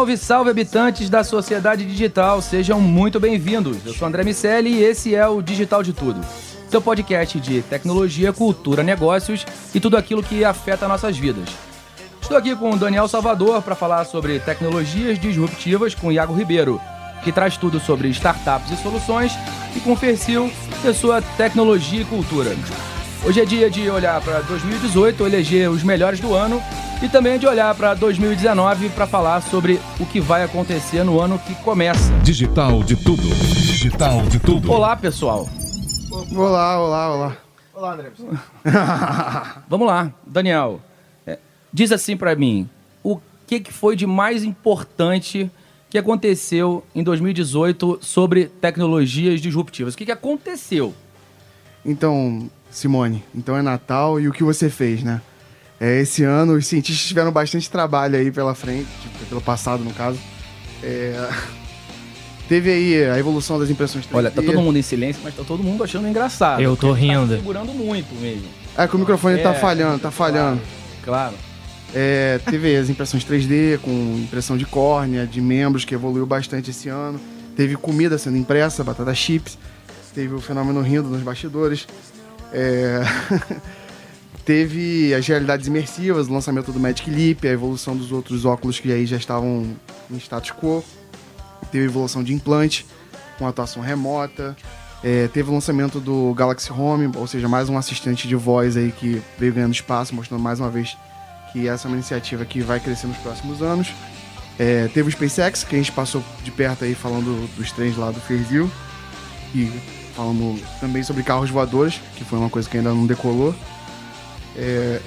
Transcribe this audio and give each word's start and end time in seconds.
Salve, 0.00 0.16
salve 0.16 0.50
habitantes 0.50 1.10
da 1.10 1.22
sociedade 1.22 1.84
digital, 1.84 2.40
sejam 2.40 2.80
muito 2.80 3.20
bem-vindos. 3.20 3.84
Eu 3.84 3.92
sou 3.92 4.08
André 4.08 4.24
Miceli 4.24 4.72
e 4.72 4.82
esse 4.82 5.14
é 5.14 5.28
o 5.28 5.42
Digital 5.42 5.82
de 5.82 5.92
Tudo, 5.92 6.24
seu 6.70 6.80
podcast 6.80 7.38
de 7.38 7.60
tecnologia, 7.60 8.32
cultura, 8.32 8.82
negócios 8.82 9.44
e 9.74 9.78
tudo 9.78 9.98
aquilo 9.98 10.22
que 10.22 10.42
afeta 10.42 10.88
nossas 10.88 11.18
vidas. 11.18 11.50
Estou 12.18 12.34
aqui 12.34 12.56
com 12.56 12.70
o 12.70 12.78
Daniel 12.78 13.06
Salvador 13.08 13.60
para 13.60 13.74
falar 13.74 14.06
sobre 14.06 14.40
tecnologias 14.40 15.18
disruptivas 15.18 15.94
com 15.94 16.10
Iago 16.10 16.32
Ribeiro, 16.32 16.80
que 17.22 17.30
traz 17.30 17.58
tudo 17.58 17.78
sobre 17.78 18.08
startups 18.08 18.72
e 18.72 18.82
soluções, 18.82 19.32
e 19.76 19.80
com 19.80 19.92
o 19.92 19.98
é 20.82 20.92
sua 20.94 21.20
tecnologia 21.20 22.00
e 22.00 22.04
cultura. 22.06 22.56
Hoje 23.22 23.38
é 23.38 23.44
dia 23.44 23.70
de 23.70 23.88
olhar 23.90 24.18
para 24.22 24.40
2018, 24.40 25.26
eleger 25.26 25.70
os 25.70 25.82
melhores 25.82 26.18
do 26.20 26.34
ano 26.34 26.60
e 27.02 27.08
também 27.08 27.38
de 27.38 27.46
olhar 27.46 27.74
para 27.74 27.92
2019 27.92 28.88
para 28.88 29.06
falar 29.06 29.42
sobre 29.42 29.78
o 30.00 30.06
que 30.06 30.18
vai 30.18 30.42
acontecer 30.42 31.04
no 31.04 31.20
ano 31.20 31.38
que 31.38 31.54
começa. 31.56 32.12
Digital 32.20 32.82
de 32.82 32.96
tudo. 32.96 33.22
Digital 33.22 34.22
de 34.22 34.38
tudo. 34.38 34.72
Olá, 34.72 34.96
pessoal. 34.96 35.46
Olá, 36.34 36.80
olá, 36.80 37.14
olá. 37.14 37.36
Vamos 39.68 39.86
lá, 39.86 40.12
Daniel. 40.26 40.80
é, 41.26 41.38
diz 41.70 41.92
assim 41.92 42.16
para 42.16 42.34
mim, 42.34 42.68
o 43.02 43.20
que, 43.46 43.60
que 43.60 43.72
foi 43.72 43.96
de 43.96 44.06
mais 44.06 44.44
importante 44.44 45.50
que 45.90 45.98
aconteceu 45.98 46.84
em 46.94 47.02
2018 47.02 47.98
sobre 48.00 48.46
tecnologias 48.46 49.42
disruptivas? 49.42 49.92
O 49.92 49.96
que, 49.96 50.06
que 50.06 50.12
aconteceu? 50.12 50.94
Então, 51.84 52.50
Simone, 52.70 53.24
então 53.34 53.56
é 53.56 53.62
Natal 53.62 54.20
e 54.20 54.28
o 54.28 54.32
que 54.32 54.44
você 54.44 54.70
fez, 54.70 55.02
né? 55.02 55.20
É, 55.80 56.00
esse 56.00 56.22
ano 56.24 56.54
os 56.54 56.66
cientistas 56.66 57.06
tiveram 57.06 57.32
bastante 57.32 57.70
trabalho 57.70 58.16
aí 58.16 58.30
pela 58.30 58.54
frente, 58.54 58.86
tipo, 59.02 59.26
pelo 59.26 59.40
passado 59.40 59.82
no 59.82 59.92
caso. 59.92 60.18
É, 60.82 61.28
Teve 62.50 62.68
aí 62.68 63.04
a 63.04 63.16
evolução 63.16 63.60
das 63.60 63.70
impressões 63.70 64.04
3D. 64.06 64.16
Olha, 64.16 64.28
tá 64.28 64.42
todo 64.42 64.60
mundo 64.60 64.76
em 64.76 64.82
silêncio, 64.82 65.22
mas 65.22 65.36
tá 65.36 65.44
todo 65.44 65.62
mundo 65.62 65.84
achando 65.84 66.08
engraçado. 66.08 66.60
Eu 66.60 66.76
tô 66.76 66.88
porque 66.88 67.06
rindo. 67.06 67.28
Tá 67.28 67.36
segurando 67.36 67.72
muito 67.72 68.12
mesmo. 68.20 68.48
É 68.76 68.88
que 68.88 68.96
o 68.96 68.98
microfone 68.98 69.38
tá 69.38 69.50
É, 69.50 69.54
falhando, 69.54 70.00
tá 70.00 70.10
falhando. 70.10 70.60
Claro. 71.04 71.36
É, 71.94 72.40
teve 72.50 72.76
as 72.76 72.90
impressões 72.90 73.24
3D 73.24 73.78
com 73.78 73.90
impressão 74.18 74.56
de 74.56 74.66
córnea, 74.66 75.28
de 75.28 75.40
membros, 75.40 75.84
que 75.84 75.94
evoluiu 75.94 76.26
bastante 76.26 76.70
esse 76.70 76.88
ano. 76.88 77.20
Teve 77.54 77.76
comida 77.76 78.18
sendo 78.18 78.36
impressa, 78.36 78.82
batata 78.82 79.14
chips. 79.14 79.56
Teve 80.12 80.34
o 80.34 80.40
fenômeno 80.40 80.80
rindo 80.82 81.08
nos 81.08 81.22
bastidores. 81.22 81.86
É, 82.52 83.00
teve 84.44 85.14
as 85.14 85.26
realidades 85.26 85.66
imersivas, 85.66 86.28
o 86.28 86.32
lançamento 86.32 86.72
do 86.72 86.80
Magic 86.80 87.10
Leap, 87.10 87.44
a 87.44 87.48
evolução 87.48 87.96
dos 87.96 88.12
outros 88.12 88.44
óculos 88.44 88.80
que 88.80 88.92
aí 88.92 89.06
já 89.06 89.16
estavam 89.16 89.76
em 90.10 90.16
status 90.16 90.50
quo. 90.52 90.84
Teve 91.70 91.84
a 91.84 91.86
evolução 91.88 92.22
de 92.22 92.32
implante, 92.32 92.86
com 93.38 93.46
atuação 93.46 93.82
remota. 93.82 94.56
É, 95.02 95.28
teve 95.28 95.50
o 95.50 95.54
lançamento 95.54 95.98
do 95.98 96.34
Galaxy 96.34 96.70
Home, 96.72 97.10
ou 97.16 97.26
seja, 97.26 97.48
mais 97.48 97.68
um 97.68 97.78
assistente 97.78 98.28
de 98.28 98.34
voz 98.36 98.76
aí 98.76 98.92
que 98.92 99.22
veio 99.38 99.52
ganhando 99.52 99.72
espaço, 99.72 100.14
mostrando 100.14 100.42
mais 100.42 100.60
uma 100.60 100.68
vez 100.68 100.96
que 101.52 101.66
essa 101.66 101.86
é 101.86 101.88
uma 101.88 101.96
iniciativa 101.96 102.44
que 102.44 102.60
vai 102.60 102.78
crescer 102.78 103.06
nos 103.06 103.16
próximos 103.18 103.62
anos. 103.62 103.92
É, 104.58 104.88
teve 104.88 105.08
o 105.08 105.12
SpaceX, 105.12 105.64
que 105.64 105.74
a 105.74 105.78
gente 105.78 105.90
passou 105.90 106.22
de 106.44 106.50
perto 106.50 106.84
aí 106.84 106.94
falando 106.94 107.48
dos 107.56 107.72
trens 107.72 107.96
lá 107.96 108.10
do 108.10 108.20
Fairview. 108.20 108.70
E 109.54 109.99
falando 110.14 110.60
também 110.80 111.02
sobre 111.02 111.22
carros 111.22 111.50
voadores, 111.50 112.00
que 112.16 112.24
foi 112.24 112.38
uma 112.38 112.50
coisa 112.50 112.68
que 112.68 112.76
ainda 112.76 112.90
não 112.90 113.06
decolou. 113.06 113.54
É, 114.56 115.00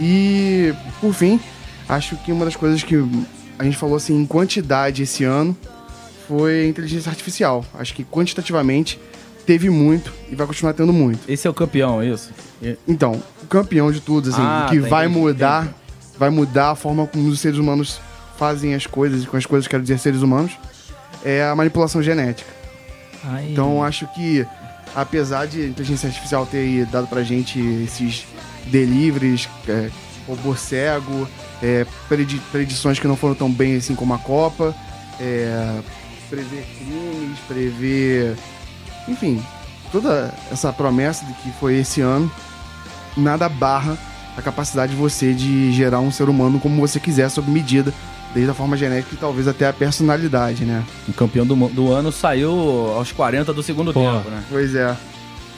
e, 0.00 0.74
por 1.00 1.12
fim, 1.12 1.40
acho 1.88 2.16
que 2.16 2.32
uma 2.32 2.44
das 2.44 2.56
coisas 2.56 2.82
que 2.82 2.96
a 3.58 3.64
gente 3.64 3.76
falou 3.76 3.96
assim 3.96 4.14
em 4.14 4.26
quantidade 4.26 5.02
esse 5.02 5.24
ano 5.24 5.56
foi 6.28 6.64
a 6.64 6.66
inteligência 6.66 7.10
artificial. 7.10 7.64
Acho 7.74 7.94
que 7.94 8.04
quantitativamente 8.04 8.98
teve 9.46 9.70
muito 9.70 10.12
e 10.30 10.34
vai 10.34 10.46
continuar 10.46 10.72
tendo 10.74 10.92
muito. 10.92 11.20
Esse 11.30 11.46
é 11.46 11.50
o 11.50 11.54
campeão, 11.54 12.02
é 12.02 12.06
isso? 12.06 12.30
Então, 12.86 13.22
o 13.42 13.46
campeão 13.46 13.92
de 13.92 14.00
tudo, 14.00 14.30
assim, 14.30 14.42
Ah, 14.42 14.66
que 14.68 14.80
tá, 14.80 14.88
vai 14.88 15.06
mudar, 15.06 15.72
vai 16.18 16.30
mudar 16.30 16.70
a 16.72 16.74
forma 16.74 17.06
como 17.06 17.28
os 17.28 17.38
seres 17.40 17.58
humanos 17.58 18.00
fazem 18.36 18.74
as 18.74 18.86
coisas, 18.86 19.22
e 19.22 19.26
com 19.26 19.36
as 19.36 19.46
coisas 19.46 19.68
quero 19.68 19.82
dizer 19.82 19.98
seres 19.98 20.20
humanos, 20.20 20.52
é 21.24 21.44
a 21.44 21.54
manipulação 21.54 22.02
genética. 22.02 22.50
Então, 23.52 23.82
acho 23.82 24.06
que, 24.08 24.46
apesar 24.94 25.46
de 25.46 25.62
a 25.62 25.66
inteligência 25.66 26.08
artificial 26.08 26.46
ter 26.46 26.84
dado 26.86 27.06
pra 27.06 27.22
gente 27.22 27.58
esses 27.84 28.24
deliveries, 28.66 29.48
é, 29.68 29.90
robô 30.26 30.54
cego, 30.56 31.28
é, 31.62 31.86
predi- 32.08 32.40
predições 32.52 32.98
que 32.98 33.06
não 33.06 33.16
foram 33.16 33.34
tão 33.34 33.50
bem 33.50 33.76
assim 33.76 33.94
como 33.94 34.12
a 34.14 34.18
Copa, 34.18 34.74
é, 35.20 35.78
prever 36.28 36.66
crimes, 36.78 37.38
prever. 37.46 38.36
Enfim, 39.08 39.42
toda 39.92 40.34
essa 40.50 40.72
promessa 40.72 41.24
de 41.24 41.32
que 41.34 41.50
foi 41.60 41.76
esse 41.78 42.00
ano, 42.00 42.30
nada 43.16 43.48
barra 43.48 43.96
a 44.36 44.42
capacidade 44.42 44.92
de 44.92 44.98
você 44.98 45.32
de 45.32 45.72
gerar 45.72 46.00
um 46.00 46.10
ser 46.10 46.28
humano 46.28 46.60
como 46.60 46.80
você 46.80 47.00
quiser, 47.00 47.30
sob 47.30 47.50
medida, 47.50 47.94
desde 48.36 48.50
a 48.50 48.54
forma 48.54 48.76
genética 48.76 49.14
e 49.14 49.18
talvez 49.18 49.48
até 49.48 49.66
a 49.66 49.72
personalidade, 49.72 50.66
né? 50.66 50.84
O 51.08 51.12
campeão 51.14 51.46
do, 51.46 51.56
do 51.70 51.90
ano 51.90 52.12
saiu 52.12 52.50
aos 52.94 53.10
40 53.10 53.50
do 53.54 53.62
segundo 53.62 53.94
Pô. 53.94 54.00
tempo, 54.00 54.28
né? 54.28 54.44
Pois 54.50 54.74
é. 54.74 54.94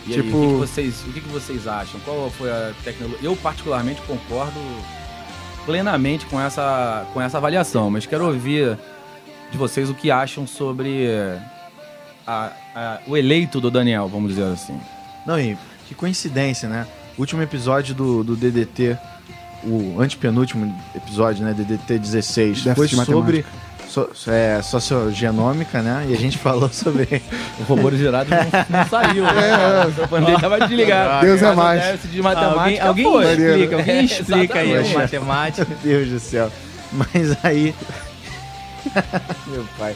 E 0.06 0.14
aí, 0.14 0.22
Tipo- 0.22 0.36
o, 0.38 0.40
que, 0.40 0.46
que 0.46 0.54
vocês, 0.54 0.94
o 1.08 1.12
que, 1.12 1.20
que 1.20 1.28
vocês 1.28 1.66
acham? 1.66 1.98
Qual 2.04 2.30
foi 2.30 2.48
a 2.50 2.72
tecnologia? 2.84 3.18
Eu, 3.28 3.34
particularmente, 3.34 4.00
concordo 4.02 4.60
plenamente 5.66 6.24
com 6.26 6.40
essa, 6.40 7.04
com 7.12 7.20
essa 7.20 7.36
avaliação, 7.38 7.90
mas 7.90 8.06
quero 8.06 8.24
ouvir 8.26 8.78
de 9.50 9.58
vocês 9.58 9.90
o 9.90 9.94
que 9.94 10.10
acham 10.10 10.46
sobre 10.46 11.08
a- 12.26 12.52
a- 12.76 12.98
o 13.08 13.16
eleito 13.16 13.60
do 13.60 13.70
Daniel, 13.72 14.08
vamos 14.08 14.30
dizer 14.30 14.44
assim. 14.52 14.78
Não, 15.26 15.38
e 15.38 15.58
que 15.88 15.94
coincidência, 15.96 16.68
né? 16.68 16.86
O 17.16 17.20
último 17.22 17.42
episódio 17.42 17.94
do, 17.94 18.22
do 18.22 18.36
DDT, 18.36 18.96
o 19.64 20.00
antepenúltimo 20.00 20.74
episódio, 20.94 21.44
né? 21.44 21.52
DDT 21.52 21.98
16, 21.98 22.62
Déficit 22.64 22.74
foi 22.74 22.88
de 22.88 22.94
sobre 23.12 23.44
so, 23.88 24.08
é, 24.28 24.60
sociogenômica, 24.62 25.80
né? 25.82 26.06
E 26.08 26.14
a 26.14 26.16
gente 26.16 26.36
falou 26.38 26.68
sobre. 26.68 27.22
O 27.58 27.62
robô 27.64 27.90
gerado 27.90 28.30
não, 28.30 28.78
não 28.78 28.86
saiu. 28.88 29.24
né? 29.24 29.84
O 29.84 29.88
microfone 29.88 30.26
dele 30.26 30.40
tava 30.40 30.60
desligado. 30.60 31.26
Deus 31.26 31.42
é 31.42 31.50
o 31.50 31.56
mais. 31.56 32.02
de 32.02 32.22
matemática 32.22 32.86
alguém 32.86 33.04
foi. 33.04 33.24
explica, 33.32 33.76
alguém 33.76 33.94
É, 33.96 34.02
explica 34.04 34.58
aí 34.58 34.76
a 34.78 34.82
matemática. 34.98 35.66
Meu 35.68 35.78
Deus 35.82 36.08
do 36.10 36.20
céu. 36.20 36.52
Mas 36.92 37.36
aí. 37.44 37.74
Meu 39.46 39.64
pai. 39.78 39.94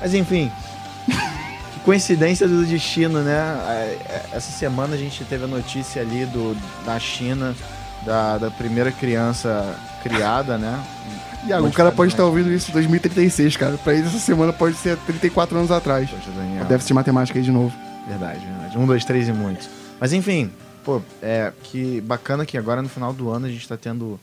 Mas 0.00 0.14
enfim. 0.14 0.50
Que 1.74 1.80
coincidência 1.84 2.46
do 2.48 2.64
destino, 2.64 3.20
né? 3.22 3.38
É, 3.68 4.20
Essa 4.32 4.50
semana 4.52 4.94
a 4.94 4.98
gente 4.98 5.24
teve 5.24 5.44
a 5.44 5.48
notícia 5.48 6.02
ali 6.02 6.26
do, 6.26 6.56
da 6.84 6.98
China, 6.98 7.54
da, 8.04 8.38
da 8.38 8.50
primeira 8.50 8.90
criança 8.92 9.76
criada, 10.02 10.56
né? 10.58 10.82
E 11.46 11.52
o 11.54 11.72
cara 11.72 11.90
pode 11.90 12.12
estar 12.12 12.24
ouvindo 12.24 12.52
isso 12.52 12.70
em 12.70 12.74
2036, 12.74 13.56
cara. 13.56 13.78
Pra 13.78 13.94
ele, 13.94 14.06
essa 14.06 14.18
semana 14.18 14.52
pode 14.52 14.76
ser 14.76 14.96
34 14.98 15.56
anos 15.56 15.70
atrás. 15.70 16.10
Poxa, 16.10 16.30
Daniel. 16.36 16.64
Déficit 16.66 16.88
de 16.88 16.94
matemática 16.94 17.38
aí 17.38 17.44
de 17.44 17.50
novo. 17.50 17.74
Verdade, 18.06 18.40
verdade. 18.44 18.76
Um, 18.78 18.86
dois, 18.86 19.04
três 19.04 19.26
e 19.28 19.32
muitos. 19.32 19.68
Mas 19.98 20.12
enfim, 20.12 20.50
Pô, 20.84 21.00
é 21.22 21.52
que 21.62 22.00
bacana 22.02 22.46
que 22.46 22.56
agora 22.56 22.80
no 22.80 22.88
final 22.88 23.12
do 23.12 23.28
ano 23.30 23.44
a 23.46 23.48
gente 23.50 23.60
está 23.60 23.76
tendo 23.76 24.18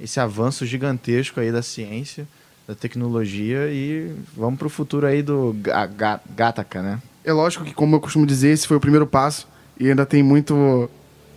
esse 0.00 0.18
avanço 0.18 0.66
gigantesco 0.66 1.38
aí 1.38 1.52
da 1.52 1.62
ciência, 1.62 2.26
da 2.66 2.74
tecnologia 2.74 3.68
e 3.68 4.12
vamos 4.36 4.58
pro 4.58 4.68
futuro 4.68 5.06
aí 5.06 5.22
do 5.22 5.54
ga- 5.60 5.86
ga- 5.86 6.20
Gataca, 6.34 6.82
né? 6.82 6.98
É 7.24 7.32
lógico 7.32 7.64
que, 7.64 7.72
como 7.72 7.94
eu 7.94 8.00
costumo 8.00 8.26
dizer, 8.26 8.48
esse 8.50 8.66
foi 8.66 8.76
o 8.76 8.80
primeiro 8.80 9.06
passo 9.06 9.46
e 9.78 9.88
ainda 9.88 10.04
tem 10.04 10.24
muito 10.24 10.90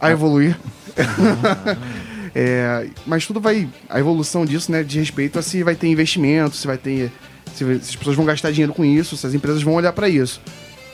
a 0.08 0.12
evoluir. 0.12 0.58
É, 2.38 2.90
mas 3.06 3.26
tudo 3.26 3.40
vai. 3.40 3.66
A 3.90 3.98
evolução 3.98 4.46
disso, 4.46 4.70
né, 4.70 4.84
de 4.84 5.00
respeito 5.00 5.40
a 5.40 5.42
se 5.42 5.64
vai 5.64 5.74
ter 5.74 5.88
investimento, 5.88 6.58
se 6.58 6.68
vai 6.68 6.78
ter. 6.78 7.10
Se, 7.54 7.64
se 7.64 7.92
as 7.92 7.96
pessoas 7.96 8.18
vão 8.18 8.26
gastar 8.26 8.52
dinheiro 8.52 8.74
com 8.74 8.84
isso, 8.84 9.16
se 9.16 9.26
as 9.26 9.34
empresas 9.34 9.64
vão 9.64 9.76
olhar 9.76 9.94
pra 9.94 10.10
isso. 10.10 10.42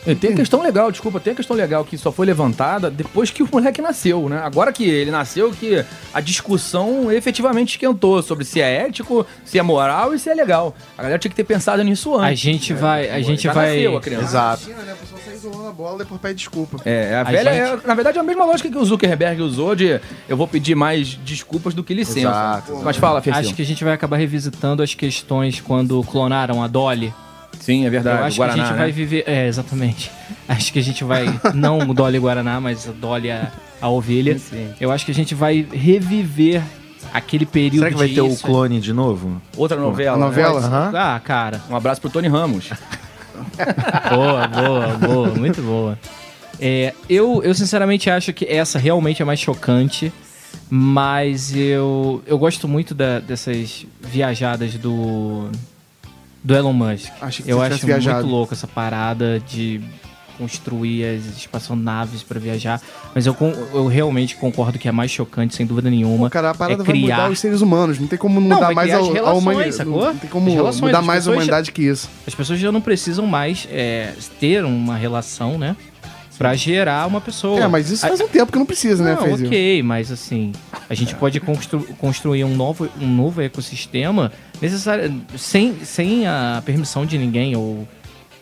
E 0.06 0.16
tem 0.16 0.34
a 0.34 0.36
questão 0.36 0.64
legal, 0.64 0.92
desculpa, 0.92 1.20
tem 1.20 1.34
a 1.34 1.36
questão 1.36 1.56
legal 1.56 1.86
que 1.86 1.96
só 1.96 2.12
foi 2.12 2.26
levantada 2.26 2.90
depois 2.90 3.30
que 3.30 3.44
o 3.44 3.50
moleque 3.52 3.82
nasceu, 3.84 4.28
né? 4.28 4.42
Agora 4.44 4.74
que 4.74 4.84
ele 4.84 5.12
nasceu, 5.12 5.52
que 5.52 5.86
a 6.12 6.20
discussão 6.20 7.12
efetivamente 7.12 7.70
esquentou 7.76 8.22
sobre 8.24 8.44
se 8.44 8.60
é 8.60 8.78
ético, 8.88 9.26
se 9.46 9.60
é 9.60 9.62
moral 9.62 10.14
e 10.16 10.18
se 10.20 10.28
é 10.28 10.34
legal. 10.34 10.76
A 10.98 11.04
galera 11.04 11.20
tinha 11.20 11.30
que 11.30 11.36
ter 11.36 11.44
pensado 11.44 11.84
nisso 11.84 12.16
antes. 12.16 12.32
A 12.32 12.34
gente 12.34 12.74
vai. 12.74 13.10
A 13.12 13.16
Pô, 13.18 13.22
gente 13.24 13.44
já 13.44 13.54
vai. 13.54 13.68
nasceu 13.76 13.98
a 13.98 14.02
criança. 14.02 14.24
Exato. 14.26 14.64
Imagina, 14.66 14.84
né? 14.86 14.92
A 14.94 14.96
pessoa 14.96 15.22
sai 15.24 15.34
isolando 15.36 15.68
a 15.68 15.72
bola 15.72 15.96
e 15.96 16.00
depois 16.00 16.20
pede 16.20 16.34
desculpa. 16.36 16.78
É, 16.84 17.14
a, 17.16 17.22
A 17.22 17.24
velha, 17.26 17.54
gente- 17.54 17.84
é, 17.84 17.88
na 17.88 17.94
verdade, 17.94 18.18
é 18.18 18.22
a 18.22 18.24
mesma 18.24 18.46
lógica 18.46 18.70
que 18.72 18.78
o 18.78 18.84
Zuckerberg 18.84 19.42
usou 19.44 19.76
de 19.76 20.00
eu 20.28 20.36
vou 20.36 20.48
pedir 20.48 20.74
mais 20.74 21.10
desculpas 21.10 21.76
do 21.76 21.84
que 21.84 21.94
licença. 21.94 22.20
Exato, 22.22 22.76
Mas 22.84 22.98
fala, 22.98 23.22
Fercinho. 23.22 23.46
Acho 23.46 23.56
que 23.56 23.62
a 23.62 23.66
gente 23.66 23.84
vai 23.84 23.94
acabar 23.94 24.18
revisitando 24.18 24.82
as 24.82 24.96
questões 24.96 25.62
quando 25.62 26.02
clonaram 26.04 26.64
a 26.64 26.68
Dolly. 26.68 27.14
Sim, 27.62 27.86
é 27.86 27.90
verdade. 27.90 28.20
Eu 28.20 28.26
acho 28.26 28.38
Guaraná, 28.38 28.56
que 28.56 28.60
a 28.62 28.66
gente 28.66 28.74
né? 28.74 28.80
vai 28.84 28.92
viver. 28.92 29.24
É, 29.26 29.48
exatamente. 29.48 30.12
Acho 30.50 30.74
que 30.74 30.80
a 30.80 30.84
gente 30.84 31.04
vai. 31.04 31.26
Não 31.54 31.78
o 31.80 31.94
Dolly 31.94 32.20
Guaraná, 32.20 32.60
mas 32.60 32.90
a 32.90 32.92
Dolly 32.92 33.32
a, 33.32 33.52
a 33.80 33.88
ovelha. 33.90 34.38
Sim. 34.38 34.70
Eu 34.80 34.92
acho 34.92 35.06
que 35.06 35.12
a 35.12 35.16
gente 35.16 35.34
vai 35.34 35.66
reviver 35.72 36.62
aquele 37.14 37.46
período 37.46 37.80
Será 37.80 37.92
que 37.92 37.98
vai 37.98 38.08
de 38.10 38.16
ter 38.16 38.22
o 38.22 38.28
isso. 38.28 38.44
clone 38.46 38.80
de 38.82 38.92
novo? 38.92 39.42
Outra 39.56 39.78
novela. 39.80 40.16
A 40.18 40.20
né? 40.20 40.26
novela? 40.26 40.60
Aham. 40.60 40.92
Ah, 40.96 41.22
cara. 41.24 41.62
Um 41.70 41.76
abraço 41.76 42.02
pro 42.02 42.10
Tony 42.10 42.28
Ramos. 42.28 42.70
Boa, 44.10 44.48
boa, 44.48 44.88
boa. 44.98 45.28
Muito 45.36 45.62
boa. 45.62 45.98
É, 46.60 46.94
eu, 47.10 47.42
eu 47.44 47.54
sinceramente 47.56 48.10
acho 48.10 48.32
que 48.34 48.46
essa 48.46 48.78
realmente 48.78 49.22
é 49.22 49.26
mais 49.26 49.40
chocante. 49.40 50.12
Mas 50.70 51.56
eu, 51.56 52.22
eu 52.26 52.38
gosto 52.38 52.68
muito 52.68 52.94
da- 52.94 53.20
dessas 53.20 53.86
viajadas 54.00 54.74
do. 54.76 55.50
Do 56.44 56.56
Elon 56.56 56.74
Musk. 56.74 57.10
Que 57.44 57.50
eu 57.52 57.62
acho 57.62 57.86
viajado. 57.86 58.20
muito 58.20 58.32
louco 58.32 58.54
essa 58.54 58.68
parada 58.68 59.40
de 59.40 59.80
construir 60.38 61.06
as 61.06 61.38
espaçonaves 61.38 62.24
pra 62.24 62.40
viajar. 62.40 62.82
Mas 63.14 63.28
eu, 63.28 63.36
eu 63.74 63.86
realmente 63.86 64.36
concordo 64.36 64.80
que 64.80 64.88
é 64.88 64.92
mais 64.92 65.12
chocante, 65.12 65.54
sem 65.56 65.68
dúvida 65.68 65.88
nenhuma. 65.90 66.32
Cara, 66.32 66.50
a 66.50 66.54
parada 66.56 66.82
é 66.82 66.86
vai 66.86 66.96
criar... 66.96 67.18
mudar 67.18 67.32
os 67.32 67.40
seres 67.40 67.62
humanos. 67.62 68.00
Não 68.00 68.08
tem 68.08 68.18
como 68.18 68.40
Não, 68.42 68.56
mudar 68.56 68.66
vai 68.68 68.74
mais 68.74 68.92
a, 68.92 68.98
a 68.98 69.34
humanidade. 69.34 69.76
sacou? 69.76 70.06
Não 70.06 70.16
tem 70.18 70.30
como 70.30 70.52
relações, 70.52 70.82
mudar 70.82 71.02
mais 71.04 71.10
a 71.10 71.14
pessoas 71.20 71.26
já- 71.26 71.32
humanidade 71.34 71.72
que 71.72 71.84
isso. 71.84 72.10
As 72.26 72.34
pessoas 72.34 72.60
já 72.60 72.72
não 72.72 72.82
precisam 72.82 73.28
mais 73.28 73.68
é, 73.70 74.14
ter 74.40 74.66
uma 74.66 74.96
relação, 74.98 75.60
né? 75.60 75.76
Pra 76.38 76.56
gerar 76.56 77.08
uma 77.08 77.22
pessoa. 77.22 77.60
É, 77.60 77.68
mas 77.68 77.90
isso 77.92 78.04
A- 78.06 78.10
faz 78.10 78.20
um 78.22 78.28
tempo 78.28 78.52
que 78.52 78.58
não 78.58 78.66
precisa, 78.66 79.04
né, 79.04 79.14
Não, 79.16 79.22
Fezil? 79.24 79.48
ok, 79.48 79.84
mas 79.84 80.12
assim, 80.12 80.52
a 80.90 80.94
gente 80.96 81.14
pode 81.16 81.40
constru- 81.40 81.86
construir 82.00 82.44
um 82.44 82.56
novo, 82.56 82.90
um 83.00 83.08
novo 83.08 83.42
ecossistema 83.42 84.32
necessário, 84.62 85.22
sem, 85.38 85.76
sem 85.86 86.26
a 86.28 86.62
permissão 86.66 87.06
de 87.06 87.18
ninguém 87.18 87.56
ou 87.56 87.88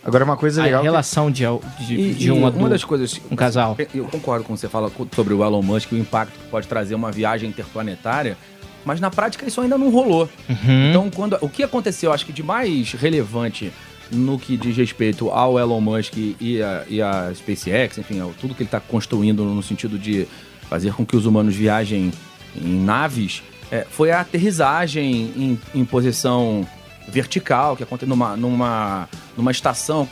Agora 0.03 0.23
uma 0.23 0.37
coisa 0.37 0.61
a 0.61 0.65
legal. 0.65 0.79
que- 0.81 0.87
relação 0.87 1.29
de, 1.29 1.43
al- 1.43 1.61
de, 1.79 1.93
E, 1.95 2.13
de 2.13 2.31
um 2.31 2.37
uma 2.39 2.47
adulto, 2.47 2.69
das 2.69 2.83
coisas. 2.85 3.19
um 3.29 3.35
casal. 3.35 3.75
Eu 3.93 4.05
concordo 4.05 4.45
com 4.45 4.55
você 4.55 4.69
fala 4.69 4.89
sobre 5.13 5.33
o 5.33 5.43
Elon 5.43 5.61
Musk, 5.61 5.91
o 5.91 5.97
impacto 5.97 6.31
que 6.39 6.47
pode 6.49 6.67
trazer 6.67 6.95
uma 6.95 7.11
viagem 7.11 7.49
interplanetária, 7.49 8.37
mas 8.85 9.01
na 9.01 9.09
prática 9.11 9.45
isso 9.45 9.59
ainda 9.59 9.77
não 9.77 9.89
rolou. 9.91 10.29
Uhum. 10.47 10.89
Então, 10.89 11.09
quando, 11.09 11.37
o 11.41 11.49
que 11.49 11.63
aconteceu, 11.63 12.13
acho 12.13 12.25
que 12.25 12.31
de 12.31 12.41
mais 12.41 12.93
relevante 12.93 13.73
no 14.11 14.39
que 14.39 14.57
diz 14.57 14.75
respeito 14.75 15.29
ao 15.29 15.59
Elon 15.59 15.81
Musk 15.81 16.15
e 16.17 16.61
a, 16.61 16.83
e 16.87 17.01
a 17.01 17.31
SpaceX, 17.33 17.97
enfim, 17.97 18.21
tudo 18.39 18.55
que 18.55 18.63
ele 18.63 18.67
está 18.67 18.79
construindo 18.79 19.43
no 19.43 19.61
sentido 19.61 19.97
de 19.97 20.27
fazer 20.69 20.93
com 20.93 21.05
que 21.05 21.15
os 21.15 21.25
humanos 21.25 21.55
viajem 21.55 22.11
em 22.55 22.79
naves, 22.79 23.43
é, 23.71 23.85
foi 23.89 24.11
a 24.11 24.21
aterrissagem 24.21 25.33
em, 25.35 25.59
em 25.73 25.85
posição 25.85 26.67
vertical, 27.07 27.75
que 27.75 27.83
aconteceu 27.83 28.07
numa, 28.07 28.35
numa, 28.35 29.09
numa 29.35 29.51
estação 29.51 30.07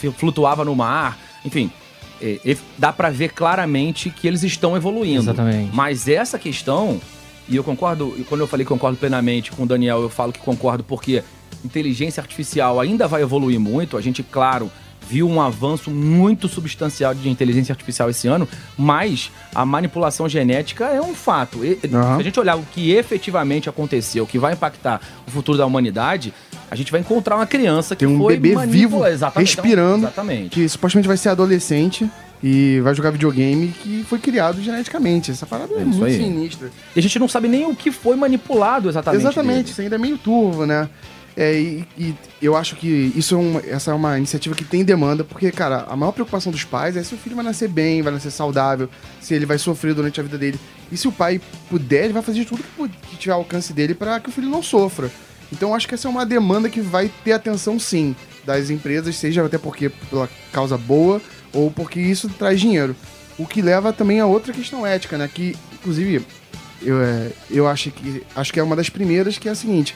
que 0.00 0.10
flutuava 0.10 0.64
no 0.64 0.74
mar, 0.74 1.18
enfim. 1.44 1.70
é, 2.20 2.38
é, 2.44 2.56
dá 2.76 2.92
para 2.92 3.10
ver 3.10 3.30
claramente 3.30 4.10
que 4.10 4.26
eles 4.26 4.42
estão 4.42 4.76
evoluindo. 4.76 5.22
Exatamente. 5.22 5.70
Mas 5.74 6.08
essa 6.08 6.38
questão, 6.38 7.00
e 7.48 7.56
eu 7.56 7.64
concordo, 7.64 8.14
e 8.18 8.24
quando 8.24 8.40
eu 8.40 8.46
falei 8.46 8.64
que 8.64 8.68
concordo 8.68 8.96
plenamente 8.96 9.50
com 9.52 9.62
o 9.62 9.66
Daniel, 9.66 10.02
eu 10.02 10.10
falo 10.10 10.32
que 10.32 10.40
concordo 10.40 10.82
porque 10.82 11.22
inteligência 11.64 12.20
artificial 12.20 12.80
ainda 12.80 13.06
vai 13.08 13.22
evoluir 13.22 13.58
muito. 13.60 13.96
A 13.96 14.00
gente, 14.00 14.22
claro, 14.22 14.70
viu 15.08 15.28
um 15.28 15.40
avanço 15.40 15.90
muito 15.90 16.48
substancial 16.48 17.14
de 17.14 17.28
inteligência 17.30 17.72
artificial 17.72 18.10
esse 18.10 18.28
ano, 18.28 18.46
mas 18.76 19.30
a 19.54 19.64
manipulação 19.64 20.28
genética 20.28 20.84
é 20.86 21.00
um 21.00 21.14
fato. 21.14 21.64
E- 21.64 21.78
Aham. 21.92 22.16
Se 22.16 22.20
a 22.20 22.24
gente 22.24 22.38
olhar 22.40 22.56
o 22.56 22.62
que 22.62 22.90
efetivamente 22.92 23.68
aconteceu, 23.68 24.24
o 24.24 24.26
que 24.26 24.38
vai 24.38 24.52
impactar 24.52 25.00
o 25.26 25.30
futuro 25.30 25.56
da 25.58 25.64
humanidade, 25.66 26.32
a 26.70 26.76
gente 26.76 26.92
vai 26.92 27.00
encontrar 27.00 27.36
uma 27.36 27.46
criança 27.46 27.96
que 27.96 28.04
Tem 28.04 28.14
um 28.14 28.18
foi 28.18 28.36
bebê 28.36 28.66
vivo, 28.66 29.06
exatamente, 29.06 29.54
respirando. 29.56 30.04
Exatamente. 30.04 30.50
Que 30.50 30.68
supostamente 30.68 31.08
vai 31.08 31.16
ser 31.16 31.30
adolescente 31.30 32.08
e 32.42 32.78
vai 32.84 32.94
jogar 32.94 33.10
videogame 33.10 33.68
que 33.82 34.04
foi 34.06 34.18
criado 34.18 34.62
geneticamente. 34.62 35.30
Essa 35.30 35.46
parada 35.46 35.72
é, 35.74 35.80
É 35.80 35.84
muito 35.84 36.04
aí. 36.04 36.18
sinistra. 36.18 36.70
E 36.94 36.98
a 36.98 37.02
gente 37.02 37.18
não 37.18 37.26
sabe 37.26 37.48
nem 37.48 37.64
o 37.66 37.74
que 37.74 37.90
foi 37.90 38.14
manipulado 38.14 38.88
exatamente. 38.90 39.22
Exatamente, 39.22 39.56
dele. 39.56 39.70
isso 39.70 39.80
ainda 39.80 39.94
é 39.94 39.98
meio 39.98 40.18
turvo, 40.18 40.66
né? 40.66 40.88
É, 41.36 41.54
e, 41.54 41.86
e 41.96 42.14
eu 42.42 42.56
acho 42.56 42.74
que 42.74 43.12
isso 43.14 43.34
é 43.34 43.38
uma, 43.38 43.60
essa 43.60 43.90
é 43.92 43.94
uma 43.94 44.18
iniciativa 44.18 44.54
que 44.54 44.64
tem 44.64 44.84
demanda, 44.84 45.22
porque, 45.22 45.52
cara, 45.52 45.86
a 45.88 45.96
maior 45.96 46.12
preocupação 46.12 46.50
dos 46.50 46.64
pais 46.64 46.96
é 46.96 47.02
se 47.02 47.14
o 47.14 47.18
filho 47.18 47.36
vai 47.36 47.44
nascer 47.44 47.68
bem, 47.68 48.02
vai 48.02 48.12
nascer 48.12 48.30
saudável, 48.30 48.88
se 49.20 49.34
ele 49.34 49.46
vai 49.46 49.58
sofrer 49.58 49.94
durante 49.94 50.18
a 50.18 50.22
vida 50.22 50.36
dele. 50.36 50.58
E 50.90 50.96
se 50.96 51.06
o 51.06 51.12
pai 51.12 51.40
puder, 51.68 52.04
ele 52.04 52.12
vai 52.12 52.22
fazer 52.22 52.44
tudo 52.44 52.62
que, 52.62 52.88
que 53.08 53.16
tiver 53.16 53.32
ao 53.32 53.40
alcance 53.40 53.72
dele 53.72 53.94
para 53.94 54.18
que 54.18 54.28
o 54.28 54.32
filho 54.32 54.48
não 54.48 54.62
sofra. 54.62 55.10
Então 55.52 55.70
eu 55.70 55.74
acho 55.74 55.88
que 55.88 55.94
essa 55.94 56.08
é 56.08 56.10
uma 56.10 56.26
demanda 56.26 56.68
que 56.68 56.80
vai 56.80 57.10
ter 57.24 57.32
atenção 57.32 57.78
sim 57.78 58.14
das 58.44 58.70
empresas, 58.70 59.16
seja 59.16 59.44
até 59.44 59.58
porque 59.58 59.88
pela 59.88 60.28
causa 60.52 60.76
boa 60.76 61.20
ou 61.52 61.70
porque 61.70 62.00
isso 62.00 62.28
traz 62.30 62.60
dinheiro. 62.60 62.94
O 63.38 63.46
que 63.46 63.62
leva 63.62 63.92
também 63.92 64.20
a 64.20 64.26
outra 64.26 64.52
questão 64.52 64.86
ética, 64.86 65.16
né? 65.16 65.28
Que, 65.32 65.56
inclusive, 65.72 66.24
eu, 66.82 67.00
é, 67.00 67.30
eu 67.50 67.68
acho 67.68 67.90
que 67.90 68.22
acho 68.34 68.52
que 68.52 68.60
é 68.60 68.62
uma 68.62 68.76
das 68.76 68.88
primeiras, 68.88 69.38
que 69.38 69.48
é 69.48 69.52
a 69.52 69.54
seguinte: 69.54 69.94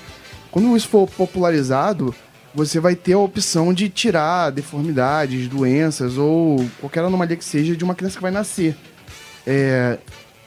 quando 0.53 0.77
isso 0.77 0.89
for 0.89 1.09
popularizado, 1.09 2.15
você 2.55 2.79
vai 2.79 2.95
ter 2.95 3.15
a 3.15 3.19
opção 3.19 3.73
de 3.73 3.89
tirar 3.89 4.51
deformidades, 4.51 5.49
doenças 5.49 6.19
ou 6.19 6.65
qualquer 6.79 7.03
anomalia 7.03 7.37
que 7.37 7.45
seja 7.45 7.75
de 7.75 7.83
uma 7.83 7.95
criança 7.95 8.17
que 8.17 8.23
vai 8.23 8.31
nascer. 8.31 8.77
É, 9.47 9.99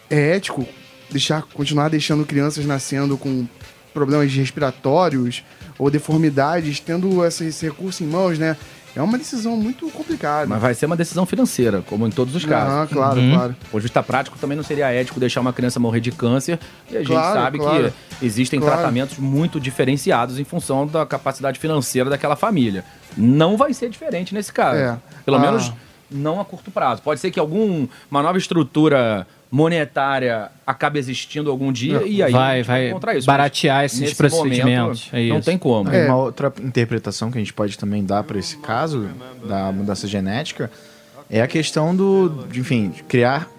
é 0.10 0.36
ético 0.36 0.66
deixar, 1.10 1.42
continuar 1.42 1.90
deixando 1.90 2.26
crianças 2.26 2.66
nascendo 2.66 3.18
com 3.18 3.48
problemas 3.94 4.32
respiratórios 4.32 5.44
ou 5.80 5.90
deformidades, 5.90 6.80
tendo 6.80 7.26
esse, 7.26 7.46
esse 7.46 7.66
recurso 7.66 8.04
em 8.04 8.08
mãos, 8.08 8.38
né? 8.38 8.56
É 8.96 9.02
uma 9.02 9.18
decisão 9.18 9.58
muito 9.58 9.90
complicada. 9.90 10.48
Mas 10.48 10.62
vai 10.62 10.74
ser 10.74 10.86
uma 10.86 10.96
decisão 10.96 11.26
financeira, 11.26 11.82
como 11.86 12.08
em 12.08 12.10
todos 12.12 12.34
os 12.34 12.46
casos. 12.46 12.74
Ah, 12.74 12.88
claro, 12.90 13.20
Uhum. 13.20 13.34
claro. 13.34 13.56
Por 13.70 13.82
vista 13.82 14.02
prático, 14.02 14.38
também 14.40 14.56
não 14.56 14.64
seria 14.64 14.90
ético 14.92 15.20
deixar 15.20 15.42
uma 15.42 15.52
criança 15.52 15.80
morrer 15.80 16.00
de 16.00 16.12
câncer. 16.12 16.58
E 16.90 16.96
a 16.96 17.00
gente 17.00 17.08
Claro, 17.10 17.40
sabe 17.40 17.58
claro. 17.60 17.94
que 18.20 18.26
existem 18.26 18.60
Claro. 18.60 18.76
tratamentos 18.78 19.18
muito 19.18 19.60
diferenciados 19.60 20.40
em 20.40 20.46
função 20.46 20.88
da 20.88 21.06
capacidade 21.06 21.60
financeira 21.60 22.10
daquela 22.10 22.36
família. 22.38 22.86
Não 23.18 23.58
vai 23.58 23.74
ser 23.74 23.90
diferente 23.90 24.34
nesse 24.34 24.54
caso. 24.54 24.78
É. 24.80 24.98
Pelo 25.26 25.38
Ah. 25.38 25.42
menos 25.42 25.74
não 26.10 26.40
a 26.40 26.46
curto 26.46 26.72
prazo. 26.72 27.02
Pode 27.02 27.20
ser 27.20 27.32
que 27.32 27.40
alguma 27.40 27.90
nova 28.12 28.38
estrutura 28.38 29.28
monetária 29.56 30.52
acabe 30.68 31.00
existindo 31.00 31.50
algum 31.50 31.72
dia 31.72 32.04
e 32.06 32.22
aí 32.22 32.30
vai, 32.30 32.62
vai 32.62 32.90
encontrar 32.90 33.16
isso. 33.16 33.26
baratear 33.26 33.86
esses 33.86 34.02
nesse 34.02 34.16
procedimentos. 34.16 35.10
momento, 35.10 35.32
é 35.32 35.34
não 35.34 35.40
tem 35.40 35.58
como. 35.58 35.90
Aí 35.90 36.00
É. 36.00 36.06
Uma 36.08 36.18
outra 36.18 36.52
interpretação 36.62 37.32
que 37.32 37.38
a 37.38 37.42
gente 37.42 37.54
pode 37.54 37.78
também 37.78 38.04
dar 38.04 38.22
para 38.24 38.38
esse 38.38 38.58
caso 38.58 39.08
da 39.48 39.72
mudança 39.72 40.08
genética 40.08 40.70
é 41.30 41.42
a 41.42 41.48
questão 41.48 41.96
do, 41.96 42.46
de, 42.52 42.60
enfim, 42.60 42.90
de 42.90 43.04
criar 43.04 43.50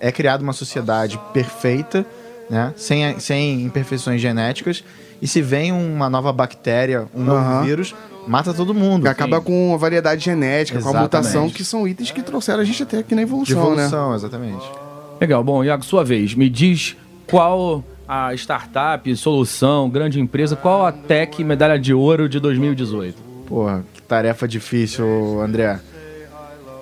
é 0.00 0.10
criada 0.10 0.42
uma 0.42 0.52
sociedade 0.52 1.16
perfeita, 1.32 2.04
né, 2.50 2.74
sem, 2.76 3.18
sem 3.20 3.62
imperfeições 3.62 4.20
genéticas 4.20 4.82
e 5.22 5.28
se 5.28 5.40
vem 5.40 5.70
uma 5.70 6.10
nova 6.10 6.32
bactéria, 6.32 7.06
um 7.14 7.22
novo 7.22 7.62
vírus, 7.62 7.94
mata 8.26 8.52
todo 8.52 8.74
mundo. 8.74 9.04
Que 9.04 9.08
acaba 9.08 9.40
com 9.40 9.72
a 9.72 9.76
variedade 9.76 10.24
genética, 10.24 10.80
com 10.80 10.88
a 10.88 10.90
Exatamente. 10.90 11.16
mutação, 11.16 11.48
que 11.48 11.64
são 11.64 11.86
itens 11.86 12.10
que 12.10 12.20
trouxeram 12.20 12.60
a 12.60 12.64
gente 12.64 12.82
até 12.82 12.98
aqui 12.98 13.14
na 13.14 13.22
de 13.22 13.28
evolução, 13.28 13.76
né? 13.76 13.84
evolução, 13.84 14.14
exatamente. 14.14 14.85
Legal, 15.20 15.42
bom, 15.42 15.64
Iago, 15.64 15.84
sua 15.84 16.04
vez, 16.04 16.34
me 16.34 16.48
diz 16.48 16.96
qual 17.26 17.82
a 18.06 18.34
startup, 18.34 19.14
solução, 19.16 19.88
grande 19.88 20.20
empresa, 20.20 20.54
qual 20.54 20.86
a 20.86 20.92
tech 20.92 21.42
medalha 21.42 21.78
de 21.78 21.92
ouro 21.94 22.28
de 22.28 22.38
2018? 22.38 23.16
Porra, 23.46 23.84
que 23.94 24.02
tarefa 24.02 24.46
difícil, 24.46 25.40
André. 25.40 25.78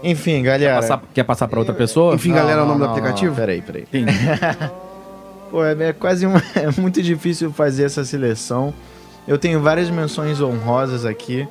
Enfim, 0.03 0.43
galera. 0.43 0.75
Passar- 0.81 1.03
quer 1.15 1.25
passar 1.25 1.49
pra 1.49 1.59
outra 1.59 1.75
pessoa? 1.75 2.15
Enfim, 2.15 2.31
Não, 2.31 2.37
galera, 2.37 2.61
é 2.61 2.63
o 2.63 2.67
não, 2.67 2.69
nome 2.73 2.81
do 2.81 2.85
não, 2.87 2.91
aplicativo? 2.93 3.31
não, 3.31 3.37
Peraí, 3.37 3.63
peraí. 3.63 3.87
Pô, 5.51 5.65
é, 5.65 5.89
é 5.89 5.93
quase 5.93 6.27
uma, 6.27 6.43
é 6.57 6.69
muito 6.81 7.01
difícil 7.03 7.53
fazer 7.53 7.85
essa 7.85 8.05
seleção. 8.05 8.75
Eu 9.27 9.39
tenho 9.39 9.61
várias 9.61 9.89
menções 9.89 10.41
honrosas 10.41 11.07
aqui. 11.07 11.47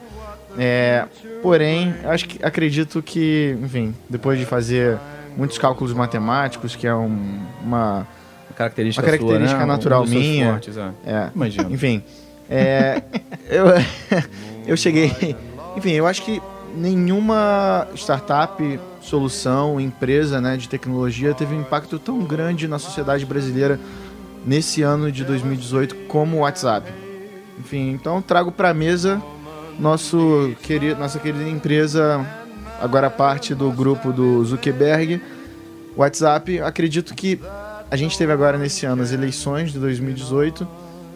É, 0.58 1.06
porém, 1.42 1.96
acho 2.04 2.28
que 2.28 2.44
acredito 2.46 3.02
que, 3.02 3.58
enfim, 3.64 3.96
depois 4.08 4.38
de 4.38 4.46
fazer 4.46 5.00
muitos 5.38 5.58
cálculos 5.58 5.94
matemáticos, 5.94 6.76
que 6.76 6.86
é 6.88 6.94
um- 6.96 7.40
uma, 7.64 8.08
característica 8.56 9.06
uma 9.06 9.12
característica 9.12 9.50
sua, 9.50 9.58
né? 9.60 9.64
Um 9.64 9.68
natural 9.68 10.08
seus 10.08 10.20
minha. 10.22 10.52
fortes, 10.52 10.78
é. 10.78 10.92
É, 11.06 11.30
Imagino. 11.36 11.72
Enfim, 11.74 12.04
é, 12.50 13.02
eu, 13.50 13.66
eu 14.68 14.78
cheguei. 14.78 15.36
Enfim, 15.76 15.92
eu 15.92 16.06
acho 16.08 16.22
que 16.24 16.42
nenhuma 16.76 17.88
startup, 17.96 18.80
solução, 19.02 19.80
empresa 19.80 20.40
né, 20.40 20.58
de 20.58 20.68
tecnologia 20.70 21.34
teve 21.34 21.54
um 21.56 21.62
impacto 21.62 22.00
tão 22.00 22.20
grande 22.20 22.68
na 22.68 22.80
sociedade 22.80 23.26
brasileira 23.26 23.80
nesse 24.46 24.82
ano 24.82 25.12
de 25.12 25.24
2018 25.24 25.96
como 26.08 26.38
o 26.38 26.40
WhatsApp. 26.42 26.92
Enfim, 27.60 27.92
então 27.92 28.22
trago 28.22 28.52
para 28.52 28.70
a 28.70 28.74
mesa 28.74 29.22
nosso 29.80 30.56
querido, 30.62 31.00
nossa 31.00 31.20
querida 31.20 31.48
empresa, 31.50 32.26
agora 32.84 33.10
parte 33.10 33.56
do 33.56 33.72
grupo 33.72 34.12
do 34.12 34.44
Zuckerberg, 34.44 35.22
WhatsApp. 35.96 36.60
Acredito 36.60 37.16
que 37.16 37.40
a 37.90 37.96
gente 37.96 38.18
teve 38.18 38.34
agora 38.34 38.58
nesse 38.58 38.86
ano 38.86 39.02
as 39.02 39.14
eleições 39.14 39.72
de 39.72 39.80
2018 39.80 40.68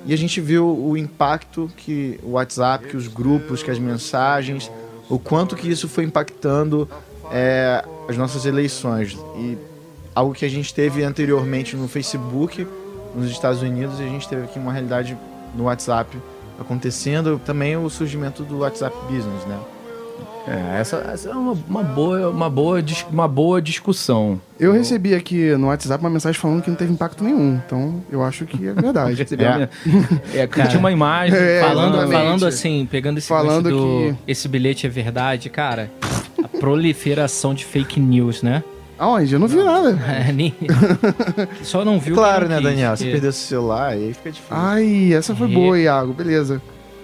e 0.05 0.13
a 0.13 0.17
gente 0.17 0.39
viu 0.39 0.65
o 0.65 0.95
impacto 0.95 1.69
que 1.75 2.17
o 2.23 2.31
WhatsApp, 2.31 2.87
que 2.87 2.95
os 2.95 3.09
grupos, 3.09 3.61
que 3.61 3.69
as 3.69 3.77
mensagens, 3.77 4.71
o 5.09 5.19
quanto 5.19 5.57
que 5.57 5.69
isso 5.69 5.89
foi 5.89 6.05
impactando 6.05 6.89
é, 7.29 7.83
as 8.07 8.15
nossas 8.15 8.45
eleições. 8.45 9.17
E 9.35 9.57
algo 10.15 10.33
que 10.33 10.45
a 10.45 10.49
gente 10.49 10.73
teve 10.73 11.03
anteriormente 11.03 11.75
no 11.75 11.89
Facebook, 11.89 12.65
nos 13.13 13.29
Estados 13.29 13.61
Unidos, 13.61 13.99
e 13.99 14.03
a 14.03 14.07
gente 14.07 14.25
teve 14.25 14.43
aqui 14.43 14.57
uma 14.57 14.71
realidade 14.71 15.17
no 15.53 15.65
WhatsApp 15.65 16.17
acontecendo. 16.57 17.41
Também 17.45 17.75
o 17.75 17.89
surgimento 17.89 18.43
do 18.43 18.59
WhatsApp 18.59 18.95
Business, 19.09 19.45
né? 19.45 19.59
É, 20.47 20.79
essa, 20.79 20.97
essa 21.13 21.29
é 21.29 21.33
uma, 21.33 21.51
uma 21.67 21.83
boa, 21.83 22.29
uma, 22.29 22.49
boa, 22.49 22.81
uma 23.11 23.27
boa 23.27 23.61
discussão. 23.61 24.39
Eu 24.57 24.71
recebi 24.71 25.13
aqui 25.13 25.55
no 25.57 25.67
WhatsApp 25.67 26.01
uma 26.03 26.09
mensagem 26.09 26.39
falando 26.39 26.61
que 26.61 26.69
não 26.69 26.77
teve 26.77 26.93
impacto 26.93 27.21
nenhum. 27.23 27.59
Então, 27.65 28.01
eu 28.09 28.23
acho 28.23 28.45
que 28.45 28.65
é 28.67 28.73
verdade. 28.73 29.13
Recebi 29.21 29.43
É. 29.43 29.49
uma- 29.55 29.69
é, 30.33 30.47
curti 30.47 30.77
uma 30.77 30.91
imagem. 30.91 31.37
É, 31.37 31.59
falando, 31.61 32.11
falando 32.11 32.45
assim, 32.47 32.87
pegando 32.89 33.17
esse 33.17 33.27
Falando 33.27 33.69
do, 33.69 34.15
que- 34.15 34.31
esse 34.31 34.47
bilhete 34.47 34.85
é 34.87 34.89
verdade, 34.89 35.49
cara. 35.49 35.91
A 36.43 36.47
proliferação 36.47 37.53
de 37.53 37.65
fake 37.65 37.99
news, 37.99 38.41
né? 38.41 38.63
Aonde? 38.97 39.33
Eu 39.33 39.39
não 39.39 39.47
vi 39.47 39.57
nada. 39.57 39.97
É, 40.27 40.31
nem- 40.31 40.55
Só 41.61 41.83
não 41.83 41.99
viu. 41.99 42.15
claro, 42.15 42.47
né, 42.47 42.59
Daniel? 42.61 42.95
Você 42.95 43.03
porque- 43.03 43.11
perdeu 43.11 43.31
seu 43.33 43.47
celular, 43.59 43.89
aí 43.89 44.13
fica 44.13 44.31
difícil. 44.31 44.55
Ai, 44.55 45.13
essa 45.13 45.35
foi 45.35 45.49
E- 45.49 45.53
boa, 45.53 45.77
Iago. 45.77 46.13
Beleza. 46.13 46.61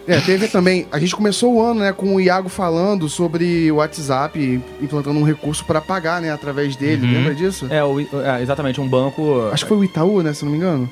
É, 0.07 0.19
teve 0.19 0.48
também. 0.50 0.86
A 0.91 1.00
gente 1.00 1.15
começou 1.15 1.53
o 1.55 1.62
ano, 1.62 1.79
né, 1.79 1.93
com 1.93 2.15
o 2.15 2.19
Iago 2.22 2.50
falando 2.50 3.07
sobre 3.07 3.72
o 3.72 3.75
WhatsApp, 3.75 4.62
implantando 4.81 5.17
um 5.17 5.24
recurso 5.24 5.63
para 5.65 5.79
pagar, 5.79 6.22
né, 6.22 6.31
através 6.31 6.75
dele. 6.75 7.05
Uhum. 7.05 7.13
Lembra 7.13 7.36
disso? 7.36 7.67
É, 7.69 7.83
o- 7.83 8.00
é, 8.01 8.41
exatamente, 8.41 8.81
um 8.81 8.88
banco. 8.88 9.50
Acho 9.51 9.63
que 9.65 9.69
foi 9.69 9.77
o 9.77 9.83
Itaú, 9.83 10.22
né, 10.22 10.33
se 10.33 10.43
não 10.43 10.51
me 10.51 10.57
engano. 10.57 10.89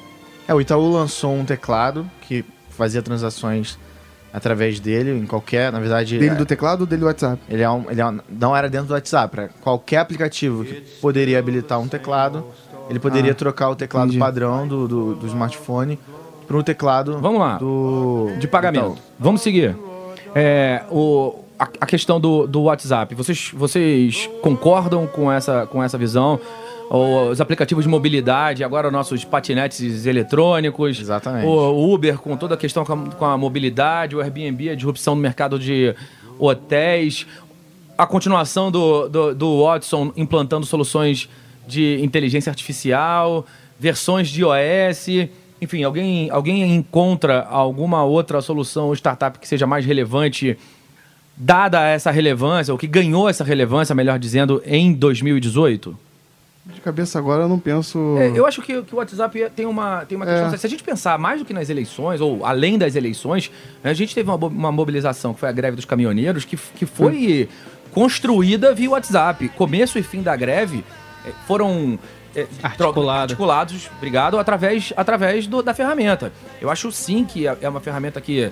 É, 0.47 0.53
o 0.53 0.61
Itaú 0.61 0.91
lançou 0.93 1.33
um 1.33 1.43
teclado 1.43 2.09
que 2.21 2.45
fazia 2.69 3.01
transações 3.01 3.77
através 4.33 4.79
dele, 4.79 5.11
em 5.11 5.25
qualquer, 5.25 5.73
na 5.73 5.79
verdade, 5.79 6.17
Dele 6.17 6.31
é- 6.31 6.37
do 6.37 6.45
teclado 6.45 6.81
ou 6.81 6.87
dele 6.87 7.01
do 7.01 7.05
WhatsApp? 7.07 7.41
ele, 7.49 7.61
é 7.61 7.69
um, 7.69 7.83
ele 7.91 7.99
é 7.99 8.07
um- 8.07 8.19
não 8.29 8.55
era 8.55 8.69
dentro 8.69 8.87
do 8.87 8.93
WhatsApp, 8.93 9.37
era 9.37 9.49
qualquer 9.61 9.97
aplicativo 9.97 10.63
que 10.63 10.75
poderia 11.01 11.37
habilitar 11.37 11.79
um 11.81 11.87
teclado, 11.89 12.45
ele 12.89 12.97
poderia 12.97 13.33
Ah, 13.33 13.35
trocar 13.35 13.69
o 13.69 13.75
teclado 13.75 14.05
entendi. 14.05 14.19
padrão 14.19 14.65
do, 14.65 14.87
do, 14.87 15.15
do 15.15 15.27
smartphone 15.27 15.99
para 16.51 16.59
um 16.59 16.63
teclado 16.63 17.17
Vamos 17.19 17.39
lá. 17.39 17.57
do 17.57 18.29
De 18.37 18.47
pagamento. 18.47 18.91
Itaú. 18.91 18.97
Vamos 19.17 19.41
seguir. 19.41 19.75
É, 20.35 20.83
o, 20.91 21.45
a, 21.57 21.63
a 21.81 21.85
questão 21.85 22.19
do, 22.19 22.45
do 22.45 22.63
WhatsApp. 22.63 23.15
Vocês, 23.15 23.51
vocês 23.53 24.29
concordam 24.41 25.07
com 25.07 25.31
essa, 25.31 25.65
com 25.65 25.81
essa 25.81 25.97
visão? 25.97 26.39
Os 26.89 27.39
aplicativos 27.39 27.85
de 27.85 27.89
mobilidade, 27.89 28.65
agora 28.65 28.91
nossos 28.91 29.23
patinetes 29.23 30.05
eletrônicos. 30.05 30.99
Exatamente. 30.99 31.45
O 31.45 31.93
Uber 31.93 32.17
com 32.17 32.35
toda 32.35 32.55
a 32.55 32.57
questão 32.57 32.83
com 32.83 32.91
a, 32.91 32.97
com 32.97 33.25
a 33.25 33.37
mobilidade, 33.37 34.13
o 34.13 34.19
Airbnb, 34.19 34.71
a 34.71 34.75
disrupção 34.75 35.15
no 35.15 35.21
mercado 35.21 35.57
de 35.57 35.95
hotéis. 36.37 37.25
A 37.97 38.05
continuação 38.05 38.69
do, 38.69 39.07
do, 39.07 39.33
do 39.33 39.63
Watson 39.63 40.11
implantando 40.17 40.65
soluções 40.65 41.29
de 41.65 42.01
inteligência 42.03 42.49
artificial, 42.49 43.45
versões 43.79 44.27
de 44.27 44.41
iOS. 44.41 45.29
Enfim, 45.61 45.83
alguém, 45.83 46.29
alguém 46.31 46.75
encontra 46.75 47.43
alguma 47.43 48.03
outra 48.03 48.41
solução 48.41 48.87
ou 48.87 48.95
startup 48.95 49.37
que 49.37 49.47
seja 49.47 49.67
mais 49.67 49.85
relevante, 49.85 50.57
dada 51.37 51.87
essa 51.87 52.09
relevância, 52.09 52.73
ou 52.73 52.77
que 52.77 52.87
ganhou 52.87 53.29
essa 53.29 53.43
relevância, 53.43 53.93
melhor 53.93 54.17
dizendo, 54.17 54.61
em 54.65 54.91
2018? 54.91 55.95
De 56.65 56.79
cabeça 56.79 57.17
agora 57.17 57.43
eu 57.43 57.49
não 57.49 57.59
penso. 57.59 58.15
É, 58.19 58.31
eu 58.35 58.45
acho 58.45 58.61
que, 58.61 58.83
que 58.83 58.93
o 58.93 58.97
WhatsApp 58.99 59.51
tem 59.55 59.65
uma, 59.65 60.05
tem 60.05 60.15
uma 60.15 60.25
questão. 60.25 60.53
É. 60.53 60.57
Se 60.57 60.67
a 60.67 60.69
gente 60.69 60.83
pensar 60.83 61.17
mais 61.17 61.39
do 61.39 61.45
que 61.45 61.53
nas 61.53 61.69
eleições, 61.69 62.21
ou 62.21 62.45
além 62.45 62.77
das 62.77 62.95
eleições, 62.95 63.51
né, 63.83 63.89
a 63.89 63.93
gente 63.93 64.13
teve 64.13 64.29
uma, 64.29 64.35
uma 64.35 64.71
mobilização, 64.71 65.33
que 65.33 65.39
foi 65.39 65.49
a 65.49 65.51
greve 65.51 65.75
dos 65.75 65.85
caminhoneiros, 65.85 66.45
que, 66.45 66.55
que 66.55 66.85
foi 66.85 67.49
construída 67.91 68.75
via 68.75 68.91
WhatsApp. 68.91 69.49
Começo 69.49 69.97
e 69.97 70.03
fim 70.03 70.21
da 70.21 70.35
greve 70.35 70.83
eh, 71.25 71.31
foram. 71.47 71.97
Articulado. 72.63 73.21
articulados, 73.33 73.89
obrigado, 73.97 74.39
através, 74.39 74.93
através 74.95 75.47
do- 75.47 75.61
da 75.61 75.73
ferramenta. 75.73 76.31
Eu 76.61 76.69
acho 76.69 76.91
sim 76.91 77.25
que 77.25 77.47
é 77.47 77.57
é 77.61 77.67
uma 77.69 77.79
ferramenta 77.81 78.19
que, 78.21 78.51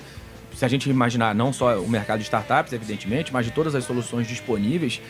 se 0.54 0.64
a 0.64 0.68
gente 0.68 0.88
imaginar 0.90 1.34
não 1.34 1.52
só 1.52 1.78
o 1.78 1.88
mercado 1.88 2.18
de 2.18 2.24
startups, 2.24 2.72
evidentemente, 2.72 3.32
mas 3.32 3.46
de 3.46 3.52
todas 3.52 3.74
as 3.74 3.84
soluções 3.84 4.26
disponíveis, 4.26 5.00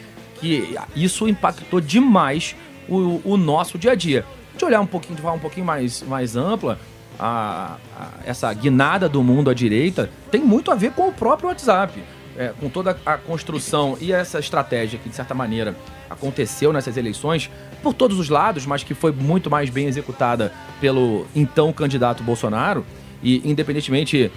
que 0.41 0.75
isso 0.95 1.29
impactou 1.29 1.81
demais 1.81 2.55
o, 2.89 3.21
o 3.25 3.37
nosso 3.37 3.77
dia 3.79 3.93
a 3.93 3.95
dia. 3.95 4.25
De 4.57 4.65
olhar 4.65 4.81
um 4.81 4.87
pouquinho, 4.87 5.17
de 5.17 5.23
forma 5.23 5.37
um 5.37 5.41
pouquinho 5.41 5.67
mais, 5.67 6.03
mais 6.03 6.37
ampla, 6.37 6.79
a- 7.19 7.77
a- 7.99 8.09
essa 8.25 8.53
guinada 8.55 9.09
do 9.09 9.23
mundo 9.23 9.51
à 9.51 9.55
direita 9.55 10.11
tem 10.31 10.41
muito 10.41 10.71
a 10.71 10.75
ver 10.75 10.93
com 10.93 11.09
o 11.09 11.13
próprio 11.13 11.49
WhatsApp. 11.49 12.03
É, 12.41 12.55
com 12.59 12.71
toda 12.71 12.97
a 13.05 13.19
construção 13.19 13.99
e 14.01 14.15
essa 14.15 14.39
estratégia 14.39 14.99
que, 14.99 15.11
de 15.11 15.15
certa 15.15 15.35
maneira, 15.35 15.77
aconteceu 16.09 16.73
nessas 16.73 16.97
eleições, 16.97 17.51
por 17.83 17.93
todos 17.93 18.19
os 18.19 18.31
lados, 18.31 18.65
mas 18.65 18.83
que 18.83 18.95
foi 18.95 19.13
muito 19.13 19.51
mais 19.51 19.69
bem 19.69 19.87
executada 19.87 20.51
pelo 20.81 21.27
então 21.37 21.71
candidato 21.71 22.23
Bolsonaro, 22.23 22.87
e 23.23 23.47
independentemente 23.47 24.33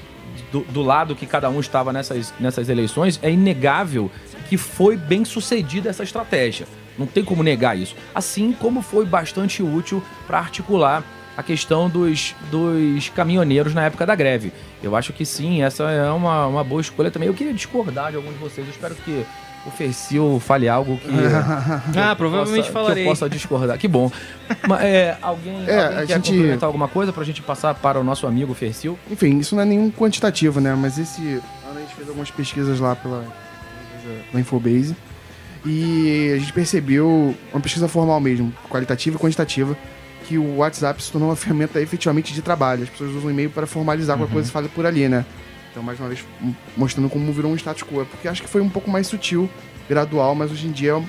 do, 0.52 0.66
do 0.66 0.82
lado 0.82 1.16
que 1.16 1.26
cada 1.26 1.50
um 1.50 1.62
estava 1.62 1.94
nessas, 1.94 2.34
nessas 2.42 2.68
eleições, 2.68 3.18
é 3.24 3.32
inegável 3.32 4.12
que 4.50 4.58
foi 4.58 4.98
bem 4.98 5.24
sucedida 5.24 5.90
essa 5.90 6.04
estratégia. 6.04 6.68
Não 7.00 7.06
tem 7.06 7.24
como 7.24 7.42
negar 7.42 7.78
isso. 7.78 7.96
Assim 8.14 8.52
como 8.52 8.82
foi 8.82 9.06
bastante 9.06 9.64
útil 9.64 10.04
para 10.28 10.40
articular 10.40 11.06
a 11.36 11.42
questão 11.44 11.90
dos, 11.90 12.36
dos 12.52 13.10
caminhoneiros 13.10 13.74
na 13.74 13.84
época 13.86 14.06
da 14.06 14.16
greve. 14.16 14.52
Eu 14.82 14.96
acho 14.96 15.12
que 15.14 15.26
sim, 15.26 15.64
essa 15.64 15.84
é 15.84 16.10
uma, 16.12 16.46
uma 16.48 16.64
boa 16.64 16.82
escolha 16.82 17.10
também. 17.10 17.28
Eu 17.28 17.34
queria 17.34 17.54
discordar 17.54 18.12
de 18.12 18.18
alguns 18.18 18.34
de 18.34 18.40
vocês. 18.40 18.68
Eu 18.68 18.72
espero 18.72 18.94
que 18.96 19.26
o 19.66 19.72
Fercil 19.72 20.40
fale 20.46 20.68
algo 20.70 20.98
que. 20.98 21.08
Ah, 21.98 22.10
eu 22.12 22.16
provavelmente 22.16 22.64
possa, 22.68 22.72
falarei. 22.74 23.04
Que 23.04 23.10
eu 23.10 23.12
possa 23.14 23.30
discordar. 23.30 23.78
Que 23.78 23.88
bom. 23.88 24.12
Mas, 24.68 24.82
é, 24.84 25.18
alguém, 25.24 25.64
É, 25.68 25.84
alguém 25.86 25.98
a 26.00 26.06
quer 26.06 26.14
gente- 26.16 26.32
complementar 26.32 26.68
alguma 26.68 26.88
coisa 26.88 27.12
pra 27.14 27.24
gente 27.24 27.42
passar 27.42 27.74
para 27.74 28.00
o 28.00 28.04
nosso 28.04 28.28
amigo 28.28 28.54
Fercil? 28.54 29.00
Enfim, 29.10 29.40
isso 29.40 29.56
não 29.56 29.64
é 29.64 29.66
nenhum 29.66 29.90
quantitativo, 29.90 30.60
né? 30.60 30.76
Mas 30.78 30.98
esse 31.00 31.22
ano 31.22 31.78
a 31.78 31.80
gente 31.80 31.96
fez 31.96 32.08
algumas 32.08 32.30
pesquisas 32.30 32.80
lá 32.80 32.96
pela, 32.96 33.24
pela 34.30 34.42
Infobase. 34.42 34.96
E 35.66 36.34
a 36.36 36.40
gente 36.40 36.52
percebeu, 36.52 37.34
uma 37.54 37.62
pesquisa 37.62 37.88
formal 37.88 38.20
mesmo, 38.20 38.54
qualitativa 38.70 39.16
e 39.16 39.20
quantitativa, 39.20 39.78
que 40.24 40.38
o 40.38 40.58
WhatsApp 40.58 41.02
se 41.02 41.12
tornou 41.12 41.30
uma 41.30 41.36
ferramenta 41.36 41.82
efetivamente 41.82 42.34
de 42.34 42.42
trabalho. 42.42 42.84
As 42.84 42.90
pessoas 42.90 43.12
usam 43.12 43.28
o 43.28 43.32
e-mail 43.32 43.50
para 43.50 43.68
formalizar 43.68 44.18
qualquer 44.18 44.34
coisa 44.34 44.52
que 44.52 44.70
por 44.70 44.86
ali, 44.86 45.08
né? 45.08 45.26
Então, 45.72 45.84
mais 45.84 46.00
uma 46.00 46.08
vez, 46.08 46.24
mostrando 46.78 47.10
como 47.10 47.32
virou 47.34 47.52
um 47.52 47.56
status 47.56 47.84
quo. 47.84 48.06
Porque 48.06 48.28
acho 48.28 48.42
que 48.42 48.50
foi 48.50 48.62
um 48.62 48.70
pouco 48.70 48.92
mais 48.92 49.08
sutil, 49.08 49.50
gradual, 49.90 50.36
mas 50.36 50.52
hoje 50.52 50.68
em 50.68 50.72
dia 50.72 51.02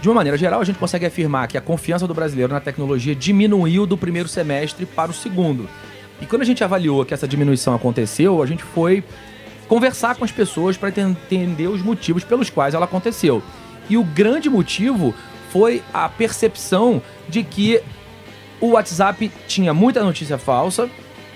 De 0.00 0.08
uma 0.08 0.14
maneira 0.14 0.36
geral, 0.36 0.60
a 0.60 0.64
gente 0.64 0.78
consegue 0.78 1.06
afirmar 1.06 1.48
que 1.48 1.58
a 1.58 1.60
confiança 1.60 2.06
do 2.06 2.14
brasileiro 2.14 2.52
na 2.52 2.60
tecnologia 2.60 3.14
diminuiu 3.14 3.86
do 3.86 3.96
primeiro 3.96 4.28
semestre 4.28 4.86
para 4.86 5.10
o 5.10 5.14
segundo. 5.14 5.68
E 6.20 6.26
quando 6.26 6.42
a 6.42 6.44
gente 6.44 6.62
avaliou 6.62 7.04
que 7.04 7.14
essa 7.14 7.26
diminuição 7.26 7.74
aconteceu, 7.74 8.42
a 8.42 8.46
gente 8.46 8.62
foi 8.62 9.02
conversar 9.68 10.16
com 10.16 10.24
as 10.24 10.32
pessoas 10.32 10.76
para 10.76 10.88
entender 10.88 11.68
os 11.68 11.82
motivos 11.82 12.24
pelos 12.24 12.50
quais 12.50 12.74
ela 12.74 12.84
aconteceu. 12.84 13.42
E 13.88 13.96
o 13.96 14.04
grande 14.04 14.48
motivo 14.48 15.14
foi 15.50 15.82
a 15.92 16.08
percepção 16.08 17.02
de 17.28 17.42
que 17.42 17.80
o 18.60 18.70
WhatsApp 18.70 19.30
tinha 19.46 19.74
muita 19.74 20.02
notícia 20.02 20.38
falsa, 20.38 20.88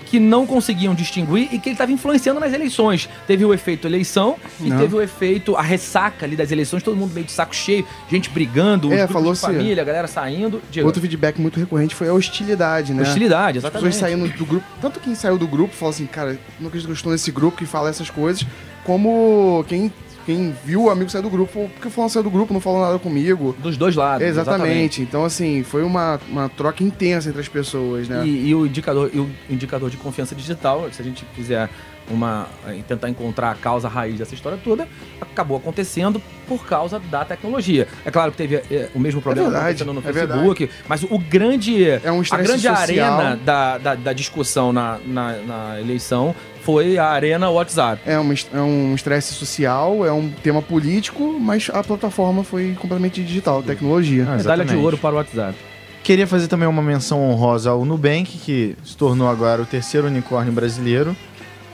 que 0.09 0.19
não 0.19 0.45
conseguiam 0.47 0.95
distinguir 0.95 1.49
e 1.53 1.59
que 1.59 1.69
ele 1.69 1.75
estava 1.75 1.91
influenciando 1.91 2.39
nas 2.39 2.51
eleições. 2.53 3.07
Teve 3.27 3.45
o 3.45 3.53
efeito 3.53 3.87
eleição 3.87 4.37
e 4.59 4.69
Não. 4.69 4.77
teve 4.77 4.95
o 4.95 5.01
efeito, 5.01 5.55
a 5.55 5.61
ressaca 5.61 6.25
ali 6.25 6.35
das 6.35 6.51
eleições, 6.51 6.81
todo 6.81 6.97
mundo 6.97 7.13
meio 7.13 7.25
de 7.25 7.31
saco 7.31 7.55
cheio, 7.55 7.85
gente 8.09 8.29
brigando, 8.29 8.91
É, 8.91 9.05
falou 9.07 9.33
de 9.33 9.39
assim, 9.39 9.47
família, 9.57 9.81
a 9.83 9.85
galera 9.85 10.07
saindo. 10.07 10.61
Diego. 10.71 10.87
Outro 10.87 10.99
feedback 11.01 11.39
muito 11.39 11.59
recorrente 11.59 11.93
foi 11.93 12.07
a 12.09 12.13
hostilidade, 12.13 12.93
né? 12.93 13.03
Hostilidade, 13.03 13.59
As 13.59 13.63
exatamente. 13.63 13.93
pessoas 13.93 14.11
saindo 14.11 14.27
do 14.37 14.45
grupo. 14.45 14.65
Tanto 14.81 14.99
quem 14.99 15.13
saiu 15.13 15.37
do 15.37 15.47
grupo 15.47 15.73
fala 15.75 15.91
assim, 15.91 16.05
cara, 16.07 16.39
não 16.59 16.67
acredito 16.67 16.87
que 16.87 16.91
eu 16.91 16.95
estou 16.95 17.11
nesse 17.11 17.31
grupo 17.31 17.57
que 17.57 17.65
fala 17.65 17.89
essas 17.89 18.09
coisas, 18.09 18.45
como 18.83 19.63
quem, 19.67 19.93
quem 20.29 20.53
viu 20.63 20.83
o 20.83 20.89
amigo 20.91 21.09
sair 21.09 21.23
do 21.23 21.29
grupo, 21.29 21.67
porque 21.73 21.89
fulano 21.89 22.11
saiu 22.11 22.21
do 22.21 22.29
grupo, 22.29 22.53
não 22.53 22.61
falou 22.61 22.81
nada 22.81 22.99
comigo. 22.99 23.55
Dos 23.57 23.77
dois 23.77 23.95
lados. 23.95 24.27
Exatamente. 24.27 25.01
Então, 25.01 25.25
assim, 25.25 25.63
foi 25.63 25.81
uma, 25.81 26.19
uma 26.29 26.47
troca 26.47 26.83
intensa 26.83 27.29
entre 27.29 27.41
as 27.41 27.47
pessoas, 27.47 28.07
né? 28.07 28.23
E, 28.27 28.49
e 28.49 28.53
o 28.53 28.67
indicador, 28.67 29.09
e 29.11 29.17
o 29.17 29.27
indicador 29.49 29.89
de 29.89 29.97
confiança 29.97 30.35
digital, 30.35 30.87
se 30.91 31.01
a 31.01 31.05
gente 31.05 31.25
quiser 31.33 31.67
uma, 32.09 32.47
eh, 32.67 32.79
tentar 32.87 33.09
encontrar 33.09 33.51
a 33.51 33.55
causa 33.55 33.87
raiz 33.87 34.17
dessa 34.17 34.33
história 34.33 34.59
toda, 34.63 34.87
acabou 35.19 35.57
acontecendo 35.57 36.21
por 36.47 36.65
causa 36.65 36.99
da 36.99 37.23
tecnologia. 37.23 37.87
É 38.05 38.11
claro 38.11 38.31
que 38.31 38.37
teve 38.37 38.55
eh, 38.55 38.89
o 38.95 38.99
mesmo 38.99 39.21
problema 39.21 39.49
verdade, 39.49 39.83
acontecendo 39.83 39.93
no 39.93 39.99
é 39.99 40.13
Facebook, 40.13 40.69
mas 40.87 41.03
o 41.03 41.19
grande, 41.19 41.83
É 41.85 42.11
um 42.11 42.19
a 42.19 42.21
estresse 42.21 42.43
grande 42.47 42.67
social. 42.67 42.81
arena 42.81 43.35
da, 43.37 43.77
da, 43.77 43.95
da 43.95 44.13
discussão 44.13 44.73
na, 44.73 44.97
na, 45.05 45.33
na 45.37 45.79
eleição 45.79 46.35
foi 46.61 46.97
a 46.97 47.07
arena 47.07 47.49
WhatsApp. 47.49 48.01
É, 48.05 48.17
uma, 48.19 48.33
é 48.53 48.61
um 48.61 48.93
estresse 48.93 49.33
social, 49.33 50.05
é 50.05 50.11
um 50.11 50.29
tema 50.29 50.61
político, 50.61 51.37
mas 51.39 51.69
a 51.73 51.83
plataforma 51.83 52.43
foi 52.43 52.75
completamente 52.79 53.23
digital, 53.23 53.63
tecnologia. 53.63 54.27
Ah, 54.29 54.37
Medalha 54.37 54.65
de 54.65 54.75
ouro 54.75 54.97
para 54.97 55.15
o 55.15 55.17
WhatsApp. 55.17 55.55
Queria 56.03 56.25
fazer 56.25 56.47
também 56.47 56.67
uma 56.67 56.81
menção 56.81 57.21
honrosa 57.29 57.69
ao 57.69 57.85
Nubank, 57.85 58.37
que 58.39 58.75
se 58.83 58.97
tornou 58.97 59.27
agora 59.27 59.61
o 59.61 59.65
terceiro 59.65 60.07
unicórnio 60.07 60.51
brasileiro, 60.51 61.15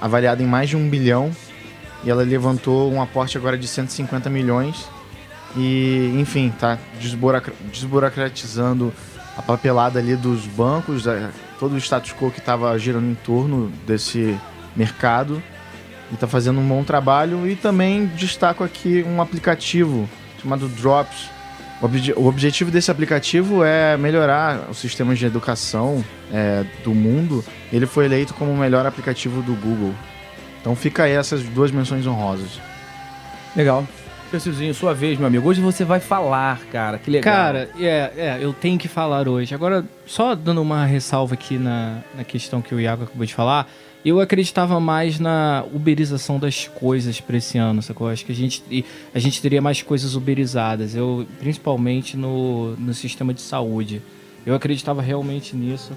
avaliado 0.05 0.43
em 0.43 0.45
mais 0.45 0.69
de 0.69 0.77
um 0.77 0.87
bilhão. 0.87 1.31
E 2.03 2.09
ela 2.09 2.23
levantou 2.23 2.91
um 2.93 3.01
aporte 3.01 3.37
agora 3.37 3.57
de 3.57 3.67
150 3.67 4.29
milhões. 4.29 4.87
E, 5.57 6.13
enfim, 6.19 6.53
tá 6.57 6.77
desburocratizando 7.71 8.93
a 9.37 9.41
papelada 9.41 9.99
ali 9.99 10.15
dos 10.15 10.45
bancos, 10.45 11.07
é, 11.07 11.29
todo 11.59 11.73
o 11.73 11.77
status 11.77 12.13
quo 12.13 12.29
que 12.29 12.39
estava 12.39 12.77
girando 12.77 13.09
em 13.09 13.15
torno 13.15 13.71
desse 13.87 14.37
mercado. 14.75 15.41
E 16.11 16.15
tá 16.15 16.27
fazendo 16.27 16.59
um 16.59 16.67
bom 16.67 16.83
trabalho. 16.83 17.49
E 17.49 17.55
também 17.55 18.05
destaco 18.05 18.63
aqui 18.63 19.03
um 19.03 19.19
aplicativo 19.19 20.07
chamado 20.39 20.67
Drops, 20.67 21.29
o, 21.81 21.85
obje- 21.85 22.13
o 22.15 22.25
objetivo 22.27 22.71
desse 22.71 22.89
aplicativo 22.89 23.63
é 23.63 23.97
melhorar 23.97 24.69
os 24.69 24.77
sistemas 24.77 25.19
de 25.19 25.25
educação 25.25 26.03
é, 26.31 26.63
do 26.83 26.93
mundo. 26.93 27.43
Ele 27.71 27.85
foi 27.85 28.05
eleito 28.05 28.33
como 28.33 28.51
o 28.51 28.57
melhor 28.57 28.85
aplicativo 28.85 29.41
do 29.41 29.53
Google. 29.55 29.93
Então 30.61 30.75
fica 30.75 31.03
aí 31.03 31.11
essas 31.11 31.43
duas 31.43 31.71
menções 31.71 32.07
honrosas. 32.07 32.59
Legal. 33.55 33.85
Cecilzinho, 34.31 34.73
sua 34.73 34.93
vez, 34.93 35.17
meu 35.19 35.27
amigo. 35.27 35.47
Hoje 35.47 35.61
você 35.61 35.85
vai 35.85 35.99
falar, 35.99 36.59
cara. 36.71 36.97
Que 36.97 37.11
legal. 37.11 37.33
Cara, 37.33 37.69
é, 37.79 38.11
é, 38.17 38.37
eu 38.41 38.51
tenho 38.51 38.77
que 38.77 38.87
falar 38.87 39.27
hoje. 39.29 39.53
Agora, 39.53 39.85
só 40.05 40.33
dando 40.33 40.61
uma 40.61 40.83
ressalva 40.85 41.35
aqui 41.35 41.57
na, 41.57 41.99
na 42.15 42.23
questão 42.23 42.61
que 42.61 42.73
o 42.73 42.79
Iago 42.79 43.03
acabou 43.03 43.25
de 43.25 43.33
falar, 43.33 43.67
eu 44.05 44.19
acreditava 44.19 44.79
mais 44.79 45.19
na 45.19 45.65
uberização 45.73 46.37
das 46.37 46.67
coisas 46.67 47.19
pra 47.19 47.37
esse 47.37 47.57
ano, 47.57 47.81
sacou? 47.81 48.07
Acho 48.07 48.23
que 48.23 48.31
a 48.31 48.35
gente, 48.35 48.85
a 49.13 49.17
gente 49.17 49.41
teria 49.41 49.61
mais 49.61 49.81
coisas 49.81 50.15
uberizadas, 50.15 50.95
eu, 50.95 51.25
principalmente 51.39 52.15
no, 52.15 52.75
no 52.75 52.93
sistema 52.93 53.33
de 53.33 53.41
saúde. 53.41 54.03
Eu 54.45 54.53
acreditava 54.53 55.01
realmente 55.01 55.55
nisso, 55.55 55.93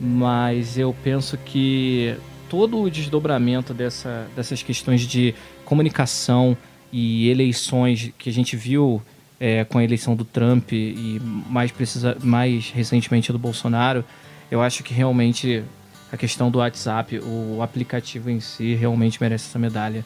mas 0.00 0.76
eu 0.76 0.92
penso 1.04 1.38
que 1.38 2.16
todo 2.48 2.80
o 2.80 2.90
desdobramento 2.90 3.72
dessa, 3.72 4.26
dessas 4.34 4.60
questões 4.60 5.02
de 5.02 5.32
comunicação 5.64 6.56
e 6.92 7.28
eleições 7.28 8.12
que 8.18 8.28
a 8.28 8.32
gente 8.32 8.56
viu 8.56 9.00
é, 9.38 9.64
com 9.64 9.78
a 9.78 9.84
eleição 9.84 10.16
do 10.16 10.24
Trump 10.24 10.72
e 10.72 11.20
mais, 11.48 11.70
precisa, 11.70 12.16
mais 12.20 12.70
recentemente 12.70 13.30
do 13.30 13.38
Bolsonaro, 13.38 14.04
eu 14.50 14.60
acho 14.60 14.82
que 14.82 14.92
realmente 14.92 15.64
a 16.12 16.16
questão 16.16 16.50
do 16.50 16.58
WhatsApp, 16.58 17.18
o 17.20 17.62
aplicativo 17.62 18.28
em 18.28 18.38
si, 18.38 18.74
realmente 18.74 19.18
merece 19.18 19.48
essa 19.48 19.58
medalha. 19.58 20.04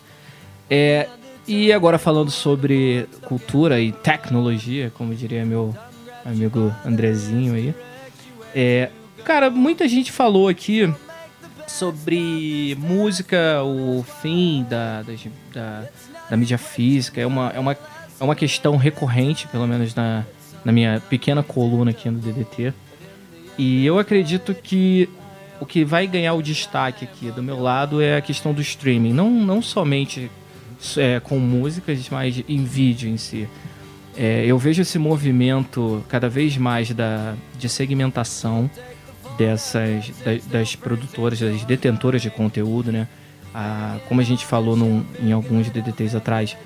É, 0.71 1.09
e 1.49 1.73
agora 1.73 1.99
falando 1.99 2.31
sobre 2.31 3.09
cultura 3.23 3.81
e 3.81 3.90
tecnologia, 3.90 4.92
como 4.95 5.12
diria 5.14 5.45
meu 5.45 5.75
amigo 6.25 6.73
Andrezinho 6.85 7.55
aí. 7.55 7.75
É, 8.55 8.90
cara, 9.25 9.51
muita 9.51 9.88
gente 9.88 10.12
falou 10.12 10.49
aqui 10.49 10.92
sobre 11.66 12.77
música, 12.79 13.62
o 13.64 14.05
fim 14.23 14.64
da, 14.71 15.03
da, 15.53 15.85
da, 16.31 16.37
mídia 16.37 16.57
física. 16.57 17.21
É 17.21 17.27
uma, 17.27 17.51
é, 17.51 17.59
uma, 17.59 17.73
é 17.73 18.25
uma 18.25 18.37
questão 18.37 18.77
recorrente, 18.77 19.49
pelo 19.49 19.66
menos 19.66 19.92
na, 19.95 20.25
na 20.64 20.71
minha 20.71 21.03
pequena 21.11 21.42
coluna 21.42 21.90
aqui 21.90 22.09
no 22.09 22.21
DDT. 22.21 22.73
E 23.59 23.85
eu 23.85 23.99
acredito 23.99 24.55
que 24.55 25.09
o 25.61 25.66
que 25.66 25.85
vai 25.85 26.07
ganhar 26.07 26.35
o 26.35 26.42
destaque 26.42 27.05
aqui 27.05 27.31
do 27.31 27.42
meu 27.42 27.61
lado 27.61 28.01
é 28.01 28.16
a 28.16 28.21
questão 28.21 28.53
do 28.53 28.61
streaming. 28.61 29.12
Não, 29.12 29.31
não 29.31 29.61
somente 29.62 30.31
é, 30.97 31.21
com 31.21 31.38
músicas, 31.38 32.09
mas 32.11 32.42
em 32.49 32.64
vídeo 32.64 33.09
em 33.09 33.16
si. 33.16 33.49
É, 34.16 34.45
eu 34.47 34.59
vejo 34.59 34.83
esse 34.83 34.99
movimento 34.99 36.03
cada 36.09 36.29
vez 36.29 36.57
mais 36.57 36.90
da, 36.92 37.35
de 37.59 37.69
segmentação 37.69 38.71
dessas 39.37 40.11
da- 40.25 40.59
das 40.59 40.75
produtoras, 40.77 41.38
das 41.40 41.62
detentoras 41.64 42.23
de 42.23 42.31
conteúdo, 42.31 42.90
né? 42.92 43.07
A, 43.55 43.99
como 44.09 44.21
a 44.21 44.25
gente 44.25 44.45
falou 44.45 44.77
num- 44.77 45.05
em 45.23 45.33
alguns 45.33 45.69
DDTs 45.71 46.16
atrás, 46.16 46.57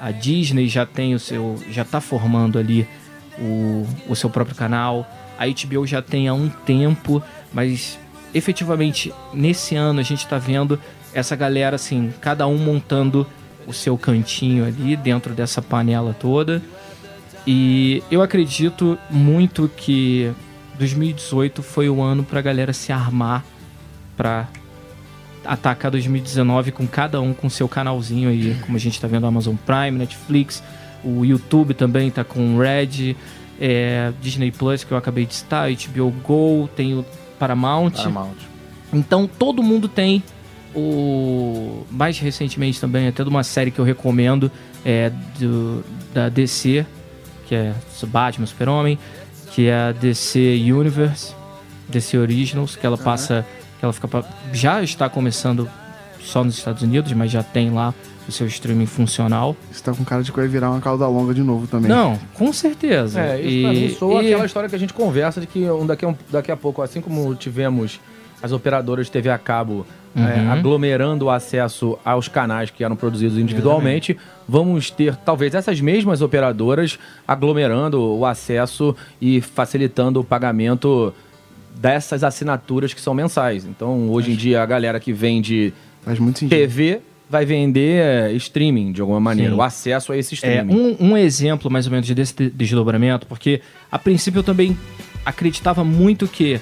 a 0.00 0.10
Disney 0.10 0.68
já 0.68 0.84
tem 0.86 1.14
o 1.14 1.18
seu, 1.18 1.58
já 1.70 1.82
está 1.82 2.00
formando 2.00 2.58
ali 2.58 2.86
o, 3.38 3.86
o 4.08 4.14
seu 4.16 4.28
próprio 4.30 4.54
canal. 4.56 5.06
A 5.38 5.46
HBO 5.46 5.86
já 5.86 6.02
tem 6.02 6.28
há 6.28 6.34
um 6.34 6.48
tempo, 6.48 7.22
mas 7.52 7.98
efetivamente 8.34 9.12
nesse 9.32 9.74
ano 9.74 10.00
a 10.00 10.02
gente 10.02 10.24
está 10.24 10.38
vendo 10.38 10.78
essa 11.12 11.34
galera 11.34 11.76
assim, 11.76 12.12
cada 12.20 12.46
um 12.46 12.56
montando 12.56 13.26
o 13.66 13.72
seu 13.72 13.96
cantinho 13.98 14.64
ali 14.64 14.96
dentro 14.96 15.34
dessa 15.34 15.60
panela 15.60 16.14
toda. 16.18 16.62
E 17.46 18.02
eu 18.10 18.22
acredito 18.22 18.98
muito 19.10 19.70
que 19.76 20.32
2018 20.78 21.62
foi 21.62 21.88
o 21.88 22.02
ano 22.02 22.22
pra 22.22 22.40
galera 22.40 22.72
se 22.72 22.92
armar 22.92 23.44
pra 24.16 24.48
atacar 25.44 25.90
2019 25.90 26.72
com 26.72 26.86
cada 26.86 27.20
um 27.20 27.32
com 27.32 27.48
seu 27.48 27.68
canalzinho 27.68 28.28
aí, 28.28 28.56
como 28.62 28.76
a 28.76 28.80
gente 28.80 29.00
tá 29.00 29.06
vendo 29.06 29.26
Amazon 29.26 29.56
Prime, 29.56 29.98
Netflix, 29.98 30.62
o 31.02 31.24
YouTube 31.24 31.72
também 31.74 32.10
tá 32.10 32.22
com 32.22 32.58
Red, 32.58 33.16
é, 33.60 34.12
Disney 34.20 34.50
Plus 34.50 34.84
que 34.84 34.92
eu 34.92 34.98
acabei 34.98 35.24
de 35.24 35.34
citar, 35.34 35.70
HBO 35.70 36.10
Go, 36.22 36.68
tem 36.76 36.94
o 36.94 37.04
Paramount. 37.38 37.92
Paramount. 37.92 38.36
Então 38.92 39.26
todo 39.26 39.62
mundo 39.62 39.88
tem 39.88 40.22
o 40.74 41.84
mais 41.90 42.18
recentemente 42.18 42.80
também 42.80 43.08
até 43.08 43.22
de 43.22 43.28
uma 43.28 43.42
série 43.42 43.70
que 43.70 43.78
eu 43.78 43.84
recomendo 43.84 44.50
é 44.84 45.10
do, 45.38 45.84
da 46.12 46.28
DC 46.28 46.84
que 47.46 47.54
é 47.54 47.74
Batman 48.06 48.46
Super 48.46 48.68
Homem 48.68 48.98
que 49.52 49.66
é 49.66 49.74
a 49.74 49.92
DC 49.92 50.38
Universe 50.38 51.34
DC 51.88 52.18
Originals 52.18 52.76
que 52.76 52.84
ela 52.84 52.98
passa 52.98 53.46
que 53.78 53.84
ela 53.84 53.92
fica 53.94 54.24
já 54.52 54.82
está 54.82 55.08
começando 55.08 55.68
só 56.20 56.44
nos 56.44 56.58
Estados 56.58 56.82
Unidos 56.82 57.12
mas 57.12 57.30
já 57.30 57.42
tem 57.42 57.70
lá 57.70 57.94
o 58.28 58.32
seu 58.32 58.46
streaming 58.46 58.86
funcional 58.86 59.56
Você 59.72 59.82
tá 59.82 59.92
com 59.92 60.04
cara 60.04 60.22
de 60.22 60.30
que 60.30 60.38
vai 60.38 60.46
virar 60.48 60.70
uma 60.70 60.80
cauda 60.80 61.06
longa 61.08 61.32
de 61.34 61.42
novo 61.42 61.66
também. 61.66 61.88
não 61.88 62.18
com 62.34 62.52
certeza 62.52 63.20
É, 63.20 63.40
isso 63.40 63.62
pra 63.62 63.72
E- 63.74 63.76
mim 63.80 63.88
soa 63.94 64.22
e- 64.22 64.26
aquela 64.28 64.46
história 64.46 64.68
que 64.68 64.74
a 64.76 64.78
gente 64.78 64.92
conversa 64.94 65.40
de 65.40 65.46
que 65.46 65.68
um, 65.70 65.86
daqui, 65.86 66.04
a 66.04 66.08
um- 66.08 66.16
daqui 66.30 66.50
a 66.52 66.56
pouco, 66.56 66.82
assim 66.82 67.00
como 67.00 67.34
tivemos 67.34 67.98
as 68.42 68.52
operadoras 68.52 69.06
de 69.06 69.12
TV 69.12 69.30
a 69.30 69.38
cabo 69.38 69.84
é, 70.16 70.20
Uhum. 70.40 70.52
aglomerando 70.52 71.26
o 71.26 71.30
acesso 71.30 71.98
aos 72.04 72.28
canais 72.28 72.70
que 72.70 72.82
eram 72.82 72.96
produzidos 72.96 73.36
individualmente, 73.38 74.16
vamos 74.48 74.90
ter 74.90 75.14
talvez 75.16 75.54
essas 75.54 75.80
mesmas 75.80 76.22
operadoras 76.22 76.98
aglomerando 77.26 78.00
o 78.02 78.24
acesso 78.24 78.96
e 79.20 79.40
facilitando 79.40 80.18
o 80.20 80.24
pagamento 80.24 81.12
dessas 81.76 82.24
assinaturas 82.24 82.92
que 82.94 83.00
são 83.00 83.12
mensais. 83.14 83.64
Então, 83.64 84.08
hoje 84.10 84.32
em 84.32 84.34
dia, 84.34 84.62
a 84.62 84.66
galera 84.66 84.98
que 84.98 85.12
vende 85.12 85.72
Faz 86.02 86.18
muito 86.18 86.38
sentido. 86.40 86.56
TV 86.58 87.00
vai 87.30 87.44
vender 87.44 88.00
é, 88.02 88.32
streaming 88.32 88.92
de 88.92 89.00
alguma 89.00 89.20
maneira, 89.20 89.52
Sim. 89.52 89.58
o 89.58 89.62
acesso 89.62 90.12
a 90.12 90.16
esse 90.16 90.34
É, 90.34 90.36
streaming. 90.36 90.74
um, 90.74 91.10
um 91.10 91.16
exemplo, 91.16 91.70
mais 91.70 91.86
ou 91.86 91.92
menos, 91.92 92.08
desse 92.10 92.34
de- 92.34 92.50
desdobramento, 92.50 93.26
porque 93.26 93.60
a 93.92 93.98
princípio 93.98 94.38
eu 94.38 94.42
também 94.44 94.76
acreditava 95.24 95.84
muito 95.84 96.26
que 96.26 96.60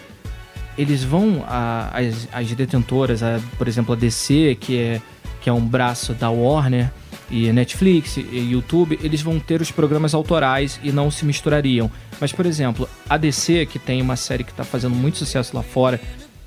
eles 0.76 1.02
vão, 1.04 1.44
a- 1.46 1.90
as, 1.96 2.28
as 2.32 2.50
detentoras, 2.52 3.22
a- 3.22 3.40
por 3.56 3.68
exemplo, 3.68 3.94
a 3.94 3.96
DC, 3.96 4.56
que 4.60 4.76
é, 4.78 5.00
que 5.40 5.48
é 5.48 5.52
um 5.52 5.60
braço 5.64 6.12
da 6.14 6.30
Warner, 6.30 6.90
e 7.28 7.50
Netflix 7.52 8.18
e 8.18 8.50
YouTube, 8.52 9.00
eles 9.02 9.20
vão 9.20 9.40
ter 9.40 9.60
os 9.60 9.72
programas 9.72 10.14
autorais 10.14 10.78
e 10.84 10.92
não 10.92 11.10
se 11.10 11.24
misturariam. 11.24 11.90
Mas, 12.20 12.30
por 12.32 12.46
exemplo, 12.46 12.88
a 13.08 13.16
DC, 13.16 13.66
que 13.66 13.80
tem 13.80 14.00
uma 14.00 14.14
série 14.14 14.44
que 14.44 14.52
está 14.52 14.62
fazendo 14.62 14.94
muito 14.94 15.18
sucesso 15.18 15.56
lá 15.56 15.60
fora, 15.62 16.00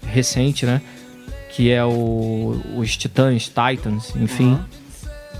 recente, 0.08 0.66
né? 0.66 0.82
Que 1.60 1.72
é 1.72 1.84
o, 1.84 2.56
os 2.78 2.96
Titãs, 2.96 3.48
Titans, 3.50 4.16
enfim 4.16 4.58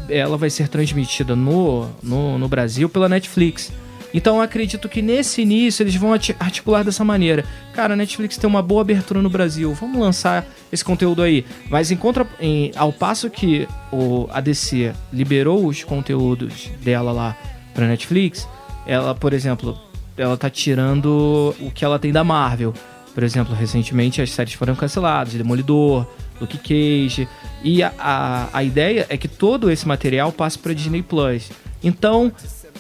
ela 0.10 0.38
vai 0.38 0.50
ser 0.50 0.68
transmitida 0.68 1.36
no, 1.36 1.88
no, 2.02 2.38
no 2.40 2.48
Brasil 2.48 2.90
pela 2.90 3.08
Netflix. 3.08 3.72
Então 4.12 4.42
acredito 4.42 4.90
que 4.90 5.04
nesse 5.04 5.44
início 5.44 5.84
eles 5.84 5.96
vão 5.96 6.12
articular 6.12 6.84
dessa 6.84 7.06
maneira. 7.06 7.46
Cara, 7.76 7.94
a 7.94 7.96
Netflix 7.96 8.36
tem 8.36 8.50
uma 8.50 8.62
boa 8.64 8.82
abertura 8.82 9.22
no 9.22 9.30
Brasil, 9.30 9.72
vamos 9.76 10.02
lançar 10.02 10.48
esse 10.72 10.84
conteúdo 10.84 11.22
aí. 11.22 11.46
Mas 11.70 11.92
em 11.92 11.96
contra, 11.96 12.28
em- 12.40 12.72
ao 12.76 12.92
passo 12.92 13.30
que 13.30 13.68
o, 13.92 14.28
a 14.32 14.42
DC 14.42 14.94
liberou 15.14 15.68
os 15.68 15.84
conteúdos 15.84 16.72
dela 16.82 17.12
lá 17.12 17.38
pra 17.76 17.86
Netflix, 17.88 18.48
ela, 18.88 19.14
por 19.14 19.32
exemplo, 19.32 19.80
ela 20.18 20.36
tá 20.36 20.50
tirando 20.50 21.54
o 21.60 21.70
que 21.70 21.86
ela 21.86 22.00
tem 22.00 22.12
da 22.12 22.24
Marvel. 22.24 22.74
Por 23.20 23.26
exemplo, 23.26 23.54
recentemente 23.54 24.22
as 24.22 24.32
séries 24.32 24.54
foram 24.54 24.74
canceladas, 24.76 25.34
Demolidor, 25.34 26.08
Luke 26.40 26.58
Cage. 26.58 27.28
E 27.62 27.84
a, 27.84 27.92
a, 28.00 28.48
a 28.54 28.64
ideia 28.64 29.06
é 29.10 29.18
que 29.18 29.28
todo 29.28 29.70
esse 29.70 29.86
material 29.86 30.32
passe 30.32 30.58
para 30.58 30.72
Disney 30.72 31.02
Plus. 31.02 31.52
Então, 31.84 32.32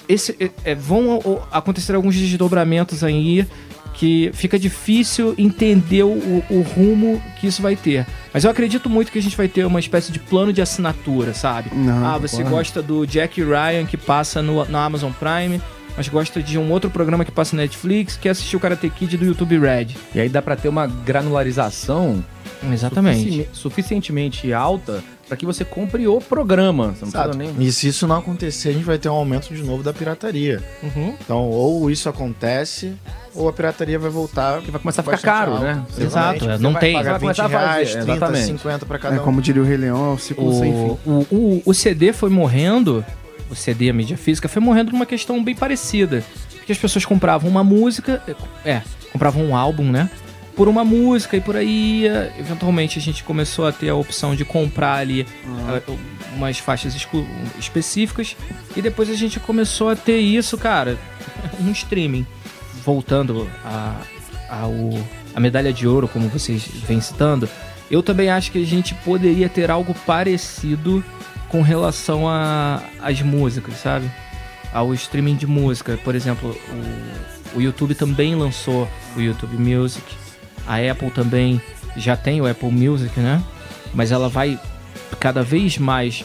esse, 0.07 0.37
é, 0.39 0.71
é, 0.71 0.75
vão 0.75 1.41
acontecer 1.51 1.93
alguns 1.93 2.15
desdobramentos 2.15 3.03
aí 3.03 3.45
que 3.95 4.31
fica 4.33 4.57
difícil 4.57 5.35
entender 5.37 6.03
o, 6.03 6.41
o 6.49 6.61
rumo 6.61 7.21
que 7.41 7.47
isso 7.47 7.61
vai 7.61 7.75
ter. 7.75 8.07
Mas 8.33 8.45
eu 8.45 8.49
acredito 8.49 8.89
muito 8.89 9.11
que 9.11 9.19
a 9.19 9.21
gente 9.21 9.35
vai 9.35 9.49
ter 9.49 9.65
uma 9.65 9.81
espécie 9.81 10.09
de 10.09 10.19
plano 10.19 10.53
de 10.53 10.61
assinatura, 10.61 11.33
sabe? 11.33 11.69
Não, 11.75 12.07
ah, 12.07 12.17
você 12.17 12.45
gosta 12.45 12.81
do 12.81 13.05
Jack 13.05 13.43
Ryan 13.43 13.85
que 13.85 13.97
passa 13.97 14.41
no, 14.41 14.63
na 14.69 14.85
Amazon 14.85 15.11
Prime, 15.11 15.59
mas 15.97 16.07
gosta 16.07 16.41
de 16.41 16.57
um 16.57 16.71
outro 16.71 16.89
programa 16.89 17.25
que 17.25 17.31
passa 17.31 17.55
na 17.55 17.63
Netflix, 17.63 18.17
quer 18.17 18.29
assistir 18.29 18.55
o 18.55 18.59
Karate 18.59 18.89
Kid 18.89 19.17
do 19.17 19.25
YouTube 19.25 19.57
Red. 19.59 19.87
E 20.13 20.19
aí 20.19 20.29
dá 20.29 20.41
pra 20.41 20.55
ter 20.55 20.69
uma 20.69 20.87
granularização 20.87 22.23
Exatamente. 22.71 23.19
sufici- 23.23 23.49
suficientemente 23.53 24.53
alta 24.53 25.03
pra 25.27 25.37
que 25.37 25.45
você 25.45 25.63
compre 25.63 26.07
o 26.07 26.19
programa. 26.19 26.93
Nem... 27.37 27.53
E 27.59 27.71
se 27.71 27.87
isso 27.87 28.07
não 28.07 28.17
acontecer, 28.17 28.69
a 28.69 28.73
gente 28.73 28.83
vai 28.83 28.97
ter 28.97 29.09
um 29.09 29.13
aumento 29.13 29.53
de 29.53 29.61
novo 29.63 29.83
da 29.83 29.93
pirataria. 29.93 30.61
Uhum. 30.81 31.13
Então, 31.21 31.37
ou 31.49 31.89
isso 31.91 32.09
acontece, 32.09 32.93
ou 33.35 33.47
a 33.47 33.53
pirataria 33.53 33.99
vai 33.99 34.09
voltar. 34.09 34.59
Que 34.61 34.71
vai 34.71 34.81
começar 34.81 35.01
a 35.01 35.05
ficar 35.05 35.17
caro, 35.19 35.51
alta. 35.53 35.63
né? 35.63 35.85
Exatamente. 35.97 36.03
Exato, 36.03 36.45
Você 36.45 36.51
é, 36.51 36.57
não 36.57 36.71
vai 36.73 36.81
tem. 36.81 36.93
Pagar 36.95 37.11
Vai 37.11 37.19
20 37.19 37.21
começar 37.37 37.45
a 37.45 37.49
fazer, 37.49 37.65
reais, 37.73 37.91
30, 37.91 38.11
exatamente. 38.11 38.45
50 38.47 38.85
pra 38.87 38.99
cada 38.99 39.15
É, 39.15 39.19
um. 39.19 39.23
como 39.23 39.41
diria 39.41 39.61
o 39.61 39.65
Rei 39.65 39.77
Leão, 39.77 40.11
é 40.11 40.13
o 40.15 40.17
ciclo 40.17 40.51
sem 40.53 40.71
fim. 40.73 40.79
O, 40.79 40.99
o, 41.05 41.27
o, 41.35 41.61
o 41.65 41.73
CD 41.75 42.11
foi 42.11 42.29
morrendo, 42.31 43.05
o 43.49 43.55
CD, 43.55 43.89
a 43.89 43.93
mídia 43.93 44.17
física, 44.17 44.47
foi 44.47 44.61
morrendo 44.61 44.91
numa 44.91 45.05
questão 45.05 45.43
bem 45.43 45.55
parecida. 45.55 46.23
Porque 46.57 46.71
as 46.71 46.77
pessoas 46.77 47.05
compravam 47.05 47.49
uma 47.49 47.63
música, 47.63 48.21
é, 48.63 48.81
compravam 49.11 49.43
um 49.43 49.55
álbum, 49.55 49.91
né? 49.91 50.09
Por 50.55 50.67
uma 50.67 50.83
música 50.83 51.37
e 51.37 51.41
por 51.41 51.55
aí, 51.55 52.01
ia. 52.01 52.33
eventualmente 52.37 52.99
a 52.99 53.01
gente 53.01 53.23
começou 53.23 53.65
a 53.65 53.71
ter 53.71 53.89
a 53.89 53.95
opção 53.95 54.35
de 54.35 54.43
comprar 54.43 54.95
ali 54.95 55.21
eh, 55.21 55.93
umas 56.35 56.59
faixas 56.59 56.93
específicas 57.57 58.35
e 58.75 58.81
depois 58.81 59.09
a 59.09 59.13
gente 59.13 59.39
começou 59.39 59.89
a 59.89 59.95
ter 59.95 60.19
isso, 60.19 60.57
cara, 60.57 60.97
um 61.59 61.71
streaming. 61.71 62.27
Voltando 62.83 63.49
a, 63.63 63.95
ao, 64.49 64.73
a 65.33 65.39
medalha 65.39 65.71
de 65.71 65.87
ouro, 65.87 66.07
como 66.07 66.27
vocês 66.27 66.67
vêm 66.85 66.99
citando, 66.99 67.47
eu 67.89 68.03
também 68.03 68.29
acho 68.29 68.51
que 68.51 68.61
a 68.61 68.65
gente 68.65 68.93
poderia 68.95 69.49
ter 69.49 69.71
algo 69.71 69.93
parecido 70.05 71.03
com 71.49 71.61
relação 71.61 72.23
às 73.01 73.21
músicas, 73.21 73.75
sabe? 73.75 74.09
Ao 74.71 74.93
streaming 74.93 75.35
de 75.35 75.47
música. 75.47 75.97
Por 76.03 76.15
exemplo, 76.15 76.55
o, 77.53 77.57
o 77.57 77.61
YouTube 77.61 77.95
também 77.95 78.35
lançou 78.35 78.87
o 79.15 79.19
YouTube 79.19 79.57
Music. 79.57 80.03
A 80.67 80.77
Apple 80.77 81.09
também 81.11 81.61
já 81.97 82.15
tem 82.15 82.39
o 82.39 82.47
Apple 82.47 82.71
Music, 82.71 83.19
né? 83.19 83.43
Mas 83.93 84.11
ela 84.11 84.29
vai 84.29 84.59
cada 85.19 85.41
vez 85.41 85.77
mais 85.77 86.23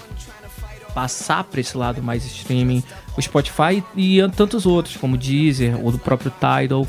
passar 0.94 1.42
para 1.44 1.60
esse 1.60 1.76
lado 1.76 2.02
mais 2.02 2.24
streaming. 2.24 2.82
O 3.16 3.22
Spotify 3.22 3.82
e 3.96 4.20
tantos 4.36 4.66
outros, 4.66 4.96
como 4.96 5.14
o 5.14 5.18
Deezer 5.18 5.82
ou 5.82 5.90
do 5.90 5.98
próprio 5.98 6.30
Tidal. 6.32 6.86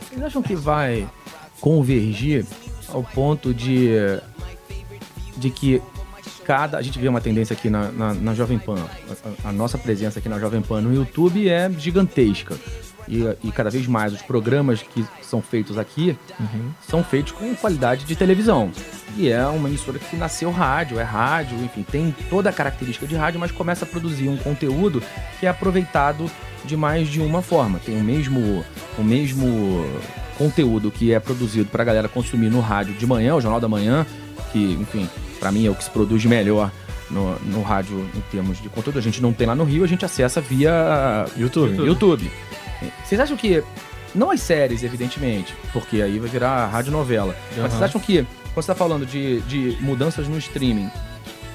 Vocês 0.00 0.22
acham 0.22 0.42
que 0.42 0.54
vai 0.54 1.08
convergir 1.60 2.44
ao 2.88 3.02
ponto 3.02 3.54
de, 3.54 3.90
de 5.36 5.50
que 5.50 5.80
cada. 6.44 6.78
A 6.78 6.82
gente 6.82 6.98
vê 6.98 7.08
uma 7.08 7.20
tendência 7.20 7.54
aqui 7.54 7.70
na, 7.70 7.90
na, 7.92 8.14
na 8.14 8.34
Jovem 8.34 8.58
Pan. 8.58 8.76
A, 9.44 9.48
a 9.48 9.52
nossa 9.52 9.78
presença 9.78 10.18
aqui 10.18 10.28
na 10.28 10.38
Jovem 10.38 10.62
Pan 10.62 10.80
no 10.80 10.94
YouTube 10.94 11.48
é 11.48 11.70
gigantesca. 11.70 12.56
E, 13.08 13.24
e 13.42 13.50
cada 13.50 13.70
vez 13.70 13.86
mais 13.86 14.12
os 14.12 14.22
programas 14.22 14.82
que 14.82 15.04
são 15.20 15.42
feitos 15.42 15.76
aqui 15.76 16.16
são 16.88 17.02
feitos 17.02 17.32
com 17.32 17.54
qualidade 17.56 18.04
de 18.04 18.14
televisão. 18.14 18.70
E 19.16 19.28
é 19.28 19.44
uma 19.46 19.68
emissora 19.68 19.98
que 19.98 20.16
nasceu 20.16 20.50
rádio, 20.50 21.00
é 21.00 21.02
rádio, 21.02 21.58
enfim, 21.58 21.82
tem 21.82 22.14
toda 22.28 22.50
a 22.50 22.52
característica 22.52 23.06
de 23.06 23.16
rádio, 23.16 23.40
mas 23.40 23.50
começa 23.50 23.84
a 23.84 23.88
produzir 23.88 24.28
um 24.28 24.36
conteúdo 24.36 25.02
que 25.40 25.46
é 25.46 25.48
aproveitado 25.48 26.30
de 26.64 26.76
mais 26.76 27.08
de 27.08 27.20
uma 27.20 27.42
forma. 27.42 27.80
Tem 27.80 27.98
o 27.98 28.04
mesmo, 28.04 28.64
o 28.96 29.02
mesmo 29.02 29.84
conteúdo 30.38 30.90
que 30.90 31.12
é 31.12 31.18
produzido 31.18 31.68
para 31.68 31.82
a 31.82 31.86
galera 31.86 32.08
consumir 32.08 32.48
no 32.48 32.60
rádio 32.60 32.94
de 32.94 33.06
manhã, 33.06 33.34
o 33.34 33.40
Jornal 33.40 33.60
da 33.60 33.68
Manhã, 33.68 34.06
que, 34.52 34.72
enfim, 34.80 35.08
para 35.40 35.50
mim 35.50 35.66
é 35.66 35.70
o 35.70 35.74
que 35.74 35.82
se 35.82 35.90
produz 35.90 36.24
melhor 36.26 36.70
no, 37.10 37.36
no 37.40 37.62
rádio 37.62 38.08
em 38.14 38.20
termos 38.30 38.60
de 38.62 38.68
conteúdo. 38.68 38.98
A 38.98 39.02
gente 39.02 39.20
não 39.20 39.32
tem 39.32 39.46
lá 39.46 39.54
no 39.54 39.64
Rio, 39.64 39.82
a 39.82 39.88
gente 39.88 40.04
acessa 40.04 40.40
via 40.40 41.26
YouTube. 41.36 41.76
YouTube. 41.76 42.30
Vocês 43.04 43.20
acham 43.20 43.36
que. 43.36 43.64
Não 44.12 44.30
as 44.32 44.40
séries, 44.40 44.82
evidentemente, 44.82 45.54
porque 45.72 46.02
aí 46.02 46.18
vai 46.18 46.28
virar 46.28 46.66
rádio 46.66 46.90
novela. 46.90 47.36
Mas 47.56 47.70
vocês 47.70 47.82
acham 47.82 48.00
que, 48.00 48.26
quando 48.52 48.64
você 48.64 48.66
tá 48.66 48.74
falando 48.74 49.06
de, 49.06 49.40
de 49.42 49.76
mudanças 49.80 50.26
no 50.26 50.36
streaming, 50.36 50.90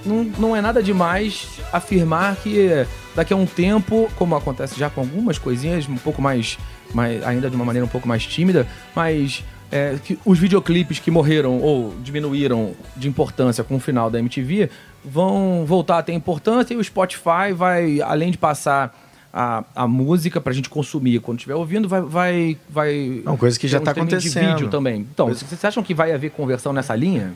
não, 0.06 0.24
não 0.38 0.56
é 0.56 0.62
nada 0.62 0.82
demais 0.82 1.60
afirmar 1.74 2.38
que 2.38 2.88
daqui 3.14 3.34
a 3.34 3.36
um 3.36 3.46
tempo, 3.46 4.10
como 4.16 4.38
acontece 4.38 4.80
já 4.80 4.90
com 4.90 5.02
algumas 5.02 5.38
coisinhas, 5.38 5.90
um 5.90 5.98
pouco 5.98 6.22
mais. 6.22 6.58
mais 6.94 7.22
ainda 7.26 7.50
de 7.50 7.56
uma 7.58 7.66
maneira 7.66 7.86
um 7.86 7.90
pouco 7.90 8.08
mais 8.08 8.26
tímida, 8.26 8.66
mas. 8.96 9.44
É, 9.76 9.98
que 10.04 10.18
os 10.26 10.40
videoclipes 10.40 11.00
que 11.00 11.12
morreram 11.12 11.60
ou 11.60 11.94
diminuíram 12.04 12.74
de 12.96 13.08
importância 13.08 13.64
com 13.64 13.76
o 13.76 13.80
final 13.80 14.10
da 14.10 14.20
MTV 14.20 14.70
vão 15.04 15.66
voltar 15.66 16.00
a 16.00 16.04
ter 16.04 16.14
importância 16.14 16.74
e 16.74 16.78
o 16.78 16.84
Spotify 16.84 17.52
vai, 17.54 18.02
além 18.02 18.32
de 18.32 18.38
passar 18.38 18.96
a, 19.34 19.64
a 19.76 19.86
música 19.88 20.40
pra 20.40 20.54
gente 20.54 20.70
consumir 20.70 21.20
quando 21.20 21.40
estiver 21.40 21.56
ouvindo, 21.56 21.90
vai. 21.90 22.02
vai, 22.02 22.58
vai 22.70 23.22
Não, 23.26 23.36
coisa 23.36 23.60
que 23.60 23.68
já 23.68 23.82
tá 23.82 23.92
acontecendo. 23.92 24.46
De 24.48 24.54
vídeo 24.54 24.70
também. 24.70 25.02
Então, 25.02 25.26
Coisa- 25.26 25.46
vocês 25.46 25.66
acham 25.66 25.84
que 25.84 25.94
vai 25.94 26.14
haver 26.14 26.32
conversão 26.32 26.72
nessa 26.72 26.96
linha? 26.96 27.34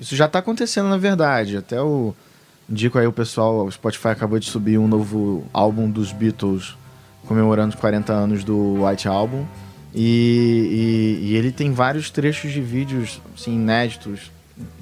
Isso 0.00 0.16
já 0.16 0.26
tá 0.26 0.38
acontecendo, 0.38 0.88
na 0.88 0.96
verdade. 0.96 1.56
Até 1.56 1.80
o. 1.82 2.14
Indico 2.70 2.98
aí 2.98 3.06
o 3.06 3.12
pessoal, 3.12 3.64
o 3.66 3.70
Spotify 3.72 4.08
acabou 4.08 4.38
de 4.38 4.44
subir 4.46 4.78
um 4.78 4.86
novo 4.86 5.44
álbum 5.54 5.90
dos 5.90 6.12
Beatles 6.12 6.76
comemorando 7.26 7.74
os 7.74 7.80
40 7.80 8.12
anos 8.12 8.44
do 8.44 8.84
White 8.84 9.08
Album. 9.08 9.46
E, 9.94 11.18
e- 11.22 11.26
e 11.28 11.36
ele 11.36 11.50
tem 11.50 11.72
vários 11.72 12.10
trechos 12.10 12.52
de 12.52 12.60
vídeos 12.60 13.20
assim, 13.34 13.54
inéditos. 13.54 14.30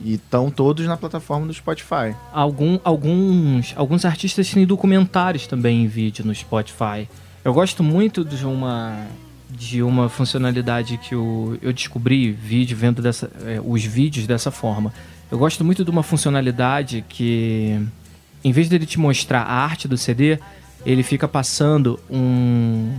E 0.03 0.14
estão 0.14 0.51
todos 0.51 0.87
na 0.87 0.97
plataforma 0.97 1.47
do 1.47 1.53
Spotify. 1.53 2.14
Algum, 2.33 2.79
alguns, 2.83 3.75
alguns 3.77 4.07
artistas 4.07 4.51
têm 4.51 4.64
documentários 4.64 5.47
também 5.47 5.85
em 5.85 5.87
vídeo 5.87 6.25
no 6.25 6.35
Spotify. 6.35 7.07
Eu 7.45 7.53
gosto 7.53 7.83
muito 7.83 8.25
de 8.25 8.45
uma 8.47 9.07
de 9.49 9.81
uma 9.83 10.09
funcionalidade 10.09 10.99
que 10.99 11.14
eu, 11.14 11.57
eu 11.62 11.73
descobri 11.73 12.33
vídeo 12.33 12.77
vendo 12.77 13.01
dessa, 13.01 13.31
é, 13.45 13.61
os 13.64 13.85
vídeos 13.85 14.27
dessa 14.27 14.51
forma. 14.51 14.92
Eu 15.31 15.38
gosto 15.38 15.64
muito 15.64 15.85
de 15.85 15.90
uma 15.90 16.03
funcionalidade 16.03 17.05
que, 17.09 17.81
em 18.42 18.51
vez 18.53 18.69
dele 18.69 18.85
te 18.87 18.99
mostrar 18.99 19.42
a 19.42 19.53
arte 19.53 19.87
do 19.87 19.97
CD, 19.97 20.38
ele 20.85 21.03
fica 21.05 21.29
passando 21.29 21.99
um, 22.11 22.90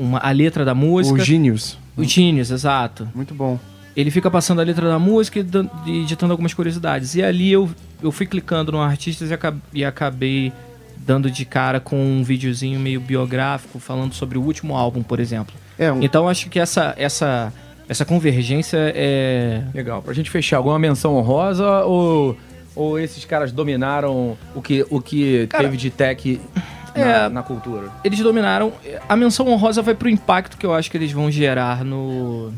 uma, 0.00 0.18
a 0.18 0.30
letra 0.30 0.64
da 0.64 0.74
música. 0.74 1.20
O 1.20 1.24
Genius. 1.24 1.76
O 1.96 2.04
Genius, 2.04 2.50
exato 2.50 3.08
Muito 3.14 3.34
bom. 3.34 3.58
ele 3.94 4.10
fica 4.10 4.30
passando 4.30 4.60
a 4.60 4.64
letra 4.64 4.88
da 4.88 4.98
música 4.98 5.38
e 5.40 5.42
dan- 5.42 5.68
e 5.86 6.04
ditando 6.04 6.32
algumas 6.32 6.54
curiosidades. 6.54 7.14
E 7.14 7.22
ali 7.22 7.50
eu, 7.52 7.68
eu 8.02 8.10
fui 8.10 8.24
clicando 8.26 8.72
no 8.72 8.80
artistas 8.80 9.30
e, 9.30 9.34
acab- 9.34 9.58
e 9.74 9.84
acabei 9.84 10.52
dando 10.96 11.30
de 11.30 11.44
cara 11.44 11.80
com 11.80 11.96
um 11.96 12.22
videozinho 12.22 12.78
meio 12.80 13.00
biográfico 13.00 13.78
falando 13.78 14.14
sobre 14.14 14.38
o 14.38 14.42
último 14.42 14.76
álbum, 14.76 15.02
por 15.02 15.18
exemplo. 15.20 15.54
É, 15.78 15.90
um, 15.92 16.02
Então 16.02 16.28
acho 16.28 16.48
que 16.48 16.58
essa, 16.60 16.94
essa, 16.96 17.52
essa 17.88 18.04
convergência 18.04 18.78
é. 18.94 19.62
Legal. 19.74 20.00
Pra 20.02 20.14
gente 20.14 20.30
fechar, 20.30 20.58
alguma 20.58 20.78
menção 20.78 21.16
honrosa 21.16 21.80
ou, 21.84 22.36
Ou 22.76 22.98
esses 22.98 23.24
caras 23.24 23.50
dominaram 23.50 24.36
o 24.54 24.62
que, 24.62 24.86
o 24.88 25.00
que 25.00 25.46
Cara, 25.48 25.64
teve 25.64 25.76
de 25.76 25.90
tech 25.90 26.40
é- 26.94 27.28
na 27.28 27.42
cultura? 27.42 27.88
Eles 28.02 28.18
dominaram. 28.20 28.72
A 29.08 29.16
menção 29.16 29.48
honrosa 29.48 29.82
vai 29.82 29.94
pro 29.94 30.08
impacto 30.08 30.56
que 30.56 30.66
eu 30.66 30.74
acho 30.74 30.90
que 30.90 30.96
eles 30.96 31.12
vão 31.12 31.30
gerar 31.30 31.84
no. 31.84 32.52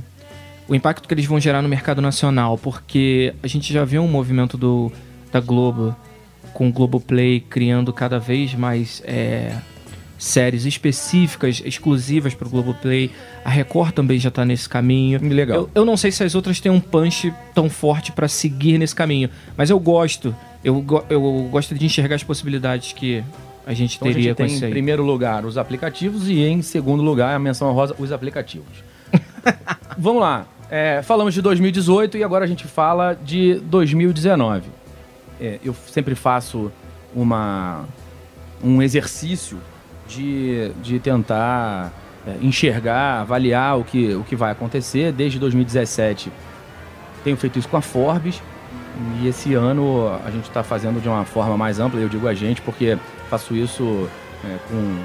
O 0.69 0.75
impacto 0.75 1.07
que 1.07 1.13
eles 1.15 1.27
vão 1.27 1.41
gerar 1.41 1.61
no 1.61 1.69
mercado 1.69 2.01
nacional, 2.01 2.57
porque 2.57 3.35
a 3.43 3.47
gente 3.47 3.73
já 3.73 3.85
vê 3.85 3.99
um 3.99 4.09
movimento 4.09 4.57
do, 4.57 4.93
da 5.31 5.41
Globo 5.41 5.95
com 6.55 6.69
o 6.69 6.73
Globoplay 6.73 7.41
criando 7.41 7.93
cada 7.93 8.19
vez 8.19 8.55
mais 8.55 9.03
é, 9.05 9.55
séries 10.19 10.65
específicas, 10.65 11.61
exclusivas 11.65 12.33
para 12.33 12.47
o 12.47 12.51
Globoplay. 12.51 13.11
A 13.45 13.51
Record 13.51 13.93
também 13.93 14.19
já 14.19 14.31
tá 14.31 14.45
nesse 14.45 14.69
caminho. 14.69 15.21
Legal. 15.23 15.63
Eu, 15.63 15.71
eu 15.75 15.85
não 15.85 15.97
sei 15.97 16.13
se 16.13 16.23
as 16.23 16.35
outras 16.35 16.61
têm 16.61 16.71
um 16.71 16.81
punch 16.81 17.35
tão 17.55 17.69
forte 17.69 18.13
para 18.13 18.29
seguir 18.29 18.79
nesse 18.79 18.95
caminho, 18.95 19.29
mas 19.57 19.69
eu 19.69 19.81
gosto. 19.81 20.35
Eu, 20.63 20.85
eu 21.11 21.49
gosto 21.51 21.75
de 21.75 21.85
enxergar 21.85 22.15
as 22.15 22.23
possibilidades 22.23 22.93
que 22.93 23.25
a 23.67 23.73
gente 23.73 23.97
Então 23.97 24.09
a 24.09 24.13
teria 24.13 24.31
gente 24.31 24.37
com 24.37 24.45
tem 24.45 24.55
isso 24.55 24.65
em 24.65 24.71
primeiro 24.71 25.05
lugar 25.05 25.45
os 25.45 25.57
aplicativos 25.57 26.29
e 26.29 26.41
em 26.41 26.63
segundo 26.63 27.03
lugar 27.03 27.35
a 27.35 27.39
menção 27.39 27.73
rosa 27.73 27.95
os 27.99 28.13
aplicativos. 28.13 28.83
Vamos 29.97 30.21
lá. 30.21 30.47
É, 30.71 31.03
falamos 31.03 31.35
de 31.35 31.43
2018 31.43 32.17
e 32.17 32.25
agora 32.25 32.45
a 32.45 32.49
gente 32.49 32.67
fala 32.67 33.15
de 33.15 33.55
2019. 33.65 34.71
É, 35.41 35.59
eu 35.63 35.75
sempre 35.87 36.15
faço 36.15 36.73
uma, 37.15 37.85
um 38.65 38.81
exercício 38.81 39.59
de, 40.09 40.71
de 40.83 40.99
tentar 40.99 41.93
é, 42.27 42.37
enxergar, 42.41 43.21
avaliar 43.21 43.79
o 43.79 43.85
que, 43.85 44.15
o 44.15 44.25
que 44.25 44.35
vai 44.35 44.51
acontecer. 44.51 45.13
Desde 45.13 45.39
2017 45.39 46.33
tenho 47.23 47.37
feito 47.37 47.59
isso 47.59 47.69
com 47.69 47.77
a 47.77 47.83
Forbes 47.83 48.43
e 49.21 49.29
esse 49.29 49.55
ano 49.55 50.09
a 50.25 50.31
gente 50.31 50.49
está 50.49 50.63
fazendo 50.63 51.01
de 51.01 51.09
uma 51.09 51.25
forma 51.25 51.57
mais 51.57 51.79
ampla, 51.79 52.01
eu 52.01 52.09
digo 52.09 52.27
a 52.29 52.35
gente, 52.35 52.61
porque 52.61 52.99
faço 53.33 53.57
isso 53.57 54.11
é, 54.45 54.59
com, 54.69 55.05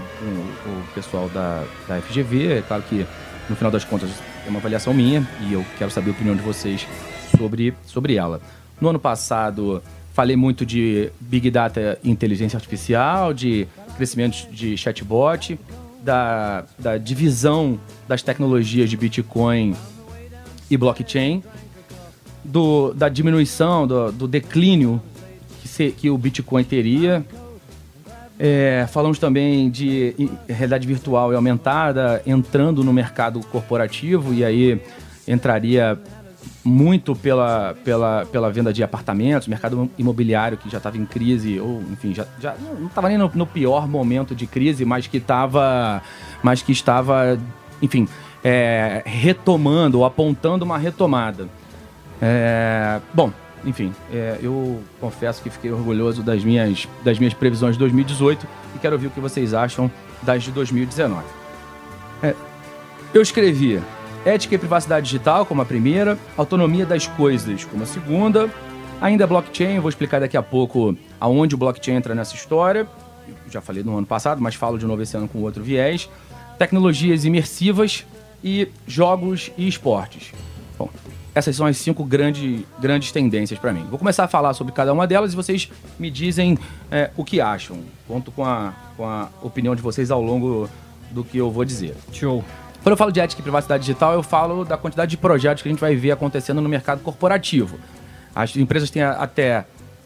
com 0.63 0.69
o 0.69 0.83
pessoal 0.93 1.29
da, 1.29 1.63
da 1.87 2.01
FGV. 2.01 2.57
É 2.57 2.61
claro 2.61 2.83
que 2.83 3.05
no 3.49 3.55
final 3.55 3.71
das 3.71 3.85
contas 3.85 4.09
é 4.45 4.49
uma 4.49 4.59
avaliação 4.59 4.93
minha 4.93 5.25
e 5.47 5.53
eu 5.53 5.65
quero 5.77 5.89
saber 5.89 6.09
a 6.09 6.11
opinião 6.13 6.35
de 6.35 6.41
vocês 6.41 6.85
sobre, 7.37 7.73
sobre 7.85 8.15
ela. 8.15 8.41
No 8.81 8.89
ano 8.89 8.99
passado 8.99 9.81
falei 10.13 10.35
muito 10.35 10.65
de 10.65 11.09
Big 11.21 11.49
Data 11.49 11.97
e 12.03 12.09
inteligência 12.11 12.57
artificial, 12.57 13.33
de 13.33 13.65
crescimento 13.95 14.49
de 14.51 14.75
chatbot, 14.75 15.57
da, 16.03 16.65
da 16.77 16.97
divisão 16.97 17.79
das 18.09 18.21
tecnologias 18.21 18.89
de 18.89 18.97
Bitcoin 18.97 19.73
e 20.69 20.75
blockchain, 20.75 21.41
do, 22.43 22.93
da 22.93 23.07
diminuição, 23.07 23.87
do, 23.87 24.11
do 24.11 24.27
declínio 24.27 25.01
que, 25.61 25.67
se- 25.69 25.91
que 25.91 26.09
o 26.09 26.17
Bitcoin 26.17 26.65
teria. 26.65 27.25
É, 28.39 28.85
falamos 28.89 29.17
também 29.17 29.69
de 29.69 30.29
realidade 30.47 30.85
virtual 30.87 31.33
e 31.33 31.35
aumentada 31.35 32.21
entrando 32.25 32.83
no 32.83 32.93
mercado 32.93 33.39
corporativo 33.47 34.31
e 34.33 34.45
aí 34.45 34.79
entraria 35.27 35.99
muito 36.63 37.15
pela, 37.15 37.75
pela, 37.83 38.25
pela 38.25 38.51
venda 38.51 38.71
de 38.71 38.83
apartamentos, 38.83 39.47
mercado 39.47 39.89
imobiliário 39.97 40.57
que 40.57 40.69
já 40.69 40.77
estava 40.77 40.97
em 40.97 41.05
crise, 41.05 41.59
ou 41.59 41.81
enfim, 41.91 42.13
já, 42.13 42.25
já 42.39 42.55
não 42.79 42.87
estava 42.87 43.07
nem 43.07 43.17
no, 43.17 43.31
no 43.33 43.47
pior 43.47 43.87
momento 43.87 44.35
de 44.35 44.45
crise, 44.45 44.85
mas 44.85 45.07
que 45.07 45.17
estava, 45.17 46.01
mas 46.43 46.61
que 46.61 46.71
estava, 46.71 47.39
enfim, 47.81 48.07
é, 48.43 49.01
retomando 49.05 49.99
ou 49.99 50.05
apontando 50.05 50.65
uma 50.65 50.77
retomada. 50.77 51.47
É, 52.21 52.99
bom, 53.13 53.31
enfim, 53.65 53.93
é, 54.11 54.37
eu 54.41 54.81
confesso 54.99 55.41
que 55.41 55.49
fiquei 55.49 55.71
orgulhoso 55.71 56.23
das 56.23 56.43
minhas, 56.43 56.87
das 57.03 57.17
minhas 57.19 57.33
previsões 57.33 57.73
de 57.73 57.79
2018 57.79 58.47
e 58.75 58.79
quero 58.79 58.95
ouvir 58.95 59.07
o 59.07 59.09
que 59.09 59.19
vocês 59.19 59.53
acham 59.53 59.91
das 60.21 60.43
de 60.43 60.51
2019. 60.51 61.23
É, 62.23 62.35
eu 63.13 63.21
escrevi 63.21 63.81
ética 64.25 64.55
e 64.55 64.57
privacidade 64.57 65.05
digital 65.05 65.45
como 65.45 65.61
a 65.61 65.65
primeira, 65.65 66.17
autonomia 66.35 66.85
das 66.85 67.07
coisas 67.07 67.65
como 67.65 67.83
a 67.83 67.85
segunda, 67.85 68.49
ainda 69.01 69.25
blockchain, 69.25 69.79
vou 69.79 69.89
explicar 69.89 70.19
daqui 70.19 70.37
a 70.37 70.43
pouco 70.43 70.95
aonde 71.19 71.55
o 71.55 71.57
blockchain 71.57 71.95
entra 71.95 72.13
nessa 72.13 72.35
história. 72.35 72.87
Eu 73.27 73.51
já 73.51 73.61
falei 73.61 73.83
no 73.83 73.97
ano 73.97 74.07
passado, 74.07 74.41
mas 74.41 74.55
falo 74.55 74.77
de 74.77 74.85
novo 74.85 75.01
esse 75.01 75.15
ano 75.15 75.27
com 75.27 75.39
outro 75.39 75.63
viés. 75.63 76.09
Tecnologias 76.57 77.23
imersivas 77.23 78.05
e 78.43 78.69
jogos 78.85 79.51
e 79.57 79.67
esportes. 79.67 80.31
Bom, 80.77 80.89
essas 81.37 81.55
são 81.55 81.67
as 81.67 81.77
cinco 81.77 82.03
grande, 82.03 82.65
grandes 82.79 83.11
tendências 83.11 83.59
para 83.59 83.71
mim. 83.71 83.85
Vou 83.89 83.99
começar 83.99 84.23
a 84.23 84.27
falar 84.27 84.53
sobre 84.55 84.73
cada 84.73 84.91
uma 84.91 85.05
delas 85.05 85.33
e 85.33 85.35
vocês 85.35 85.69
me 85.99 86.09
dizem 86.09 86.57
é, 86.89 87.11
o 87.15 87.23
que 87.23 87.39
acham. 87.39 87.77
Conto 88.07 88.31
com 88.31 88.43
a, 88.43 88.73
com 88.97 89.05
a 89.05 89.29
opinião 89.43 89.75
de 89.75 89.81
vocês 89.81 90.09
ao 90.09 90.21
longo 90.21 90.67
do 91.11 91.23
que 91.23 91.37
eu 91.37 91.51
vou 91.51 91.63
dizer. 91.63 91.95
Show. 92.11 92.43
Quando 92.81 92.93
eu 92.93 92.97
falo 92.97 93.11
de 93.11 93.19
ética 93.19 93.39
e 93.39 93.43
privacidade 93.43 93.85
digital, 93.85 94.13
eu 94.13 94.23
falo 94.23 94.65
da 94.65 94.77
quantidade 94.77 95.11
de 95.11 95.17
projetos 95.17 95.61
que 95.61 95.69
a 95.69 95.71
gente 95.71 95.79
vai 95.79 95.95
ver 95.95 96.11
acontecendo 96.11 96.59
no 96.59 96.67
mercado 96.67 97.01
corporativo. 97.01 97.77
As 98.33 98.55
empresas 98.55 98.89
têm 98.89 99.03
até 99.03 99.65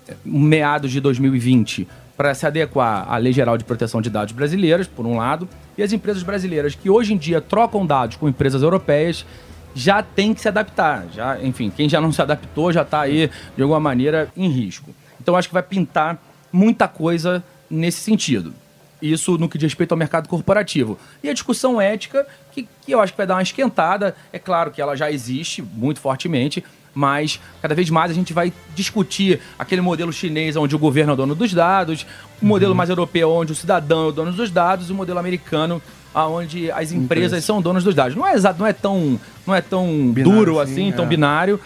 eh, 0.10 0.16
meados 0.26 0.92
de 0.92 1.00
2020 1.00 1.88
para 2.18 2.34
se 2.34 2.46
adequar 2.46 3.06
à 3.10 3.16
Lei 3.18 3.32
Geral 3.32 3.58
de 3.58 3.64
Proteção 3.64 4.02
de 4.02 4.10
Dados 4.10 4.34
brasileiras, 4.34 4.86
por 4.86 5.06
um 5.06 5.16
lado, 5.16 5.48
e 5.78 5.84
as 5.84 5.94
empresas 5.94 6.24
brasileiras 6.24 6.76
que 6.76 6.90
hoje 6.90 7.14
em 7.14 7.18
dia 7.18 7.40
trocam 7.40 7.86
dados 7.86 8.18
com 8.18 8.28
empresas 8.28 8.62
europeias 8.62 9.26
já 9.74 10.04
têm 10.04 10.34
que 10.34 10.42
se 10.42 10.48
adaptar. 10.48 11.06
Já, 11.14 11.42
enfim, 11.42 11.72
quem 11.76 11.88
já 11.88 12.02
não 12.02 12.12
se 12.12 12.22
adaptou 12.22 12.72
já 12.72 12.82
está 12.82 13.02
aí, 13.02 13.30
de 13.56 13.62
alguma 13.62 13.80
maneira, 13.80 14.30
em 14.36 14.50
risco. 14.50 14.94
Então, 15.20 15.36
acho 15.36 15.48
que 15.48 15.54
vai 15.54 15.64
pintar 15.64 16.22
muita 16.52 16.88
coisa 16.88 17.44
nesse 17.70 18.02
sentido. 18.02 18.54
Isso 19.02 19.38
no 19.38 19.50
que 19.50 19.58
diz 19.58 19.72
respeito 19.72 19.94
ao 19.94 19.98
mercado 19.98 20.28
corporativo. 20.28 20.98
E 21.24 21.30
a 21.30 21.34
discussão 21.34 21.82
ética, 21.82 22.28
que, 22.52 22.68
que 22.86 22.92
eu 22.92 23.00
acho 23.00 23.14
que 23.14 23.18
vai 23.18 23.26
dar 23.26 23.36
uma 23.36 23.42
esquentada, 23.42 24.16
é 24.32 24.38
claro 24.38 24.70
que 24.70 24.82
ela 24.82 24.96
já 24.96 25.10
existe 25.12 25.62
muito 25.62 26.00
fortemente, 26.00 26.64
mas 26.94 27.40
cada 27.62 27.74
vez 27.74 27.90
mais 27.90 28.12
a 28.12 28.14
gente 28.14 28.34
vai 28.34 28.54
discutir 28.76 29.40
aquele 29.58 29.82
modelo 29.82 30.12
chinês 30.12 30.56
onde 30.56 30.76
o 30.76 30.80
governo 30.80 31.12
é 31.12 31.14
o 31.14 31.18
dono 31.18 31.34
dos 31.34 31.54
dados, 31.54 32.06
o 32.42 32.46
modelo 32.46 32.76
mais 32.76 32.90
europeu 32.90 33.32
onde 33.32 33.54
o 33.54 33.56
cidadão 33.56 34.06
é 34.06 34.08
o 34.08 34.12
dono 34.12 34.32
dos 34.34 34.52
dados, 34.52 34.90
e 34.90 34.92
o 34.92 34.96
modelo 34.96 35.18
americano 35.18 35.82
onde 36.14 36.72
as 36.72 36.92
empresas 36.92 37.28
Empresa. 37.32 37.42
são 37.46 37.62
donas 37.62 37.84
dos 37.84 37.96
dados. 37.96 38.16
Não 38.16 38.28
é 38.28 38.34
exato, 38.34 38.60
não 38.60 38.68
é 38.68 38.74
tão, 38.74 39.20
não 39.46 39.56
é 39.56 39.62
tão 39.62 40.12
Binário 40.12 40.24
duro 40.40 40.60
assim, 40.60 40.88
assim, 40.88 40.92
tão 40.92 41.06
é. 41.06 41.08
binário, 41.08 41.60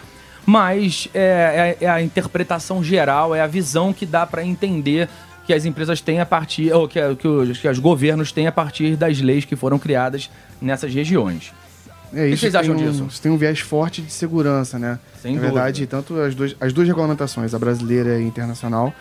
mas 0.44 1.08
é, 1.14 1.76
é- 1.80 1.84
é 1.84 1.88
a 1.88 2.00
interpretação 2.02 2.82
geral, 2.82 3.34
é 3.34 3.40
a 3.40 3.46
visão 3.46 3.92
que 3.92 4.06
dá 4.06 4.24
para 4.26 4.44
entender 4.44 5.08
que 5.44 5.52
as 5.52 5.64
empresas 5.64 6.00
têm 6.00 6.20
a 6.20 6.26
partir, 6.26 6.72
ou 6.72 6.88
que, 6.88 6.98
que, 7.16 7.28
os, 7.28 7.58
que 7.58 7.68
os 7.68 7.78
governos 7.78 8.32
têm 8.32 8.46
a 8.46 8.52
partir 8.52 8.96
das 8.96 9.20
leis 9.20 9.44
que 9.44 9.54
foram 9.54 9.78
criadas 9.78 10.28
nessas 10.60 10.92
regiões. 10.92 11.52
É, 12.12 12.24
O 12.24 12.28
que 12.28 12.34
isso 12.34 12.40
vocês 12.42 12.54
acham 12.54 12.74
um, 12.74 12.76
disso? 12.76 13.06
Isso 13.10 13.22
tem 13.22 13.30
um 13.32 13.36
viés 13.36 13.58
forte 13.60 14.00
de 14.02 14.12
segurança, 14.12 14.78
né? 14.78 14.98
Sem 15.20 15.34
Na 15.34 15.40
dúvida. 15.42 15.54
verdade, 15.60 15.86
tanto 15.86 16.18
as, 16.20 16.34
dois, 16.34 16.56
as 16.60 16.72
duas 16.72 16.86
regulamentações, 16.86 17.52
a 17.54 17.58
brasileira 17.58 18.10
e 18.18 18.22
a 18.22 18.26
internacional, 18.26 18.92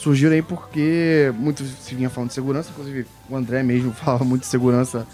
surgiram 0.00 0.32
aí 0.32 0.42
porque 0.42 1.32
muito 1.36 1.62
se 1.64 1.94
vinha 1.94 2.08
falando 2.08 2.28
de 2.28 2.34
segurança, 2.34 2.70
inclusive 2.70 3.06
o 3.28 3.36
André 3.36 3.62
mesmo 3.62 3.92
falava 3.94 4.24
muito 4.24 4.42
de 4.42 4.48
segurança 4.48 5.06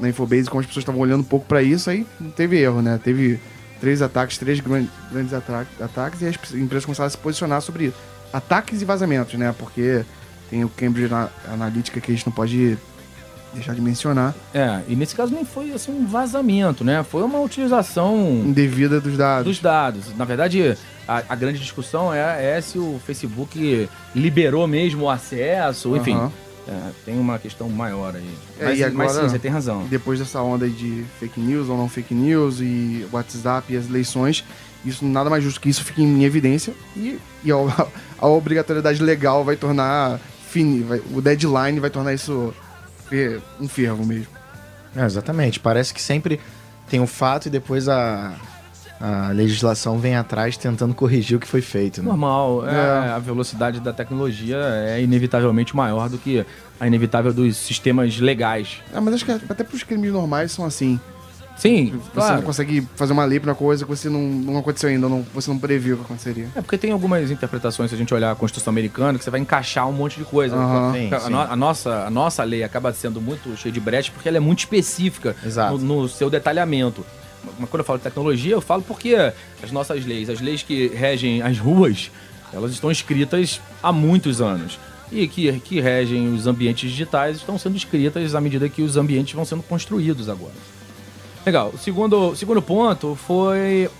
na 0.00 0.08
Infobase, 0.08 0.48
como 0.48 0.60
as 0.60 0.66
pessoas 0.66 0.82
estavam 0.82 1.00
olhando 1.00 1.20
um 1.20 1.24
pouco 1.24 1.46
para 1.46 1.62
isso, 1.62 1.90
aí 1.90 2.06
não 2.18 2.30
teve 2.30 2.58
erro, 2.58 2.80
né? 2.82 2.98
Teve 3.02 3.38
três 3.80 4.00
ataques, 4.00 4.38
três 4.38 4.58
gran- 4.58 4.86
grandes 5.12 5.34
ata- 5.34 5.66
ataques 5.80 6.22
e 6.22 6.26
as 6.26 6.54
empresas 6.54 6.84
começaram 6.84 7.06
a 7.06 7.10
se 7.10 7.18
posicionar 7.18 7.60
sobre 7.60 7.92
ataques 8.32 8.80
e 8.80 8.84
vazamentos, 8.84 9.34
né? 9.34 9.54
Porque 9.58 10.02
tem 10.48 10.64
o 10.64 10.68
Cambridge 10.68 11.12
Ana- 11.12 11.30
Analytica 11.52 12.00
que 12.00 12.10
a 12.10 12.14
gente 12.14 12.26
não 12.26 12.32
pode 12.32 12.76
deixar 13.54 13.74
de 13.74 13.80
mencionar, 13.80 14.34
É, 14.54 14.80
e 14.88 14.96
nesse 14.96 15.14
caso 15.14 15.34
nem 15.34 15.44
foi 15.44 15.72
assim, 15.72 15.92
um 15.92 16.06
vazamento, 16.06 16.82
né? 16.84 17.02
Foi 17.02 17.22
uma 17.22 17.38
utilização 17.40 18.16
indevida 18.44 19.00
dos 19.00 19.16
dados. 19.16 19.44
dos 19.46 19.58
dados. 19.60 20.16
Na 20.16 20.24
verdade, 20.24 20.76
a, 21.06 21.22
a 21.28 21.34
grande 21.34 21.58
discussão 21.58 22.12
é, 22.12 22.56
é 22.56 22.60
se 22.60 22.78
o 22.78 23.00
Facebook 23.04 23.88
liberou 24.14 24.66
mesmo 24.66 25.04
o 25.04 25.10
acesso, 25.10 25.96
enfim. 25.96 26.14
Aham. 26.14 26.32
é, 26.68 26.90
tem 27.04 27.18
uma 27.18 27.38
questão 27.38 27.68
maior 27.68 28.14
aí. 28.14 28.28
É, 28.58 28.64
mas, 28.66 28.82
agora- 28.82 28.96
mas 28.98 29.12
sim, 29.12 29.28
você 29.28 29.38
tem 29.38 29.50
razão. 29.50 29.84
depois 29.90 30.18
dessa 30.18 30.40
onda 30.42 30.64
aí 30.64 30.70
de 30.70 31.04
fake 31.18 31.40
news 31.40 31.68
ou 31.68 31.76
não 31.76 31.88
fake 31.88 32.14
news 32.14 32.60
e 32.60 33.06
WhatsApp 33.12 33.72
e 33.72 33.76
as 33.76 33.86
eleições, 33.88 34.44
isso 34.84 35.04
nada 35.04 35.28
mais 35.28 35.42
justo 35.44 35.60
que 35.60 35.68
isso 35.68 35.84
fique 35.84 36.02
em 36.02 36.24
evidência 36.24 36.72
e, 36.96 37.18
e 37.44 37.50
a, 37.52 37.56
a 38.18 38.26
obrigatoriedade 38.28 39.02
legal 39.02 39.44
vai 39.44 39.56
tornar 39.56 40.20
fini, 40.48 40.80
vai- 40.82 41.02
o 41.12 41.20
deadline 41.20 41.80
vai 41.80 41.90
tornar 41.90 42.12
isso 42.14 42.52
fer- 43.12 43.40
um 43.60 43.68
fervo 43.68 44.04
mesmo. 44.06 44.28
É, 44.96 45.04
exatamente. 45.04 45.60
Parece 45.60 45.92
que 45.92 46.00
sempre 46.00 46.40
tem 46.88 47.00
o 47.00 47.06
fato 47.06 47.46
e 47.46 47.50
depois 47.50 47.88
a, 47.88 48.32
a 49.00 49.28
legislação 49.28 49.98
vem 49.98 50.16
atrás 50.16 50.56
tentando 50.56 50.94
corrigir 50.94 51.36
o 51.36 51.40
que 51.40 51.46
foi 51.46 51.60
feito. 51.62 52.02
Né? 52.02 52.08
Normal, 52.08 52.66
é, 52.66 52.74
É. 52.74 53.10
a 53.10 53.18
velocidade 53.18 53.80
da 53.80 53.92
tecnologia 53.92 54.56
é 54.86 55.00
inevitavelmente 55.02 55.74
maior 55.76 56.08
do 56.08 56.18
que 56.18 56.44
a 56.80 56.86
inevitável 56.86 57.32
dos 57.32 57.56
sistemas 57.56 58.18
legais. 58.18 58.82
Ah, 58.94 59.00
mas 59.00 59.14
acho 59.14 59.24
que 59.24 59.32
até 59.32 59.62
para 59.64 59.74
os 59.76 59.82
crimes 59.82 60.12
normais 60.12 60.52
são 60.52 60.64
assim. 60.64 60.98
Sim, 61.62 61.92
Você 61.94 62.10
claro. 62.10 62.34
não 62.38 62.42
consegue 62.42 62.88
fazer 62.96 63.12
uma 63.12 63.24
lei 63.24 63.38
pra 63.38 63.50
uma 63.50 63.54
coisa 63.54 63.84
que 63.84 63.88
você 63.88 64.08
não, 64.08 64.20
não 64.20 64.58
aconteceu 64.58 64.88
ainda, 64.88 65.08
não, 65.08 65.24
você 65.32 65.48
não 65.48 65.56
previu 65.56 65.96
que 65.96 66.02
aconteceria. 66.02 66.48
É 66.56 66.60
porque 66.60 66.76
tem 66.76 66.90
algumas 66.90 67.30
interpretações, 67.30 67.88
se 67.88 67.94
a 67.94 67.98
gente 67.98 68.12
olhar 68.12 68.32
a 68.32 68.34
Constituição 68.34 68.72
Americana, 68.72 69.16
que 69.16 69.22
você 69.22 69.30
vai 69.30 69.38
encaixar 69.38 69.88
um 69.88 69.92
monte 69.92 70.18
de 70.18 70.24
coisa. 70.24 70.56
Aham. 70.56 70.92
Sim, 70.92 71.14
a, 71.14 71.20
sim. 71.20 71.32
a 71.32 71.54
nossa, 71.54 72.04
a 72.04 72.10
nossa 72.10 72.42
lei 72.42 72.64
acaba 72.64 72.92
sendo 72.92 73.20
muito 73.20 73.56
cheia 73.56 73.70
de 73.72 73.78
brechas 73.78 74.12
porque 74.12 74.28
ela 74.28 74.38
é 74.38 74.40
muito 74.40 74.58
específica 74.58 75.36
no, 75.70 75.78
no 75.78 76.08
seu 76.08 76.28
detalhamento. 76.28 77.06
Mas 77.60 77.70
quando 77.70 77.82
eu 77.82 77.84
falo 77.84 77.98
de 77.98 78.02
tecnologia, 78.02 78.54
eu 78.54 78.60
falo 78.60 78.82
porque 78.82 79.14
as 79.62 79.70
nossas 79.70 80.04
leis, 80.04 80.28
as 80.28 80.40
leis 80.40 80.64
que 80.64 80.88
regem 80.88 81.42
as 81.42 81.60
ruas, 81.60 82.10
elas 82.52 82.72
estão 82.72 82.90
escritas 82.90 83.60
há 83.80 83.92
muitos 83.92 84.40
anos. 84.40 84.80
E 85.12 85.28
que, 85.28 85.60
que 85.60 85.80
regem 85.80 86.34
os 86.34 86.48
ambientes 86.48 86.90
digitais 86.90 87.36
estão 87.36 87.56
sendo 87.56 87.76
escritas 87.76 88.34
à 88.34 88.40
medida 88.40 88.68
que 88.68 88.82
os 88.82 88.96
ambientes 88.96 89.32
vão 89.34 89.44
sendo 89.44 89.62
construídos 89.62 90.28
agora. 90.28 90.54
Legal. 91.44 91.70
O 91.74 91.78
segundo, 91.78 92.34
segundo 92.36 92.62
ponto 92.62 93.14
foi 93.16 93.90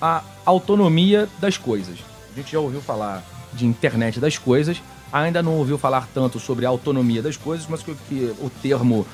a 0.00 0.22
autonomia 0.44 1.28
das 1.40 1.56
coisas. 1.56 1.96
A 2.32 2.36
gente 2.38 2.52
já 2.52 2.60
ouviu 2.60 2.80
falar 2.80 3.22
de 3.52 3.66
internet 3.66 4.18
das 4.20 4.38
coisas, 4.38 4.80
ainda 5.12 5.42
não 5.42 5.56
ouviu 5.56 5.76
falar 5.76 6.08
tanto 6.14 6.38
sobre 6.40 6.64
a 6.64 6.68
autonomia 6.68 7.20
das 7.20 7.36
coisas, 7.36 7.66
mas 7.68 7.82
que, 7.82 7.94
que 8.08 8.32
o 8.40 8.48
termo 8.62 9.06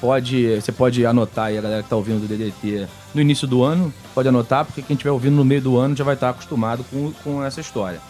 pode. 0.00 0.56
Você 0.56 0.72
pode 0.72 1.06
anotar 1.06 1.46
aí, 1.46 1.56
a 1.58 1.60
galera 1.60 1.82
que 1.82 1.88
tá 1.88 1.96
ouvindo 1.96 2.24
o 2.24 2.28
DDT 2.28 2.86
no 3.14 3.20
início 3.20 3.46
do 3.46 3.62
ano, 3.62 3.92
pode 4.14 4.28
anotar, 4.28 4.64
porque 4.64 4.82
quem 4.82 4.94
estiver 4.94 5.10
ouvindo 5.12 5.36
no 5.36 5.44
meio 5.44 5.62
do 5.62 5.78
ano 5.78 5.96
já 5.96 6.04
vai 6.04 6.14
estar 6.14 6.30
acostumado 6.30 6.84
com, 6.90 7.12
com 7.24 7.42
essa 7.44 7.60
história. 7.60 8.00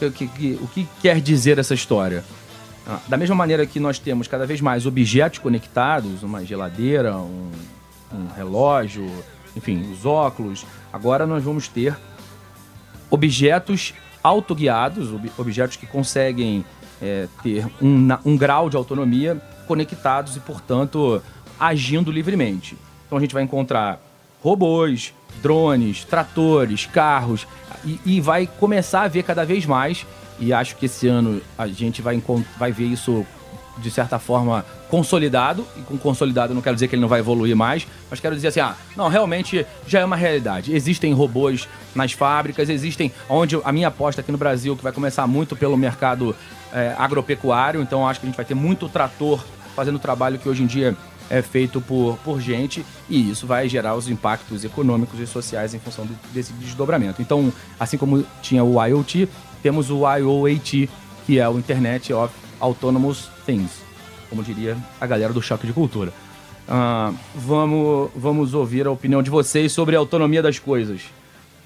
O 0.00 0.10
que, 0.10 0.26
que- 0.26 0.58
o 0.62 0.66
que 0.68 0.88
quer 1.02 1.20
dizer 1.20 1.58
essa 1.58 1.74
história? 1.74 2.24
Ah, 2.86 2.98
Da 3.08 3.16
mesma 3.16 3.34
maneira 3.34 3.66
que 3.66 3.78
nós 3.80 3.98
temos 3.98 4.26
cada 4.28 4.46
vez 4.46 4.60
mais 4.60 4.86
objetos 4.86 5.38
conectados, 5.38 6.22
uma 6.22 6.44
geladeira, 6.44 7.16
um, 7.16 7.50
um 8.14 8.28
relógio, 8.34 9.10
enfim, 9.56 9.90
os 9.92 10.06
óculos, 10.06 10.64
agora 10.92 11.26
nós 11.26 11.42
vamos 11.42 11.68
ter 11.68 11.96
objetos 13.10 13.94
autoguiados, 14.22 15.12
ob- 15.12 15.32
objetos 15.38 15.76
que 15.76 15.86
conseguem 15.86 16.64
é, 17.02 17.28
ter 17.42 17.66
um, 17.80 18.08
um 18.24 18.36
grau 18.36 18.70
de 18.70 18.76
autonomia 18.76 19.40
conectados 19.66 20.36
e, 20.36 20.40
portanto, 20.40 21.22
agindo 21.58 22.10
livremente. 22.10 22.76
Então 23.06 23.18
a 23.18 23.20
gente 23.20 23.34
vai 23.34 23.42
encontrar 23.42 24.00
robôs, 24.42 25.14
drones, 25.42 26.04
tratores, 26.04 26.86
carros 26.86 27.46
e, 27.84 28.00
e 28.04 28.20
vai 28.20 28.46
começar 28.46 29.02
a 29.02 29.08
ver 29.08 29.22
cada 29.22 29.44
vez 29.44 29.66
mais. 29.66 30.06
E 30.38 30.52
acho 30.52 30.76
que 30.76 30.86
esse 30.86 31.06
ano 31.06 31.40
a 31.56 31.66
gente 31.66 32.02
vai, 32.02 32.22
vai 32.58 32.72
ver 32.72 32.86
isso 32.86 33.24
de 33.78 33.90
certa 33.90 34.18
forma 34.18 34.64
consolidado. 34.88 35.66
E 35.76 35.80
com 35.82 35.96
consolidado 35.98 36.54
não 36.54 36.62
quero 36.62 36.76
dizer 36.76 36.88
que 36.88 36.94
ele 36.94 37.02
não 37.02 37.08
vai 37.08 37.20
evoluir 37.20 37.56
mais, 37.56 37.86
mas 38.10 38.20
quero 38.20 38.34
dizer 38.34 38.48
assim, 38.48 38.60
ah, 38.60 38.74
não, 38.96 39.08
realmente 39.08 39.66
já 39.86 40.00
é 40.00 40.04
uma 40.04 40.16
realidade. 40.16 40.74
Existem 40.74 41.12
robôs 41.12 41.68
nas 41.94 42.12
fábricas, 42.12 42.68
existem 42.68 43.12
onde 43.28 43.58
a 43.64 43.72
minha 43.72 43.88
aposta 43.88 44.20
aqui 44.20 44.30
no 44.32 44.38
Brasil 44.38 44.76
que 44.76 44.82
vai 44.82 44.92
começar 44.92 45.26
muito 45.26 45.56
pelo 45.56 45.76
mercado 45.76 46.34
é, 46.72 46.94
agropecuário. 46.98 47.80
Então 47.82 48.06
acho 48.06 48.20
que 48.20 48.26
a 48.26 48.28
gente 48.28 48.36
vai 48.36 48.44
ter 48.44 48.54
muito 48.54 48.88
trator 48.88 49.44
fazendo 49.74 49.98
trabalho 49.98 50.38
que 50.38 50.48
hoje 50.48 50.62
em 50.62 50.66
dia 50.66 50.96
é 51.30 51.40
feito 51.40 51.80
por, 51.80 52.18
por 52.22 52.38
gente 52.40 52.84
e 53.08 53.30
isso 53.30 53.46
vai 53.46 53.66
gerar 53.68 53.94
os 53.94 54.08
impactos 54.10 54.62
econômicos 54.62 55.18
e 55.18 55.26
sociais 55.26 55.72
em 55.72 55.78
função 55.78 56.04
de- 56.04 56.14
desse 56.32 56.52
desdobramento. 56.52 57.22
Então, 57.22 57.52
assim 57.80 57.96
como 57.96 58.24
tinha 58.42 58.62
o 58.62 58.80
IoT, 58.84 59.28
temos 59.62 59.90
o 59.90 60.02
IOAT, 60.06 60.88
que 61.26 61.38
é 61.40 61.48
o 61.48 61.58
Internet 61.58 62.12
of 62.12 62.32
Autonomous 62.64 63.28
Things, 63.44 63.82
como 64.30 64.42
diria 64.42 64.74
a 64.98 65.06
galera 65.06 65.32
do 65.34 65.42
Choque 65.42 65.66
de 65.66 65.72
Cultura. 65.74 66.12
Ah, 66.66 67.12
vamos, 67.34 68.10
vamos 68.16 68.54
ouvir 68.54 68.86
a 68.86 68.90
opinião 68.90 69.22
de 69.22 69.28
vocês 69.28 69.70
sobre 69.70 69.94
a 69.94 69.98
autonomia 69.98 70.42
das 70.42 70.58
coisas. 70.58 71.02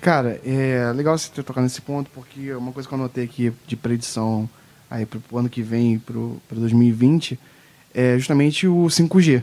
Cara, 0.01 0.41
é 0.45 0.93
legal 0.95 1.17
você 1.17 1.31
ter 1.33 1.45
tocado 1.45 1.63
nesse 1.63 1.81
ponto, 1.81 2.11
porque 2.13 2.53
uma 2.53 2.73
coisa 2.73 2.89
que 2.89 2.93
eu 2.95 2.99
anotei 2.99 3.25
aqui 3.25 3.53
de 3.67 3.77
predição 3.77 4.49
aí 4.91 5.07
pro 5.07 5.21
ano 5.39 5.49
que 5.49 5.63
vem, 5.63 6.01
pro, 6.01 6.41
pro 6.49 6.59
2020, 6.59 7.39
é 7.95 8.17
justamente 8.19 8.67
o 8.67 8.87
5G, 8.87 9.43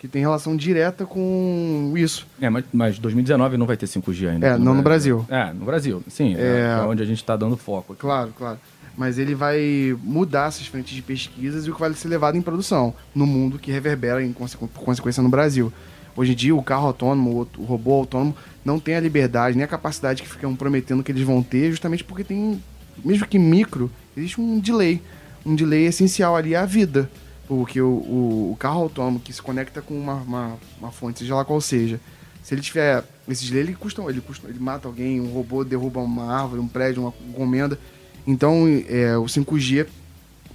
que 0.00 0.08
tem 0.08 0.20
relação 0.20 0.56
direta 0.56 1.06
com 1.06 1.92
isso. 1.96 2.26
É, 2.40 2.50
mas, 2.50 2.64
mas 2.72 2.98
2019 2.98 3.56
não 3.56 3.66
vai 3.66 3.76
ter 3.76 3.86
5G 3.86 4.30
ainda. 4.30 4.46
É, 4.48 4.50
aqui 4.54 4.62
não 4.62 4.74
no 4.74 4.82
Brasil. 4.82 5.24
É, 5.28 5.52
no 5.52 5.64
Brasil, 5.64 6.02
sim. 6.08 6.34
É, 6.36 6.40
É. 6.40 6.80
é 6.80 6.86
onde 6.86 7.02
a 7.02 7.06
gente 7.06 7.18
está 7.18 7.36
dando 7.36 7.56
foco. 7.56 7.92
aqui. 7.92 8.00
Claro, 8.00 8.32
claro. 8.36 8.58
Mas 8.96 9.18
ele 9.18 9.34
vai 9.34 9.96
mudar 10.02 10.48
essas 10.48 10.66
frentes 10.66 10.94
de 10.94 11.02
pesquisas 11.02 11.66
e 11.66 11.70
o 11.70 11.74
que 11.74 11.80
vai 11.80 11.92
ser 11.94 12.08
levado 12.08 12.36
em 12.36 12.42
produção 12.42 12.94
no 13.14 13.26
mundo 13.26 13.58
que 13.58 13.72
reverbera 13.72 14.22
em 14.22 14.32
por 14.32 14.84
consequência 14.84 15.22
no 15.22 15.28
Brasil. 15.28 15.72
Hoje 16.14 16.32
em 16.32 16.34
dia, 16.34 16.54
o 16.54 16.62
carro 16.62 16.88
autônomo, 16.88 17.48
o 17.56 17.64
robô 17.64 17.94
autônomo, 17.94 18.36
não 18.62 18.78
tem 18.78 18.96
a 18.96 19.00
liberdade 19.00 19.56
nem 19.56 19.64
a 19.64 19.68
capacidade 19.68 20.22
que 20.22 20.28
ficam 20.28 20.54
prometendo 20.54 21.02
que 21.02 21.10
eles 21.10 21.22
vão 21.22 21.42
ter, 21.42 21.70
justamente 21.70 22.04
porque 22.04 22.22
tem, 22.22 22.62
mesmo 23.02 23.26
que 23.26 23.38
micro, 23.38 23.90
existe 24.14 24.40
um 24.40 24.58
delay. 24.60 25.00
Um 25.44 25.54
delay 25.54 25.86
essencial 25.86 26.36
ali 26.36 26.54
a 26.54 26.66
vida. 26.66 27.10
Porque 27.48 27.80
o, 27.80 27.88
o, 27.88 28.52
o 28.52 28.56
carro 28.56 28.82
autônomo 28.82 29.20
que 29.20 29.32
se 29.32 29.40
conecta 29.40 29.80
com 29.80 29.94
uma, 29.94 30.14
uma, 30.14 30.58
uma 30.78 30.90
fonte, 30.90 31.20
seja 31.20 31.34
lá 31.34 31.44
qual 31.44 31.60
seja, 31.60 31.98
se 32.42 32.54
ele 32.54 32.60
tiver 32.60 33.04
esse 33.28 33.46
delay, 33.46 33.62
ele 33.62 33.74
custa, 33.74 34.02
ele 34.02 34.20
custa, 34.20 34.48
ele 34.48 34.58
mata 34.58 34.88
alguém, 34.88 35.20
um 35.20 35.32
robô 35.32 35.64
derruba 35.64 36.00
uma 36.00 36.32
árvore, 36.34 36.60
um 36.60 36.68
prédio, 36.68 37.02
uma 37.02 37.14
encomenda. 37.28 37.78
Então, 38.26 38.66
é, 38.88 39.16
o 39.16 39.24
5G 39.24 39.86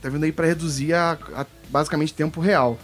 tá 0.02 0.10
vindo 0.10 0.24
aí 0.24 0.32
para 0.32 0.48
reduzir 0.48 0.94
a, 0.94 1.18
a, 1.36 1.46
basicamente 1.70 2.14
tempo 2.14 2.40
real. 2.40 2.78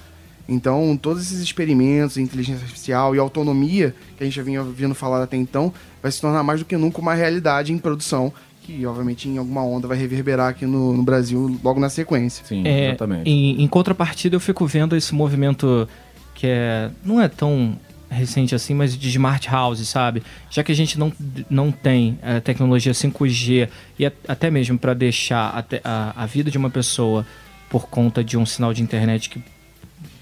Então, 0.48 0.98
todos 1.02 1.24
esses 1.24 1.40
experimentos, 1.40 2.18
inteligência 2.18 2.64
artificial 2.64 3.16
e 3.16 3.20
autonomia 3.20 3.96
que 4.18 4.24
a 4.24 4.26
gente 4.26 4.36
já 4.36 4.44
vinha 4.44 4.62
ouvindo 4.62 4.94
falar 4.94 5.24
até 5.24 5.38
então, 5.38 5.74
vai 6.02 6.12
se 6.12 6.20
tornar 6.20 6.44
mais 6.44 6.60
do 6.60 6.66
que 6.66 6.76
nunca 6.76 7.00
uma 7.00 7.14
realidade 7.14 7.72
em 7.72 7.78
produção, 7.78 8.34
que 8.62 8.86
obviamente 8.86 9.30
em 9.30 9.38
alguma 9.38 9.64
onda 9.64 9.88
vai 9.88 9.98
reverberar 9.98 10.50
aqui 10.50 10.66
no, 10.66 10.94
no 10.94 11.04
Brasil 11.04 11.60
logo 11.64 11.80
na 11.80 11.90
sequência. 11.90 12.46
Sim, 12.46 12.64
É, 12.66 12.90
exatamente. 12.90 13.30
Em, 13.30 13.62
em 13.64 13.68
contrapartida, 13.68 14.36
eu 14.36 14.40
fico 14.40 14.66
vendo 14.66 14.96
esse 14.98 15.16
movimento 15.16 15.88
que 16.36 16.48
é, 16.48 16.92
não 17.06 17.22
é 17.22 17.30
tão 17.30 17.78
recente 18.14 18.54
assim, 18.56 18.74
mas 18.74 18.98
de 18.98 19.08
smart 19.10 19.48
house, 19.50 19.80
sabe? 19.88 20.24
Já 20.50 20.64
que 20.64 20.72
a 20.72 20.76
gente 20.76 20.98
não, 20.98 21.12
não 21.50 21.72
tem 21.72 22.18
a 22.22 22.40
tecnologia 22.40 22.94
5G 22.94 23.68
e 24.00 24.06
a- 24.06 24.12
até 24.28 24.50
mesmo 24.50 24.78
para 24.78 24.94
deixar 24.94 25.50
até 25.50 25.82
a, 25.84 26.14
a 26.24 26.26
vida 26.26 26.50
de 26.52 26.58
uma 26.58 26.70
pessoa 26.70 27.26
por 27.70 27.88
conta 27.88 28.24
de 28.24 28.38
um 28.38 28.46
sinal 28.46 28.74
de 28.74 28.82
internet 28.84 29.30
que, 29.30 29.42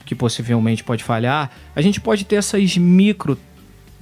que 0.05 0.15
possivelmente 0.15 0.83
pode 0.83 1.03
falhar, 1.03 1.51
a 1.75 1.81
gente 1.81 1.99
pode 1.99 2.23
ter 2.25 2.37
essas 2.37 2.77
micro 2.77 3.37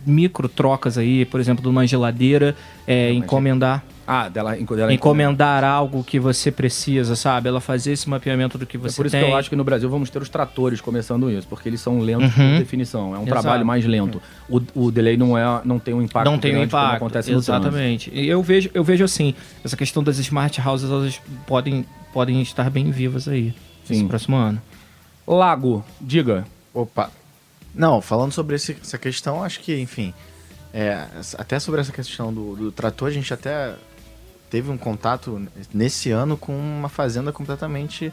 micro 0.05 0.47
trocas 0.47 0.97
aí, 0.97 1.25
por 1.25 1.39
exemplo, 1.41 1.61
de 1.61 1.67
uma 1.67 1.85
geladeira, 1.85 2.55
é, 2.87 3.11
encomendar 3.11 3.83
Ah, 4.11 4.27
dela, 4.27 4.55
dela 4.55 4.91
encomendar 4.91 5.63
algo 5.63 6.03
que 6.03 6.19
você 6.19 6.51
precisa, 6.51 7.15
sabe? 7.15 7.47
Ela 7.47 7.61
fazer 7.61 7.91
esse 7.91 8.09
mapeamento 8.09 8.57
do 8.57 8.65
que 8.65 8.75
É 8.75 8.79
você 8.79 8.95
por 8.95 9.05
isso 9.05 9.15
tem. 9.15 9.23
que 9.23 9.29
eu 9.31 9.35
acho 9.37 9.49
que 9.51 9.55
no 9.55 9.63
Brasil 9.63 9.87
vamos 9.87 10.09
ter 10.09 10.19
os 10.19 10.29
tratores 10.29 10.81
começando 10.81 11.29
isso, 11.29 11.47
porque 11.47 11.69
eles 11.69 11.79
são 11.79 11.99
lentos 11.99 12.35
Uhum. 12.35 12.53
por 12.53 12.57
definição. 12.57 13.13
É 13.15 13.19
um 13.19 13.21
Exato. 13.21 13.41
trabalho 13.41 13.63
mais 13.63 13.85
lento. 13.85 14.19
O, 14.49 14.59
o 14.73 14.91
delay 14.91 15.15
não, 15.15 15.37
é, 15.37 15.61
não 15.63 15.77
tem 15.77 15.93
um 15.93 16.01
impacto 16.01 16.25
não 16.25 16.39
tem 16.39 16.57
um 16.57 16.63
impacto. 16.63 16.95
acontece 16.95 17.29
no 17.31 17.41
trânsito. 17.41 17.67
Exatamente. 17.67 18.09
E 18.11 18.27
eu 18.27 18.41
vejo, 18.41 18.71
eu 18.73 18.83
vejo 18.83 19.03
assim, 19.03 19.35
essa 19.63 19.77
questão 19.77 20.01
das 20.01 20.17
smart 20.17 20.59
houses, 20.59 20.89
elas 20.89 21.21
podem, 21.45 21.85
podem 22.11 22.41
estar 22.41 22.67
bem 22.71 22.89
vivas 22.89 23.27
aí. 23.27 23.53
Sim. 23.85 23.93
Esse 23.93 24.05
próximo 24.05 24.35
ano. 24.37 24.59
Lago, 25.27 25.85
diga. 26.01 26.45
Opa. 26.73 27.11
Não, 27.75 28.01
falando 28.01 28.31
sobre 28.31 28.55
esse- 28.55 28.75
essa 28.81 28.97
questão, 28.97 29.43
acho 29.43 29.59
que, 29.59 29.79
enfim, 29.79 30.13
é, 30.73 31.05
até 31.37 31.59
sobre 31.59 31.79
essa 31.81 31.91
questão 31.91 32.33
do, 32.33 32.55
do 32.55 32.71
trator, 32.71 33.07
a 33.07 33.11
gente 33.11 33.31
até 33.33 33.73
teve 34.49 34.69
um 34.71 34.77
contato 34.77 35.41
nesse 35.73 36.11
ano 36.11 36.35
com 36.37 36.53
uma 36.57 36.89
fazenda 36.89 37.31
completamente, 37.31 38.11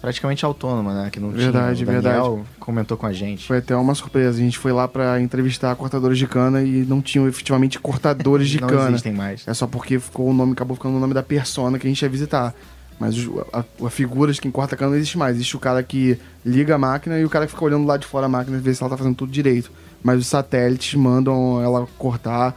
praticamente 0.00 0.44
autônoma, 0.44 0.92
né? 1.04 1.10
Que 1.10 1.18
não 1.20 1.30
Verdade, 1.30 1.84
tinha. 1.84 1.98
O 1.98 2.02
Daniel 2.02 2.24
verdade. 2.36 2.48
comentou 2.60 2.96
com 2.96 3.06
a 3.06 3.12
gente. 3.12 3.46
Foi 3.46 3.58
até 3.58 3.74
uma 3.76 3.94
surpresa. 3.94 4.38
A 4.38 4.40
gente 4.42 4.58
foi 4.58 4.72
lá 4.72 4.86
para 4.88 5.20
entrevistar 5.20 5.74
cortadores 5.76 6.18
de 6.18 6.26
cana 6.26 6.62
e 6.62 6.84
não 6.84 7.00
tinham 7.00 7.26
efetivamente 7.28 7.78
cortadores 7.78 8.48
de 8.48 8.60
não 8.60 8.68
cana. 8.68 8.88
existem 8.90 9.12
mais. 9.12 9.46
É 9.46 9.54
só 9.54 9.66
porque 9.66 9.98
ficou 9.98 10.28
o 10.28 10.32
nome, 10.34 10.52
acabou 10.52 10.76
ficando 10.76 10.96
o 10.96 11.00
nome 11.00 11.14
da 11.14 11.22
persona 11.22 11.78
que 11.78 11.86
a 11.86 11.90
gente 11.90 12.02
ia 12.02 12.08
visitar. 12.08 12.54
Mas 13.00 13.16
os- 13.16 13.30
a, 13.52 13.64
a 13.86 13.90
figura 13.90 14.32
de 14.32 14.40
quem 14.40 14.50
corta 14.50 14.76
cana 14.76 14.90
não 14.90 14.96
existe 14.98 15.16
mais. 15.16 15.36
Existe 15.36 15.56
o 15.56 15.60
cara 15.60 15.82
que 15.82 16.18
liga 16.44 16.74
a 16.74 16.78
máquina 16.78 17.18
e 17.18 17.24
o 17.24 17.30
cara 17.30 17.46
que 17.46 17.52
fica 17.52 17.64
olhando 17.64 17.86
lá 17.86 17.96
de 17.96 18.06
fora 18.06 18.26
a 18.26 18.28
máquina 18.28 18.58
ver 18.58 18.74
se 18.74 18.82
ela 18.82 18.90
tá 18.90 18.96
fazendo 18.96 19.14
tudo 19.14 19.30
direito. 19.30 19.70
Mas 20.02 20.18
os 20.18 20.26
satélites 20.26 20.94
mandam 20.94 21.62
ela 21.62 21.86
cortar 21.96 22.54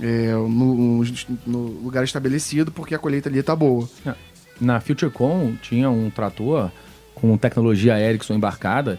é, 0.00 0.32
no, 0.32 1.04
no 1.46 1.58
lugar 1.82 2.04
estabelecido 2.04 2.70
porque 2.72 2.94
a 2.94 2.98
colheita 2.98 3.28
ali 3.28 3.42
tá 3.42 3.54
boa. 3.56 3.88
Na 4.60 4.80
FutureCon 4.80 5.54
tinha 5.62 5.88
um 5.90 6.10
trator 6.10 6.70
com 7.14 7.36
tecnologia 7.36 7.98
Ericsson 7.98 8.34
embarcada. 8.34 8.98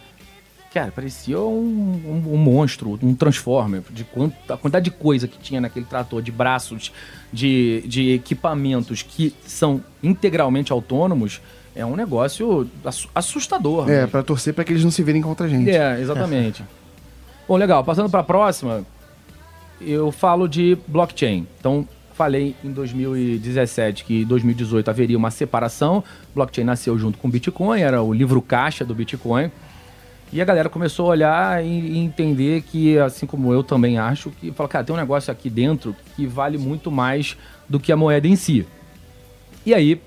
Cara, 0.74 0.92
parecia 0.92 1.40
um, 1.40 1.44
um- 2.28 2.34
um 2.34 2.38
monstro, 2.38 3.00
um 3.02 3.16
transformer. 3.16 3.82
De 3.90 4.04
quanto, 4.04 4.36
a 4.54 4.56
quantidade 4.56 4.86
de 4.86 4.92
coisa 4.92 5.28
que 5.28 5.40
tinha 5.40 5.60
naquele 5.60 5.86
trator, 5.86 6.22
de 6.22 6.32
braços, 6.32 6.92
de, 7.34 7.84
de 7.88 8.12
equipamentos 8.14 9.02
que 9.02 9.34
são 9.48 9.84
integralmente 10.04 10.72
autônomos, 10.72 11.42
é 11.76 11.84
um 11.84 11.96
negócio 11.96 12.70
assu- 12.86 13.10
assustador. 13.16 13.90
É, 13.90 13.94
mesmo. 14.02 14.08
pra 14.10 14.22
torcer 14.22 14.54
pra 14.54 14.64
que 14.64 14.72
eles 14.72 14.84
não 14.84 14.92
se 14.92 15.02
virem 15.02 15.22
contra 15.24 15.48
a 15.48 15.50
gente. 15.50 15.72
É, 15.72 16.00
exatamente. 16.00 16.64
Bom, 17.48 17.58
legal. 17.58 17.84
Passando 17.84 18.10
para 18.10 18.20
a 18.20 18.24
próxima, 18.24 18.86
eu 19.82 20.12
falo 20.12 20.48
de 20.48 20.78
blockchain. 20.88 21.48
Então, 21.60 21.88
falei 22.14 22.56
em 22.64 22.72
2017 22.72 24.04
que 24.04 24.22
em 24.22 24.26
2018 24.26 24.90
haveria 24.90 25.18
uma 25.18 25.32
separação. 25.32 26.04
Blockchain 26.36 26.64
nasceu 26.66 26.98
junto 26.98 27.18
com 27.18 27.30
Bitcoin, 27.30 27.80
era 27.82 28.02
o 28.02 28.14
livro 28.14 28.42
caixa 28.42 28.84
do 28.84 28.94
Bitcoin. 28.94 29.52
E 30.32 30.40
a 30.42 30.46
galera 30.46 30.70
começou 30.70 31.08
a 31.08 31.10
olhar 31.10 31.66
e 31.66 31.98
entender 31.98 32.62
que, 32.62 33.00
assim 33.00 33.26
como 33.26 33.52
eu 33.52 33.64
também 33.64 33.98
acho, 33.98 34.30
que 34.30 34.52
fala, 34.52 34.70
cara, 34.70 34.84
tem 34.86 34.96
um 34.96 35.00
negócio 35.00 35.32
aqui 35.32 35.50
dentro 35.50 35.96
que 36.16 36.28
vale 36.28 36.58
muito 36.58 36.92
mais 36.92 37.36
do 37.68 37.80
que 37.80 37.92
a 37.92 37.98
moeda 37.98 38.28
em 38.28 38.36
si. 38.36 38.66
E 39.66 39.74
aí 39.74 40.00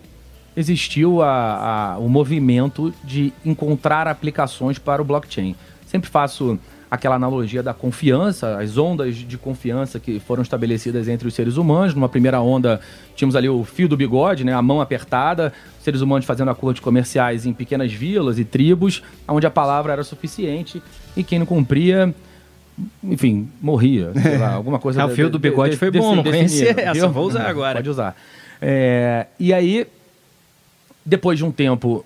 existiu 0.57 1.23
a- 1.23 1.95
a- 1.95 1.99
o 1.99 2.09
movimento 2.09 2.95
de 3.03 3.33
encontrar 3.45 4.07
aplicações 4.07 4.79
para 4.79 5.03
o 5.03 5.05
blockchain. 5.05 5.57
Sempre 5.87 6.09
faço 6.09 6.57
aquela 6.93 7.15
analogia 7.15 7.63
da 7.63 7.73
confiança, 7.73 8.59
as 8.59 8.77
ondas 8.77 9.17
de 9.17 9.39
confiança 9.39 9.99
que 9.99 10.21
foram 10.21 10.43
estabelecidas 10.43 11.09
entre 11.09 11.27
os 11.27 11.33
seres 11.33 11.57
humanos. 11.57 11.95
Numa 11.95 12.07
primeira 12.07 12.39
onda, 12.43 12.83
tínhamos 13.17 13.35
ali 13.35 13.49
o 13.49 13.65
fio 13.65 13.89
do 13.89 13.97
bigode, 13.97 14.45
né, 14.45 14.53
a 14.53 14.61
mão 14.61 14.79
apertada, 14.79 15.55
seres 15.81 16.03
humanos 16.03 16.27
fazendo 16.27 16.51
acordos 16.51 16.81
comerciais 16.81 17.47
em 17.47 17.55
pequenas 17.55 17.91
vilas 17.91 18.39
e 18.39 18.45
tribos, 18.45 19.03
onde 19.27 19.47
a 19.47 19.51
palavra 19.51 19.95
era 19.95 20.05
suficiente 20.05 20.83
e 21.17 21.25
quem 21.25 21.39
não 21.39 21.47
cumpria, 21.47 22.15
enfim, 23.03 23.49
morria. 23.59 24.13
sei 24.21 24.37
lá, 24.37 24.53
alguma 24.53 24.79
coisa 24.79 25.03
Ah, 25.03 25.07
o 25.07 25.09
fio 25.09 25.31
do 25.31 25.39
bigode 25.39 25.79
foi 25.79 25.91
bom, 25.91 26.15
não 26.15 26.23
conhecia 26.23 26.73
essa, 26.77 26.93
viu? 26.93 27.09
vou 27.09 27.27
usar 27.27 27.49
agora. 27.49 27.77
Pode 27.77 27.89
usar. 27.89 28.15
É, 28.61 29.29
e 29.41 29.55
aí, 29.55 29.87
depois 31.07 31.39
de 31.39 31.45
um 31.47 31.51
tempo, 31.51 32.05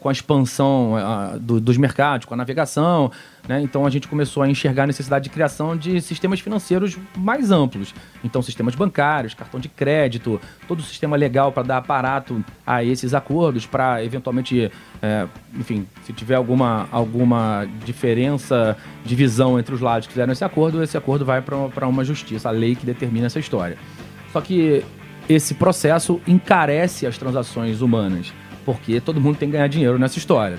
com 0.00 0.08
a 0.08 0.12
expansão 0.12 0.96
ah, 0.96 1.36
do- 1.40 1.60
dos 1.60 1.76
mercados, 1.76 2.26
com 2.26 2.34
a 2.34 2.36
navegação, 2.36 3.10
né, 3.48 3.60
então 3.62 3.86
a 3.86 3.90
gente 3.90 4.06
começou 4.08 4.42
a 4.42 4.48
enxergar 4.48 4.84
a 4.84 4.86
necessidade 4.86 5.24
de 5.24 5.30
criação 5.30 5.76
de 5.76 6.00
sistemas 6.00 6.40
financeiros 6.40 6.96
mais 7.16 7.50
amplos. 7.50 7.94
Então, 8.22 8.42
sistemas 8.42 8.74
bancários, 8.74 9.34
cartão 9.34 9.58
de 9.58 9.68
crédito, 9.68 10.40
todo 10.66 10.80
o 10.80 10.82
sistema 10.82 11.16
legal 11.16 11.52
para 11.52 11.62
dar 11.62 11.76
aparato 11.78 12.44
a 12.66 12.82
esses 12.84 13.14
acordos, 13.14 13.66
para 13.66 14.04
eventualmente, 14.04 14.70
é, 15.00 15.26
enfim, 15.54 15.86
se 16.04 16.12
tiver 16.12 16.34
alguma, 16.34 16.88
alguma 16.92 17.66
diferença 17.84 18.76
de 19.04 19.14
visão 19.14 19.58
entre 19.58 19.74
os 19.74 19.80
lados 19.80 20.06
que 20.06 20.12
fizeram 20.12 20.32
esse 20.32 20.44
acordo, 20.44 20.82
esse 20.82 20.96
acordo 20.96 21.24
vai 21.24 21.40
para 21.40 21.86
uma 21.86 22.04
justiça, 22.04 22.48
a 22.48 22.52
lei 22.52 22.74
que 22.74 22.84
determina 22.84 23.26
essa 23.26 23.38
história. 23.38 23.78
Só 24.32 24.40
que 24.40 24.84
esse 25.28 25.54
processo 25.54 26.20
encarece 26.26 27.06
as 27.06 27.16
transações 27.18 27.80
humanas, 27.82 28.32
porque 28.68 29.00
todo 29.00 29.18
mundo 29.18 29.38
tem 29.38 29.48
que 29.48 29.54
ganhar 29.54 29.66
dinheiro 29.66 29.98
nessa 29.98 30.18
história. 30.18 30.58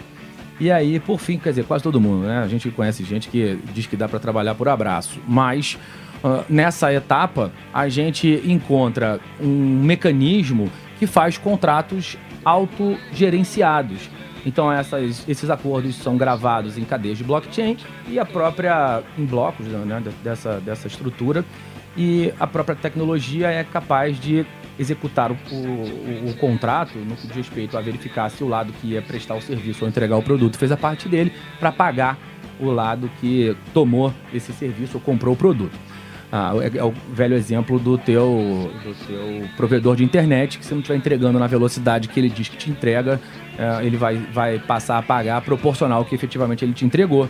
E 0.60 0.72
aí, 0.72 1.00
por 1.00 1.20
fim, 1.20 1.38
quer 1.38 1.50
dizer, 1.52 1.64
quase 1.66 1.84
todo 1.84 2.02
mundo, 2.02 2.26
né? 2.26 2.40
A 2.40 2.48
gente 2.48 2.68
conhece 2.72 3.04
gente 3.04 3.30
que 3.30 3.60
diz 3.72 3.86
que 3.86 3.96
dá 3.96 4.10
para 4.10 4.18
trabalhar 4.18 4.56
por 4.56 4.68
abraço, 4.68 5.20
mas 5.28 5.78
ah, 6.24 6.44
nessa 6.50 6.92
etapa 6.92 7.52
a 7.72 7.88
gente 7.88 8.42
encontra 8.44 9.20
um 9.40 9.80
mecanismo 9.84 10.72
que 10.98 11.06
faz 11.06 11.38
contratos 11.38 12.18
autogerenciados. 12.44 14.10
Então 14.44 14.72
essas- 14.72 15.24
esses 15.30 15.48
acordos 15.52 15.96
são 15.98 16.18
gravados 16.18 16.80
em 16.80 16.84
cadeias 16.86 17.20
de 17.20 17.24
blockchain 17.24 17.78
e 18.08 18.18
a 18.18 18.26
própria 18.26 19.04
em 19.20 19.24
blocos 19.26 19.68
né, 19.68 20.02
dessa, 20.24 20.60
dessa 20.60 20.88
estrutura 20.88 21.46
e 21.96 22.34
a 22.40 22.48
própria 22.48 22.76
tecnologia 22.76 23.50
é 23.52 23.64
capaz 23.64 24.20
de 24.20 24.46
executar 24.80 25.32
o, 25.32 25.36
o- 25.52 26.30
o 26.30 26.34
contrato 26.36 26.98
no 26.98 27.16
que 27.16 27.28
diz 27.28 27.36
respeito 27.36 27.78
a 27.78 27.82
verificar 27.82 28.30
se 28.30 28.44
o 28.44 28.48
lado 28.48 28.74
que 28.82 28.88
ia 28.94 29.02
prestar 29.02 29.36
o 29.36 29.42
serviço 29.42 29.84
ou 29.84 29.90
entregar 29.90 30.16
o 30.18 30.24
produto 30.24 30.58
fez 30.58 30.72
a 30.72 30.78
parte 30.78 31.08
dele 31.10 31.32
para 31.60 31.72
pagar 31.72 32.18
o 32.60 32.72
lado 32.72 33.10
que 33.20 33.56
tomou 33.74 34.14
esse 34.34 34.52
serviço 34.54 34.98
ou 34.98 35.02
comprou 35.02 35.34
o 35.34 35.38
produto. 35.38 35.78
Ah, 36.32 36.52
é, 36.62 36.78
é 36.78 36.84
o 36.84 36.94
velho 37.12 37.36
exemplo 37.36 37.80
do 37.80 37.98
teu, 37.98 38.72
do 38.84 38.94
teu 39.08 39.50
provedor 39.58 39.96
de 39.96 40.04
internet, 40.04 40.60
que 40.60 40.66
se 40.66 40.72
não 40.74 40.80
estiver 40.80 40.98
entregando 40.98 41.40
na 41.40 41.48
velocidade 41.48 42.08
que 42.08 42.20
ele 42.20 42.30
diz 42.30 42.48
que 42.48 42.56
te 42.56 42.70
entrega, 42.70 43.20
eh, 43.58 43.80
ele 43.86 43.98
vai, 43.98 44.16
vai 44.32 44.60
passar 44.60 45.00
a 45.00 45.02
pagar 45.02 45.42
proporcional 45.42 46.00
ao 46.00 46.06
que 46.06 46.14
efetivamente 46.14 46.64
ele 46.64 46.74
te 46.74 46.86
entregou. 46.86 47.28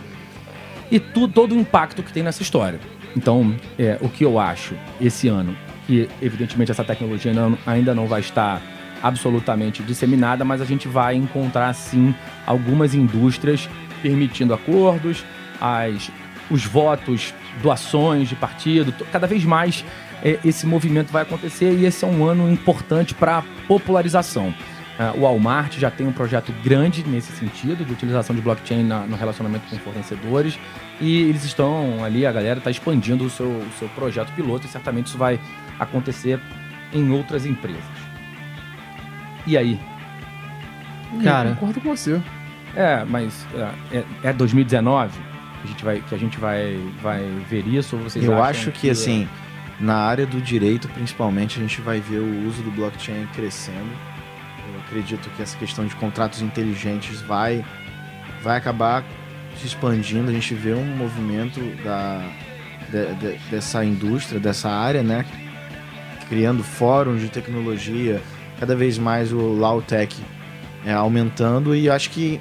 E 0.90 1.00
tu, 1.00 1.26
todo 1.28 1.54
o 1.54 1.58
impacto 1.58 2.02
que 2.02 2.12
tem 2.12 2.22
nessa 2.22 2.42
história. 2.42 2.78
Então, 3.16 3.54
é, 3.78 3.96
o 4.02 4.08
que 4.08 4.22
eu 4.24 4.38
acho 4.38 4.74
esse 5.00 5.28
ano, 5.28 5.56
que 5.90 6.08
evidentemente 6.22 6.70
essa 6.70 6.84
tecnologia 6.84 7.32
não- 7.34 7.58
ainda 7.66 7.92
não 7.92 8.06
vai 8.06 8.20
estar 8.20 8.62
absolutamente 9.02 9.82
disseminada, 9.82 10.44
mas 10.44 10.60
a 10.60 10.64
gente 10.64 10.86
vai 10.86 11.16
encontrar 11.16 11.72
sim 11.74 12.14
algumas 12.46 12.94
indústrias 12.94 13.68
permitindo 14.00 14.54
acordos, 14.54 15.24
as, 15.60 16.08
os 16.48 16.64
votos, 16.64 17.34
doações 17.60 18.28
de 18.28 18.36
partido, 18.36 18.94
cada 19.10 19.26
vez 19.26 19.44
mais 19.44 19.84
é, 20.22 20.38
esse 20.44 20.64
movimento 20.64 21.10
vai 21.10 21.22
acontecer 21.22 21.72
e 21.72 21.84
esse 21.86 22.04
é 22.04 22.08
um 22.08 22.24
ano 22.24 22.48
importante 22.52 23.12
para 23.12 23.38
a 23.38 23.42
popularização. 23.66 24.54
Ah, 24.96 25.12
o 25.16 25.22
Walmart 25.22 25.76
já 25.78 25.90
tem 25.90 26.06
um 26.06 26.12
projeto 26.12 26.52
grande 26.62 27.02
nesse 27.02 27.32
sentido, 27.32 27.84
de 27.84 27.92
utilização 27.92 28.36
de 28.36 28.42
blockchain 28.42 28.84
na- 28.84 29.06
no 29.06 29.16
relacionamento 29.16 29.66
com 29.70 29.76
fornecedores. 29.78 30.58
E 31.00 31.22
eles 31.22 31.42
estão 31.42 32.04
ali, 32.04 32.26
a 32.26 32.30
galera 32.32 32.58
está 32.58 32.70
expandindo 32.70 33.24
o 33.24 33.30
seu, 33.30 33.46
o 33.48 33.68
seu 33.78 33.88
projeto 33.88 34.30
piloto 34.34 34.66
e 34.66 34.68
certamente 34.70 35.06
isso 35.06 35.16
vai 35.16 35.40
acontecer 35.80 36.38
em 36.92 37.10
outras 37.10 37.44
empresas. 37.46 37.82
E 39.46 39.56
aí? 39.56 39.80
Cara. 41.24 41.50
Eu 41.50 41.54
concordo 41.56 41.80
com 41.80 41.96
você. 41.96 42.20
É, 42.76 43.04
mas 43.04 43.46
é, 43.92 43.96
é- 43.98 44.04
é 44.24 44.32
2019 44.32 45.10
que 45.62 45.64
a 45.64 45.66
gente 45.68 45.84
vai, 45.84 46.00
que 46.00 46.14
a 46.14 46.18
gente 46.18 46.38
vai, 46.38 46.78
vai 47.02 47.22
ver 47.48 47.66
isso? 47.66 47.96
Ou 47.96 48.02
vocês 48.02 48.24
Eu 48.24 48.34
acham 48.34 48.48
acho 48.48 48.70
que, 48.72 48.88
assim, 48.88 49.28
na 49.80 49.96
área 49.96 50.24
do 50.26 50.40
direito, 50.40 50.88
principalmente, 50.88 51.58
a 51.58 51.62
gente 51.62 51.80
vai 51.80 52.00
ver 52.00 52.18
o 52.20 52.46
uso 52.48 52.62
do 52.62 52.70
blockchain 52.70 53.26
crescendo. 53.34 53.90
Eu 54.72 54.80
acredito 54.80 55.28
que 55.36 55.42
essa 55.42 55.56
questão 55.58 55.84
de 55.86 55.94
contratos 55.96 56.40
inteligentes 56.42 57.20
vai, 57.22 57.64
vai 58.42 58.56
acabar 58.56 59.02
se 59.58 59.66
expandindo. 59.66 60.30
A 60.30 60.32
gente 60.34 60.54
vê 60.54 60.72
um 60.72 60.96
movimento 60.96 61.60
da, 61.82 62.22
de- 62.90 63.14
de- 63.16 63.38
dessa 63.50 63.84
indústria, 63.84 64.38
dessa 64.40 64.70
área, 64.70 65.02
né? 65.02 65.26
Criando 66.30 66.64
fóruns 66.64 67.20
de 67.20 67.28
tecnologia, 67.28 68.22
cada 68.58 68.74
vez 68.74 68.96
mais 68.96 69.32
o 69.32 69.52
Lautech 69.52 70.16
é, 70.86 70.92
aumentando 70.92 71.76
e 71.76 71.90
acho 71.90 72.08
que 72.10 72.40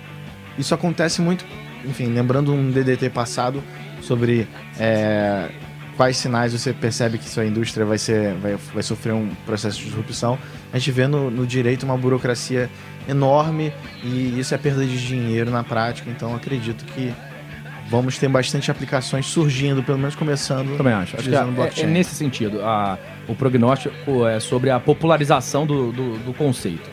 isso 0.57 0.73
acontece 0.73 1.21
muito, 1.21 1.45
enfim, 1.83 2.07
lembrando 2.07 2.53
um 2.53 2.71
DDT 2.71 3.09
passado 3.09 3.61
sobre 4.01 4.47
é, 4.79 5.49
quais 5.97 6.15
sinais 6.15 6.53
você 6.53 6.71
percebe 6.71 7.17
que 7.17 7.27
sua 7.27 7.45
indústria 7.45 7.85
vai, 7.85 7.97
ser, 7.97 8.33
vai, 8.35 8.55
vai 8.73 8.83
sofrer 8.83 9.13
um 9.13 9.29
processo 9.45 9.79
de 9.79 9.85
disrupção. 9.85 10.37
A 10.71 10.77
gente 10.77 10.91
vê 10.91 11.07
no, 11.07 11.29
no 11.29 11.45
direito 11.45 11.83
uma 11.83 11.97
burocracia 11.97 12.69
enorme 13.07 13.73
e 14.03 14.39
isso 14.39 14.53
é 14.53 14.57
perda 14.57 14.85
de 14.85 15.05
dinheiro 15.05 15.51
na 15.51 15.63
prática, 15.63 16.09
então 16.09 16.35
acredito 16.35 16.85
que 16.93 17.13
vamos 17.89 18.17
ter 18.17 18.27
bastante 18.27 18.69
aplicações 18.69 19.25
surgindo, 19.25 19.81
pelo 19.83 19.97
menos 19.97 20.15
começando 20.15 20.77
Também 20.77 20.93
acho. 20.93 21.17
Acho 21.17 21.29
é, 21.33 21.83
é 21.83 21.85
nesse 21.87 22.15
sentido. 22.15 22.61
A- 22.61 22.97
o 23.27 23.35
prognóstico 23.35 24.25
é 24.27 24.39
sobre 24.39 24.69
a 24.69 24.79
popularização 24.79 25.65
do, 25.65 25.91
do, 25.91 26.17
do 26.19 26.33
conceito. 26.33 26.89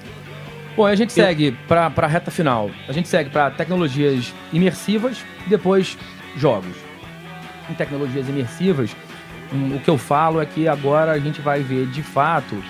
Bom, 0.77 0.85
a 0.85 0.95
gente 0.95 1.13
segue 1.13 1.53
para 1.67 1.87
a 1.97 2.07
reta 2.07 2.31
final. 2.31 2.71
A 2.89 2.93
gente 2.93 3.09
segue 3.09 3.31
para 3.31 3.51
tecnologias 3.51 4.35
imersivas 4.53 5.25
e 5.47 5.51
depois 5.51 5.97
jogos. 6.37 6.77
Em 7.71 7.75
tecnologias 7.75 8.29
imersivas, 8.29 8.95
hum, 9.53 9.77
o 9.77 9.81
que 9.81 9.89
eu 9.89 9.97
falo 9.97 10.41
é 10.41 10.47
que 10.47 10.69
agora 10.69 11.13
a 11.13 11.19
gente 11.19 11.41
vai 11.41 11.63
ver 11.63 11.87
de 11.87 12.03
fato 12.03 12.63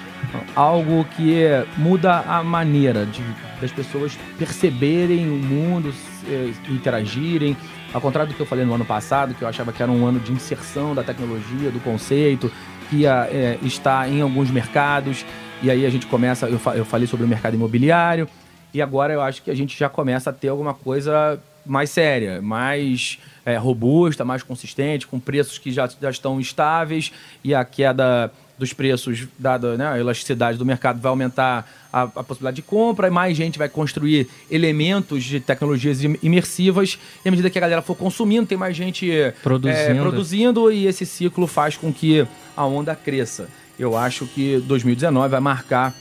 algo 0.54 1.04
que 1.16 1.44
muda 1.76 2.20
a 2.26 2.42
maneira 2.42 3.04
de, 3.06 3.22
das 3.60 3.72
pessoas 3.72 4.16
perceberem 4.38 5.28
o 5.28 5.36
mundo, 5.36 5.92
eh, 6.28 6.52
interagirem. 6.68 7.56
Ao 7.92 8.00
contrário 8.00 8.32
do 8.32 8.36
que 8.36 8.42
eu 8.42 8.46
falei 8.46 8.64
no 8.64 8.74
ano 8.74 8.84
passado, 8.84 9.34
que 9.34 9.42
eu 9.42 9.48
achava 9.48 9.72
que 9.72 9.82
era 9.82 9.90
um 9.90 10.06
ano 10.06 10.20
de 10.20 10.32
inserção 10.32 10.94
da 10.94 11.02
tecnologia, 11.02 11.70
do 11.70 11.80
conceito, 11.80 12.50
que 12.88 12.96
ia 12.98 13.28
eh, 13.30 13.58
estar 13.62 14.08
em 14.08 14.20
alguns 14.20 14.50
mercados. 14.50 15.24
E 15.62 15.70
aí 15.70 15.86
a 15.86 15.90
gente 15.90 16.06
começa, 16.06 16.46
eu, 16.46 16.60
eu 16.74 16.84
falei 16.84 17.06
sobre 17.06 17.24
o 17.24 17.28
mercado 17.28 17.54
imobiliário, 17.54 18.28
e 18.74 18.82
agora 18.82 19.12
eu 19.12 19.22
acho 19.22 19.42
que 19.42 19.50
a 19.50 19.54
gente 19.54 19.78
já 19.78 19.88
começa 19.88 20.30
a 20.30 20.32
ter 20.32 20.48
alguma 20.48 20.74
coisa 20.74 21.40
mais 21.64 21.90
séria, 21.90 22.42
mais 22.42 23.18
eh, 23.44 23.56
robusta, 23.56 24.24
mais 24.24 24.42
consistente, 24.42 25.06
com 25.06 25.18
preços 25.18 25.58
que 25.58 25.72
já, 25.72 25.88
já 26.00 26.10
estão 26.10 26.38
estáveis 26.38 27.12
e 27.42 27.54
a 27.54 27.64
queda 27.64 28.30
dos 28.58 28.72
preços, 28.72 29.26
dada 29.38 29.76
né, 29.76 29.86
a 29.86 29.98
elasticidade 29.98 30.56
do 30.56 30.64
mercado, 30.64 31.00
vai 31.00 31.10
aumentar 31.10 31.70
a, 31.92 32.02
a 32.02 32.24
possibilidade 32.24 32.56
de 32.56 32.62
compra, 32.62 33.08
e 33.08 33.10
mais 33.10 33.36
gente 33.36 33.58
vai 33.58 33.68
construir 33.68 34.28
elementos 34.50 35.22
de 35.24 35.40
tecnologias 35.40 36.02
im- 36.02 36.16
imersivas, 36.22 36.98
e 37.24 37.28
à 37.28 37.30
medida 37.30 37.50
que 37.50 37.58
a 37.58 37.60
galera 37.60 37.82
for 37.82 37.94
consumindo, 37.94 38.46
tem 38.46 38.56
mais 38.56 38.74
gente 38.76 39.10
eh, 39.10 39.34
Produzindo. 39.42 40.00
produzindo 40.00 40.70
e 40.72 40.86
esse 40.86 41.04
ciclo 41.04 41.46
faz 41.46 41.76
com 41.76 41.92
que 41.92 42.26
a 42.56 42.64
onda 42.64 42.94
cresça. 42.94 43.48
Eu 43.78 43.96
acho 43.96 44.26
que 44.26 44.58
2019 44.66 45.28
vai 45.28 45.40
marcar 45.40 45.94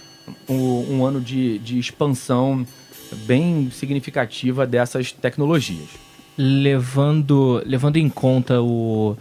um, 0.49 0.97
um 0.99 1.05
ano 1.05 1.19
de, 1.19 1.59
de 1.59 1.77
expansão 1.77 2.65
bem 3.25 3.69
significativa 3.71 4.65
dessas 4.65 5.11
tecnologias. 5.11 5.89
levando, 6.37 7.61
levando 7.65 7.97
em 7.97 8.09
conta 8.09 8.61
o, 8.61 9.15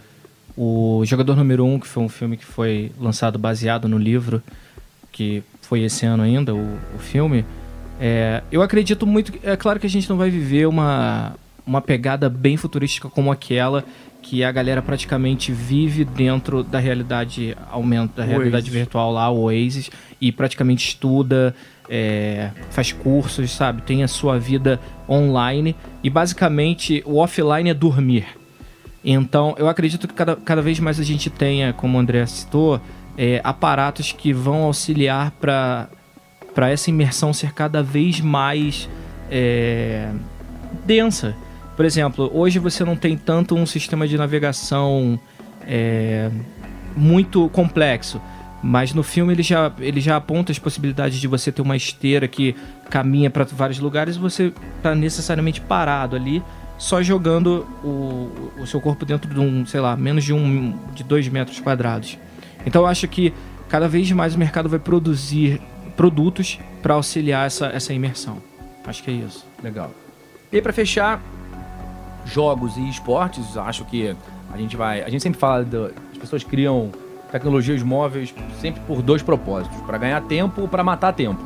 o 0.57 1.03
Jogador 1.05 1.35
Número 1.35 1.65
1, 1.65 1.73
um, 1.73 1.79
que 1.79 1.87
foi 1.87 2.03
um 2.03 2.09
filme 2.09 2.37
que 2.37 2.45
foi 2.45 2.91
lançado 2.99 3.37
baseado 3.37 3.87
no 3.87 3.97
livro, 3.97 4.41
que 5.11 5.43
foi 5.61 5.81
esse 5.83 6.05
ano 6.05 6.23
ainda, 6.23 6.53
o, 6.53 6.77
o 6.95 6.99
filme, 6.99 7.45
é, 7.99 8.43
eu 8.51 8.61
acredito 8.61 9.05
muito. 9.05 9.33
É 9.43 9.55
claro 9.55 9.79
que 9.79 9.87
a 9.87 9.89
gente 9.89 10.09
não 10.09 10.17
vai 10.17 10.29
viver 10.29 10.67
uma, 10.67 11.35
uma 11.65 11.81
pegada 11.81 12.29
bem 12.29 12.57
futurística 12.57 13.09
como 13.09 13.31
aquela 13.31 13.83
que 14.21 14.43
a 14.43 14.51
galera 14.51 14.81
praticamente 14.81 15.51
vive 15.51 16.03
dentro 16.03 16.63
da 16.63 16.79
realidade 16.79 17.55
aumenta, 17.71 18.21
da 18.21 18.23
O 18.23 18.29
realidade 18.29 18.65
Oasis. 18.65 18.73
virtual 18.73 19.11
lá, 19.11 19.29
o 19.29 19.43
Oasis, 19.43 19.91
e 20.19 20.31
praticamente 20.31 20.87
estuda, 20.87 21.55
é, 21.87 22.49
faz 22.71 22.91
cursos, 22.91 23.51
sabe? 23.51 23.83
Tem 23.83 24.03
a 24.03 24.07
sua 24.07 24.39
vida 24.39 24.79
online 25.07 25.75
e 26.03 26.09
basicamente 26.09 27.03
o 27.05 27.17
offline 27.17 27.69
é 27.69 27.73
dormir. 27.73 28.25
Então, 29.05 29.53
eu 29.59 29.69
acredito 29.69 30.07
que 30.07 30.13
cada, 30.15 30.35
cada 30.35 30.61
vez 30.63 30.79
mais 30.79 30.99
a 30.99 31.03
gente 31.03 31.29
tenha, 31.29 31.71
como 31.71 31.95
o 31.95 32.01
André 32.01 32.25
citou, 32.25 32.81
é, 33.15 33.39
aparatos 33.43 34.11
que 34.11 34.33
vão 34.33 34.63
auxiliar 34.63 35.31
para 35.39 35.89
essa 36.71 36.89
imersão 36.89 37.31
ser 37.31 37.53
cada 37.53 37.83
vez 37.83 38.19
mais 38.19 38.89
é, 39.29 40.09
densa. 40.83 41.35
Por 41.75 41.85
exemplo, 41.85 42.31
hoje 42.33 42.57
você 42.57 42.83
não 42.83 42.95
tem 42.95 43.15
tanto 43.15 43.55
um 43.55 43.65
sistema 43.65 44.07
de 44.07 44.17
navegação 44.17 45.19
é, 45.61 46.31
muito 46.97 47.47
complexo. 47.49 48.19
Mas 48.63 48.93
no 48.95 49.03
filme 49.03 49.33
ele 49.33 49.43
já, 49.43 49.71
ele 49.79 50.01
já 50.01 50.15
aponta 50.15 50.51
as 50.51 50.57
possibilidades 50.57 51.19
de 51.19 51.27
você 51.27 51.51
ter 51.51 51.61
uma 51.61 51.77
esteira 51.77 52.27
que 52.27 52.55
caminha 52.89 53.29
para 53.29 53.43
vários 53.43 53.77
lugares 53.77 54.15
e 54.15 54.19
você 54.19 54.51
tá 54.81 54.95
necessariamente 54.95 55.61
parado 55.61 56.15
ali, 56.15 56.41
só 56.77 57.01
jogando 57.01 57.65
o, 57.83 58.29
o 58.61 58.67
seu 58.67 58.81
corpo 58.81 59.05
dentro 59.05 59.33
de 59.33 59.39
um, 59.39 59.65
sei 59.65 59.79
lá, 59.79 59.95
menos 59.95 60.23
de 60.23 60.33
um 60.33 60.77
de 60.93 61.03
dois 61.03 61.27
metros 61.27 61.59
quadrados. 61.59 62.17
Então 62.65 62.81
eu 62.81 62.87
acho 62.87 63.07
que 63.07 63.33
cada 63.69 63.87
vez 63.87 64.11
mais 64.11 64.35
o 64.35 64.37
mercado 64.39 64.67
vai 64.67 64.79
produzir 64.79 65.61
produtos 65.95 66.59
para 66.81 66.93
auxiliar 66.95 67.47
essa, 67.47 67.67
essa 67.67 67.93
imersão. 67.93 68.37
Acho 68.85 69.01
que 69.03 69.09
é 69.09 69.13
isso. 69.13 69.45
Legal. 69.63 69.89
E 70.51 70.61
pra 70.61 70.71
fechar, 70.73 71.21
jogos 72.25 72.75
e 72.77 72.87
esportes, 72.89 73.57
acho 73.57 73.85
que 73.85 74.15
a 74.53 74.57
gente 74.57 74.75
vai. 74.75 75.01
A 75.03 75.09
gente 75.09 75.23
sempre 75.23 75.39
fala. 75.39 75.63
do- 75.63 75.91
as 76.11 76.17
pessoas 76.17 76.43
criam 76.43 76.91
tecnologias 77.31 77.81
móveis 77.83 78.33
sempre 78.61 78.81
por 78.81 79.01
dois 79.01 79.21
propósitos: 79.21 79.79
para 79.81 79.97
ganhar 79.97 80.21
tempo 80.21 80.61
ou 80.61 80.67
para 80.67 80.83
matar 80.83 81.13
tempo. 81.13 81.41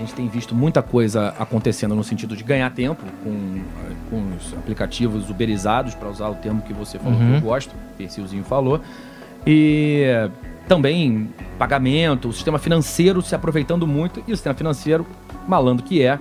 A 0.00 0.02
gente 0.02 0.14
tem 0.14 0.26
visto 0.28 0.54
muita 0.54 0.80
coisa 0.82 1.34
acontecendo 1.38 1.94
no 1.94 2.02
sentido 2.02 2.34
de 2.34 2.42
ganhar 2.42 2.70
tempo 2.70 3.04
com, 3.22 3.60
com 4.08 4.34
os 4.34 4.54
aplicativos 4.54 5.28
uberizados, 5.28 5.94
para 5.94 6.08
usar 6.08 6.30
o 6.30 6.34
termo 6.36 6.62
que 6.62 6.72
você 6.72 6.98
falou 6.98 7.18
que 7.18 7.24
Uhum. 7.24 7.34
eu 7.34 7.40
gosto, 7.42 7.72
o 7.72 7.96
Percilzinho 7.98 8.42
falou. 8.42 8.80
E 9.46 10.06
também 10.66 11.28
pagamento, 11.58 12.28
o 12.28 12.32
sistema 12.32 12.58
financeiro 12.58 13.20
se 13.20 13.34
aproveitando 13.34 13.86
muito, 13.86 14.22
e 14.26 14.32
o 14.32 14.36
sistema 14.36 14.54
financeiro, 14.54 15.06
malandro 15.46 15.84
que 15.84 16.02
é, 16.02 16.18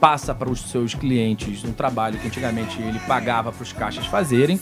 passa 0.00 0.34
para 0.34 0.50
os 0.50 0.70
seus 0.70 0.94
clientes 0.94 1.64
um 1.64 1.72
trabalho 1.72 2.18
que 2.18 2.26
antigamente 2.26 2.80
ele 2.80 2.98
pagava 3.00 3.50
para 3.50 3.62
os 3.62 3.72
caixas 3.72 4.06
fazerem 4.06 4.60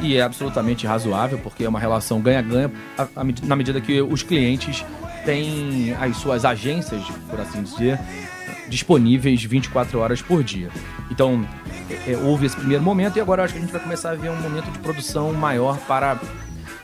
e 0.00 0.16
é 0.16 0.22
absolutamente 0.22 0.86
razoável 0.86 1.38
porque 1.38 1.64
é 1.64 1.68
uma 1.68 1.80
relação 1.80 2.20
ganha-ganha 2.20 2.70
na 3.42 3.56
medida 3.56 3.80
que 3.80 4.00
os 4.02 4.22
clientes 4.22 4.84
têm 5.24 5.92
as 6.00 6.16
suas 6.18 6.44
agências, 6.44 7.02
por 7.28 7.40
assim 7.40 7.62
dizer, 7.62 7.98
disponíveis 8.68 9.42
24 9.42 9.98
horas 9.98 10.22
por 10.22 10.42
dia. 10.42 10.70
Então, 11.10 11.46
é, 11.90 12.12
é, 12.12 12.16
houve 12.16 12.46
esse 12.46 12.56
primeiro 12.56 12.82
momento 12.82 13.16
e 13.16 13.20
agora 13.20 13.42
acho 13.42 13.52
que 13.52 13.58
a 13.58 13.62
gente 13.62 13.72
vai 13.72 13.80
começar 13.80 14.10
a 14.10 14.14
ver 14.14 14.30
um 14.30 14.40
momento 14.40 14.70
de 14.70 14.78
produção 14.78 15.32
maior 15.32 15.78
para 15.78 16.18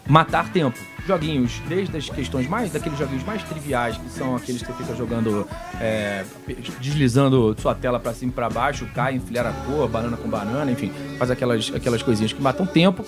matar 0.09 0.51
tempo. 0.51 0.79
Joguinhos, 1.07 1.61
desde 1.69 1.97
as 1.97 2.09
questões 2.09 2.47
mais, 2.49 2.71
daqueles 2.73 2.97
joguinhos 2.99 3.25
mais 3.25 3.43
triviais, 3.43 3.97
que 3.97 4.09
são 4.11 4.37
aqueles 4.37 4.63
que 4.63 4.69
você 4.73 4.83
fica 4.85 4.95
jogando, 4.95 5.47
é, 5.81 6.25
deslizando 6.81 7.57
sua 7.61 7.75
tela 7.75 7.99
pra 7.99 8.13
cima 8.15 8.31
e 8.31 8.35
pra 8.35 8.49
baixo, 8.49 8.87
cai, 8.95 9.17
enfileira 9.17 9.49
a 9.51 9.53
cor, 9.53 9.89
banana 9.89 10.17
com 10.17 10.29
banana, 10.29 10.71
enfim, 10.71 10.93
faz 11.19 11.31
aquelas, 11.31 11.73
aquelas 11.75 12.03
coisinhas 12.03 12.33
que 12.33 12.41
matam 12.41 12.65
tempo. 12.67 13.05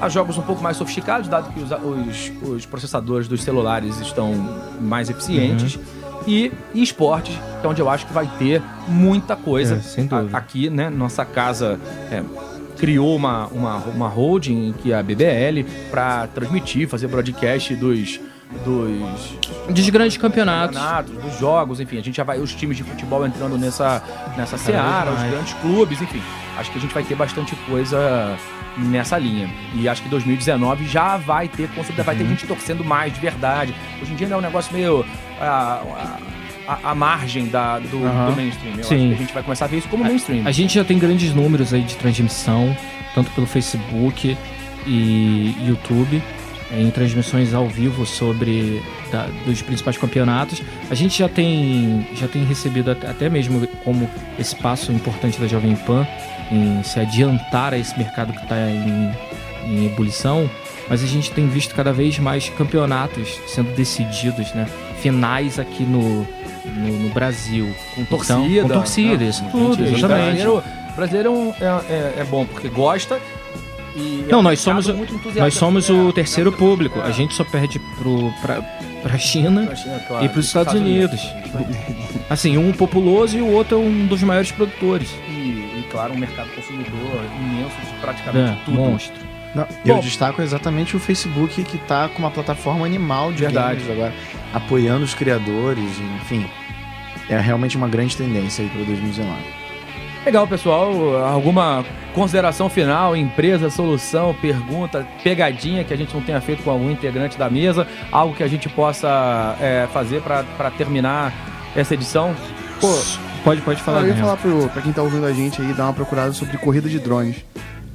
Há 0.00 0.08
jogos 0.08 0.36
um 0.38 0.42
pouco 0.42 0.62
mais 0.62 0.76
sofisticados, 0.76 1.28
dado 1.28 1.52
que 1.52 1.60
os, 1.60 1.70
os, 1.72 2.48
os 2.50 2.66
processadores 2.66 3.26
dos 3.26 3.42
celulares 3.42 3.98
estão 4.00 4.32
mais 4.80 5.08
eficientes. 5.10 5.78
E, 6.26 6.52
e 6.74 6.82
esportes, 6.82 7.34
que 7.60 7.66
é 7.66 7.70
onde 7.70 7.80
eu 7.80 7.88
acho 7.88 8.06
que 8.06 8.12
vai 8.12 8.26
ter 8.38 8.60
muita 8.86 9.34
coisa. 9.34 9.76
É. 9.76 9.78
A- 10.34 10.38
aqui, 10.38 10.68
né, 10.68 10.90
nossa 10.90 11.24
casa 11.24 11.80
é, 12.10 12.22
criou 12.78 13.16
uma, 13.16 13.46
uma, 13.48 13.76
uma 13.76 14.08
holding, 14.08 14.72
que 14.82 14.92
é 14.92 14.96
a 14.98 15.02
BBL, 15.02 15.64
para 15.90 16.26
transmitir, 16.28 16.88
fazer 16.88 17.08
broadcast 17.08 17.74
dos, 17.74 18.20
dos 18.64 19.38
Dos 19.68 19.88
grandes 19.90 20.16
campeonatos. 20.16 20.76
campeonatos, 20.76 21.12
dos 21.22 21.38
jogos, 21.38 21.80
enfim, 21.80 21.98
a 21.98 22.02
gente 22.02 22.16
já 22.16 22.24
vai 22.24 22.38
os 22.40 22.54
times 22.54 22.76
de 22.76 22.84
futebol 22.84 23.26
entrando 23.26 23.58
nessa, 23.58 24.02
nessa 24.36 24.56
Cada 24.56 24.58
seara, 24.58 25.10
os 25.12 25.22
grandes 25.22 25.52
clubes, 25.54 26.00
enfim. 26.00 26.22
Acho 26.56 26.70
que 26.72 26.78
a 26.78 26.80
gente 26.80 26.94
vai 26.94 27.02
ter 27.02 27.14
bastante 27.14 27.54
coisa 27.68 28.36
nessa 28.78 29.18
linha. 29.18 29.50
E 29.74 29.88
acho 29.88 30.02
que 30.02 30.08
2019 30.08 30.86
já 30.86 31.16
vai 31.16 31.48
ter, 31.48 31.68
vai 31.68 32.14
Uhum. 32.14 32.20
ter 32.22 32.26
gente 32.28 32.46
torcendo 32.46 32.84
mais 32.84 33.12
de 33.12 33.20
verdade. 33.20 33.74
Hoje 34.00 34.12
em 34.12 34.16
dia 34.16 34.28
não 34.28 34.36
é 34.36 34.38
um 34.38 34.42
negócio 34.42 34.72
meio 34.72 35.04
a, 35.40 35.82
a, 36.68 36.90
a 36.90 36.94
margem 36.94 37.48
da, 37.48 37.78
do, 37.78 38.04
Aham. 38.06 38.30
do 38.30 38.36
mainstream. 38.36 38.74
Eu 38.76 38.84
Sim. 38.84 39.12
a 39.12 39.16
gente 39.16 39.32
vai 39.32 39.42
começar 39.42 39.64
a 39.64 39.68
ver 39.68 39.78
isso 39.78 39.88
como 39.88 40.04
mainstream. 40.04 40.42
A 40.46 40.52
gente 40.52 40.74
já 40.74 40.84
tem 40.84 40.98
grandes 40.98 41.32
números 41.34 41.72
aí 41.72 41.82
de 41.82 41.96
transmissão, 41.96 42.76
tanto 43.14 43.30
pelo 43.30 43.46
Facebook 43.46 44.36
e 44.86 45.54
YouTube, 45.66 46.22
em 46.70 46.90
transmissões 46.90 47.54
ao 47.54 47.66
vivo 47.66 48.04
sobre 48.04 48.82
da- 49.10 49.26
dos 49.46 49.62
principais 49.62 49.96
campeonatos. 49.96 50.62
A 50.90 50.94
gente 50.94 51.18
já 51.18 51.28
tem, 51.28 52.06
já 52.14 52.28
tem 52.28 52.44
recebido 52.44 52.90
até, 52.90 53.08
até 53.08 53.30
mesmo 53.30 53.66
como 53.82 54.08
esse 54.38 54.54
passo 54.54 54.92
importante 54.92 55.40
da 55.40 55.46
Jovem 55.46 55.74
Pan 55.74 56.06
em 56.52 56.82
se 56.82 57.00
adiantar 57.00 57.72
a 57.72 57.78
esse 57.78 57.96
mercado 57.96 58.32
que 58.32 58.42
está 58.42 58.56
em, 58.70 59.10
em 59.66 59.86
ebulição, 59.86 60.48
mas 60.90 61.02
a 61.02 61.06
gente 61.06 61.30
tem 61.32 61.46
visto 61.48 61.74
cada 61.74 61.92
vez 61.92 62.18
mais 62.18 62.48
campeonatos 62.50 63.38
sendo 63.46 63.74
decididos, 63.74 64.52
né? 64.54 64.66
Finais 65.00 65.58
aqui 65.58 65.84
no, 65.84 66.26
no, 66.68 66.98
no 67.04 67.08
Brasil. 67.10 67.74
Com 67.94 68.04
torcida. 68.04 68.38
Então, 68.46 68.68
com 68.68 68.74
torcida, 68.74 69.24
isso 69.24 69.44
tudo, 69.50 69.84
exatamente. 69.84 70.42
Brasileiro, 70.42 70.62
brasileiro 70.96 71.54
é, 71.60 71.64
é, 71.92 72.14
é 72.20 72.24
bom 72.24 72.44
porque 72.46 72.68
gosta. 72.68 73.20
E 73.96 74.24
é 74.28 74.30
Não, 74.32 74.42
nós 74.42 74.60
somos, 74.60 74.86
nós 75.34 75.54
somos 75.54 75.88
o 75.88 76.10
É, 76.10 76.12
terceiro 76.12 76.50
é, 76.50 76.56
público. 76.56 76.98
é. 77.00 77.02
A 77.04 77.10
gente 77.10 77.34
só 77.34 77.42
perde 77.44 77.78
pro, 77.98 78.30
pra, 78.42 78.62
pra 79.02 79.18
China 79.18 79.66
Pra 79.66 79.74
China, 79.74 79.98
claro, 80.06 80.24
e 80.24 80.28
para 80.28 80.38
os 80.40 80.46
Estados, 80.46 80.74
Unidos. 80.74 81.20
Assim, 82.30 82.56
um 82.58 82.72
populoso 82.72 83.36
e 83.36 83.42
o 83.42 83.50
outro 83.50 83.76
é 83.76 83.80
um 83.80 84.06
dos 84.06 84.22
maiores 84.22 84.52
produtores. 84.52 85.08
E, 85.28 85.32
e, 85.32 85.86
claro, 85.90 86.12
um 86.14 86.18
mercado 86.18 86.48
consumidor 86.54 87.24
imenso 87.40 87.76
de 87.80 88.00
praticamente 88.00 88.50
É, 88.60 88.64
tudo. 88.64 88.74
monstro. 88.76 89.27
Não, 89.54 89.64
Bom. 89.64 89.96
eu 89.96 89.98
destaco 90.00 90.42
exatamente 90.42 90.96
o 90.96 91.00
Facebook 91.00 91.62
que 91.64 91.78
tá 91.78 92.08
com 92.08 92.18
uma 92.18 92.30
plataforma 92.30 92.84
animal 92.84 93.32
de 93.32 93.40
Verdade. 93.42 93.80
games 93.80 93.90
agora, 93.90 94.14
apoiando 94.52 95.04
os 95.04 95.14
criadores, 95.14 95.84
enfim. 96.16 96.46
É 97.28 97.38
realmente 97.38 97.76
uma 97.76 97.88
grande 97.88 98.16
tendência 98.16 98.62
aí 98.62 98.70
para 98.70 98.82
2019. 98.84 99.32
Legal, 100.24 100.46
pessoal. 100.46 101.16
Alguma 101.24 101.84
consideração 102.14 102.68
final? 102.68 103.16
Empresa, 103.16 103.70
solução, 103.70 104.34
pergunta, 104.40 105.06
pegadinha 105.22 105.84
que 105.84 105.94
a 105.94 105.96
gente 105.96 106.12
não 106.14 106.20
tenha 106.22 106.40
feito 106.40 106.62
com 106.62 106.70
algum 106.70 106.90
integrante 106.90 107.38
da 107.38 107.48
mesa? 107.48 107.86
Algo 108.10 108.34
que 108.34 108.42
a 108.42 108.48
gente 108.48 108.68
possa 108.68 109.56
é, 109.60 109.86
fazer 109.92 110.20
para 110.22 110.70
terminar 110.76 111.32
essa 111.76 111.94
edição? 111.94 112.34
Pô, 112.80 112.92
pode, 113.44 113.60
pode 113.62 113.82
falar, 113.82 114.00
Ah, 114.00 114.02
eu 114.02 114.08
ia 114.08 114.16
falar 114.16 114.36
pro, 114.36 114.68
pra 114.68 114.82
quem 114.82 114.92
tá 114.92 115.02
ouvindo 115.02 115.24
a 115.26 115.32
gente 115.32 115.60
aí, 115.62 115.72
dar 115.72 115.84
uma 115.84 115.92
procurada 115.94 116.32
sobre 116.32 116.56
corrida 116.58 116.88
de 116.88 116.98
drones. 116.98 117.36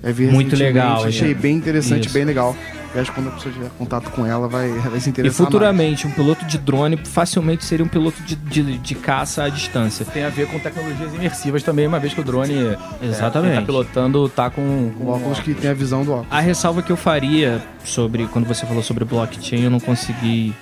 É 0.04 0.12
Muito 0.12 0.56
legal, 0.56 1.06
Achei 1.06 1.34
bem 1.34 1.56
interessante, 1.56 2.08
Isso. 2.08 2.14
bem 2.14 2.26
legal. 2.26 2.56
Eu 2.94 3.02
acho 3.02 3.12
que 3.12 3.16
quando 3.20 3.30
a 3.30 3.32
pessoa 3.32 3.52
tiver 3.52 3.70
contato 3.78 4.12
com 4.12 4.26
ela, 4.26 4.50
vai, 4.50 4.70
vai 4.90 5.00
se 5.00 5.08
E 5.08 5.12
interessar 5.12 5.46
futuramente, 5.46 6.06
um 6.06 6.12
piloto 6.12 6.46
de 6.46 6.58
drone 6.58 6.98
facilmente 6.98 7.64
seria 7.64 7.86
um 7.86 7.88
piloto 7.88 8.22
de, 8.22 8.36
de, 8.36 8.78
de 8.78 8.96
caça 8.96 9.46
à 9.46 9.50
distância. 9.50 10.06
Tem 10.06 10.26
a 10.26 10.30
ver 10.30 10.48
com 10.48 10.60
tecnologias 10.60 11.14
imersivas 11.14 11.64
também, 11.64 11.88
uma 11.88 12.00
vez 12.00 12.14
que 12.14 12.20
o 12.20 12.24
drone 12.24 12.54
é, 12.54 12.78
Exatamente. 13.02 13.52
quem 13.54 13.62
tá 13.62 13.66
pilotando 13.66 14.30
tá 14.30 14.50
com, 14.50 14.62
mais. 14.62 14.98
com 14.98 15.04
O 15.06 15.10
óculos 15.10 15.40
que 15.40 15.54
tem 15.54 15.72
a 15.72 15.74
visão 15.74 16.04
do 16.04 16.12
óculos. 16.12 16.28
A 16.30 16.42
ressalva 16.42 16.82
que 16.84 16.92
eu 16.92 16.98
faria 16.98 17.64
sobre 17.86 18.28
quando 18.28 18.46
você 18.46 18.66
falou 18.66 18.84
sobre 18.84 19.06
blockchain, 19.06 19.64
eu 19.64 19.72
não 19.72 19.80
consegui. 19.80 20.54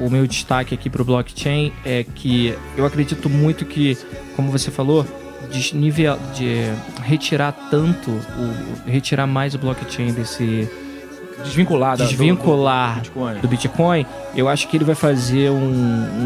O 0.00 0.10
meu 0.10 0.26
destaque 0.26 0.74
aqui 0.74 0.90
para 0.90 1.00
o 1.00 1.04
blockchain 1.04 1.72
é 1.84 2.02
que 2.02 2.58
eu 2.76 2.84
acredito 2.84 3.30
muito 3.30 3.64
que, 3.64 3.96
como 4.34 4.50
você 4.50 4.68
falou, 4.68 5.06
desnivel, 5.50 6.18
de 6.34 6.64
retirar 7.02 7.52
tanto, 7.70 8.10
o, 8.10 8.88
retirar 8.90 9.26
mais 9.26 9.54
o 9.54 9.58
blockchain 9.58 10.12
desse 10.12 10.68
desvinculada. 11.42 12.02
do- 12.04 12.08
desvincular 12.08 12.96
do 12.96 13.00
Bitcoin. 13.02 13.40
do 13.40 13.48
Bitcoin, 13.48 14.06
eu 14.36 14.48
acho 14.48 14.68
que 14.68 14.76
ele 14.76 14.84
vai 14.84 14.94
fazer 14.94 15.50
um, 15.50 15.54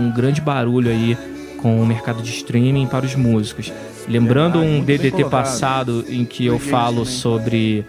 um 0.08 0.12
grande 0.14 0.40
barulho 0.40 0.90
aí 0.90 1.16
com 1.58 1.82
o 1.82 1.86
mercado 1.86 2.22
de 2.22 2.30
streaming 2.30 2.86
para 2.86 3.04
os 3.04 3.14
músicos. 3.14 3.72
Lembrando 4.08 4.58
um 4.60 4.80
DDT 4.82 5.24
passado 5.30 6.04
em 6.08 6.24
que 6.24 6.46
eu 6.46 6.58
falo 6.58 7.04
sobre 7.04 7.84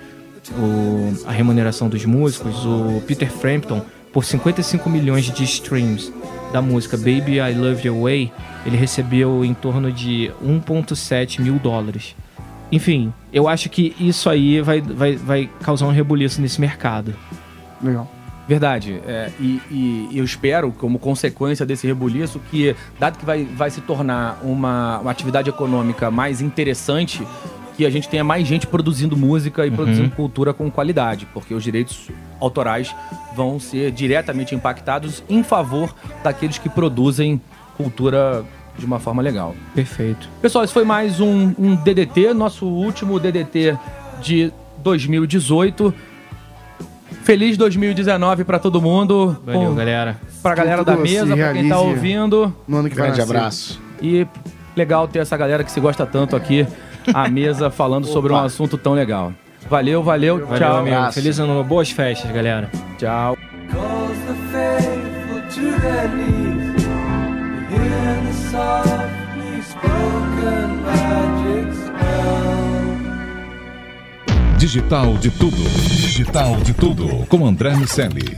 o- 0.57 1.13
a 1.27 1.31
remuneração 1.31 1.87
dos 1.87 2.03
músicos, 2.05 2.65
o 2.65 3.01
Peter 3.05 3.31
Frampton, 3.31 3.81
por 4.11 4.25
55 4.25 4.89
milhões 4.89 5.25
de 5.31 5.43
streams 5.43 6.11
da 6.51 6.61
música 6.61 6.97
Baby 6.97 7.39
I 7.39 7.53
Love 7.53 7.87
Your 7.87 8.03
Way, 8.03 8.31
ele 8.65 8.77
recebeu 8.77 9.45
em 9.45 9.53
torno 9.53 9.91
de 9.91 10.31
1,7 10.43 11.41
mil 11.41 11.59
dólares. 11.59 12.15
Enfim, 12.71 13.13
eu 13.33 13.47
acho 13.47 13.69
que 13.69 13.95
isso 13.99 14.29
aí 14.29 14.61
vai, 14.61 14.81
vai, 14.81 15.15
vai 15.15 15.49
causar 15.61 15.87
um 15.87 15.91
rebuliço 15.91 16.41
nesse 16.41 16.61
mercado. 16.61 17.15
Legal. 17.81 18.09
Verdade. 18.47 18.99
É, 19.05 19.29
e, 19.39 19.61
e 19.69 20.09
eu 20.15 20.23
espero, 20.23 20.71
como 20.71 20.97
consequência 20.97 21.65
desse 21.67 21.85
rebuliço, 21.85 22.39
que, 22.49 22.75
dado 22.99 23.19
que 23.19 23.25
vai, 23.25 23.45
vai 23.45 23.69
se 23.69 23.79
tornar 23.81 24.39
uma, 24.41 24.99
uma 24.99 25.11
atividade 25.11 25.49
econômica 25.49 26.09
mais 26.09 26.41
interessante, 26.41 27.21
que 27.79 27.85
a 27.85 27.89
gente 27.89 28.09
tenha 28.09 28.25
mais 28.25 28.45
gente 28.45 28.67
produzindo 28.67 29.15
música 29.15 29.65
e 29.65 29.71
produzindo 29.71 30.09
cultura 30.09 30.53
com 30.53 30.69
qualidade, 30.69 31.25
porque 31.33 31.53
os 31.53 31.63
direitos 31.63 32.09
autorais 32.37 32.93
vão 33.33 33.57
ser 33.57 33.89
diretamente 33.89 34.53
impactados 34.53 35.23
em 35.29 35.41
favor 35.43 35.95
daqueles 36.21 36.57
que 36.57 36.67
produzem 36.67 37.39
cultura 37.77 38.43
de 38.77 38.85
uma 38.85 38.99
forma 38.99 39.21
legal. 39.21 39.55
Perfeito. 39.73 40.27
Pessoal, 40.41 40.65
esse 40.65 40.73
foi 40.73 40.83
mais 40.83 41.21
um, 41.21 41.53
um 41.57 41.73
DDT, 41.77 42.33
nosso 42.33 42.65
último 42.65 43.17
DDT 43.17 43.77
de 44.21 44.51
2018. 44.79 45.93
Feliz 47.23 47.55
2019 47.55 48.43
pra 48.43 48.59
todo 48.59 48.81
mundo. 48.81 49.39
Valeu, 49.45 49.69
Com- 49.69 49.75
galera. 49.75 50.17
Pra 50.43 50.53
galera 50.53 50.83
tudo 50.83 50.97
da 50.97 51.01
mesa, 51.01 51.33
pra 51.33 51.53
quem 51.53 51.69
tá 51.69 51.79
ouvindo. 51.79 52.53
No 52.67 52.75
ano 52.75 52.89
que 52.89 52.95
vai 52.97 53.07
Grande 53.07 53.21
abraço. 53.21 53.81
E 54.01 54.27
legal 54.75 55.07
ter 55.07 55.19
essa 55.19 55.37
galera 55.37 55.63
que 55.63 55.71
se 55.71 55.79
gosta 55.79 56.05
tanto 56.05 56.35
aqui 56.35 56.67
à 57.13 57.29
mesa 57.29 57.69
falando 57.69 58.05
sobre 58.07 58.33
um 58.33 58.37
assunto 58.37 58.77
tão 58.77 58.93
legal. 58.93 59.33
Valeu, 59.69 60.01
valeu, 60.01 60.45
Valeu, 60.45 60.57
tchau. 60.57 60.77
amigo. 60.77 61.11
Feliz 61.11 61.39
ano 61.39 61.53
novo. 61.53 61.67
Boas 61.67 61.91
festas, 61.91 62.31
galera. 62.31 62.69
Tchau. 62.97 63.37
Digital 74.57 75.17
de 75.17 75.31
tudo. 75.31 75.55
Digital 75.55 76.55
de 76.57 76.73
tudo. 76.73 77.25
Com 77.27 77.45
André 77.45 77.75
Miceli. 77.75 78.37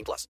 18 0.00 0.04
plus. 0.04 0.28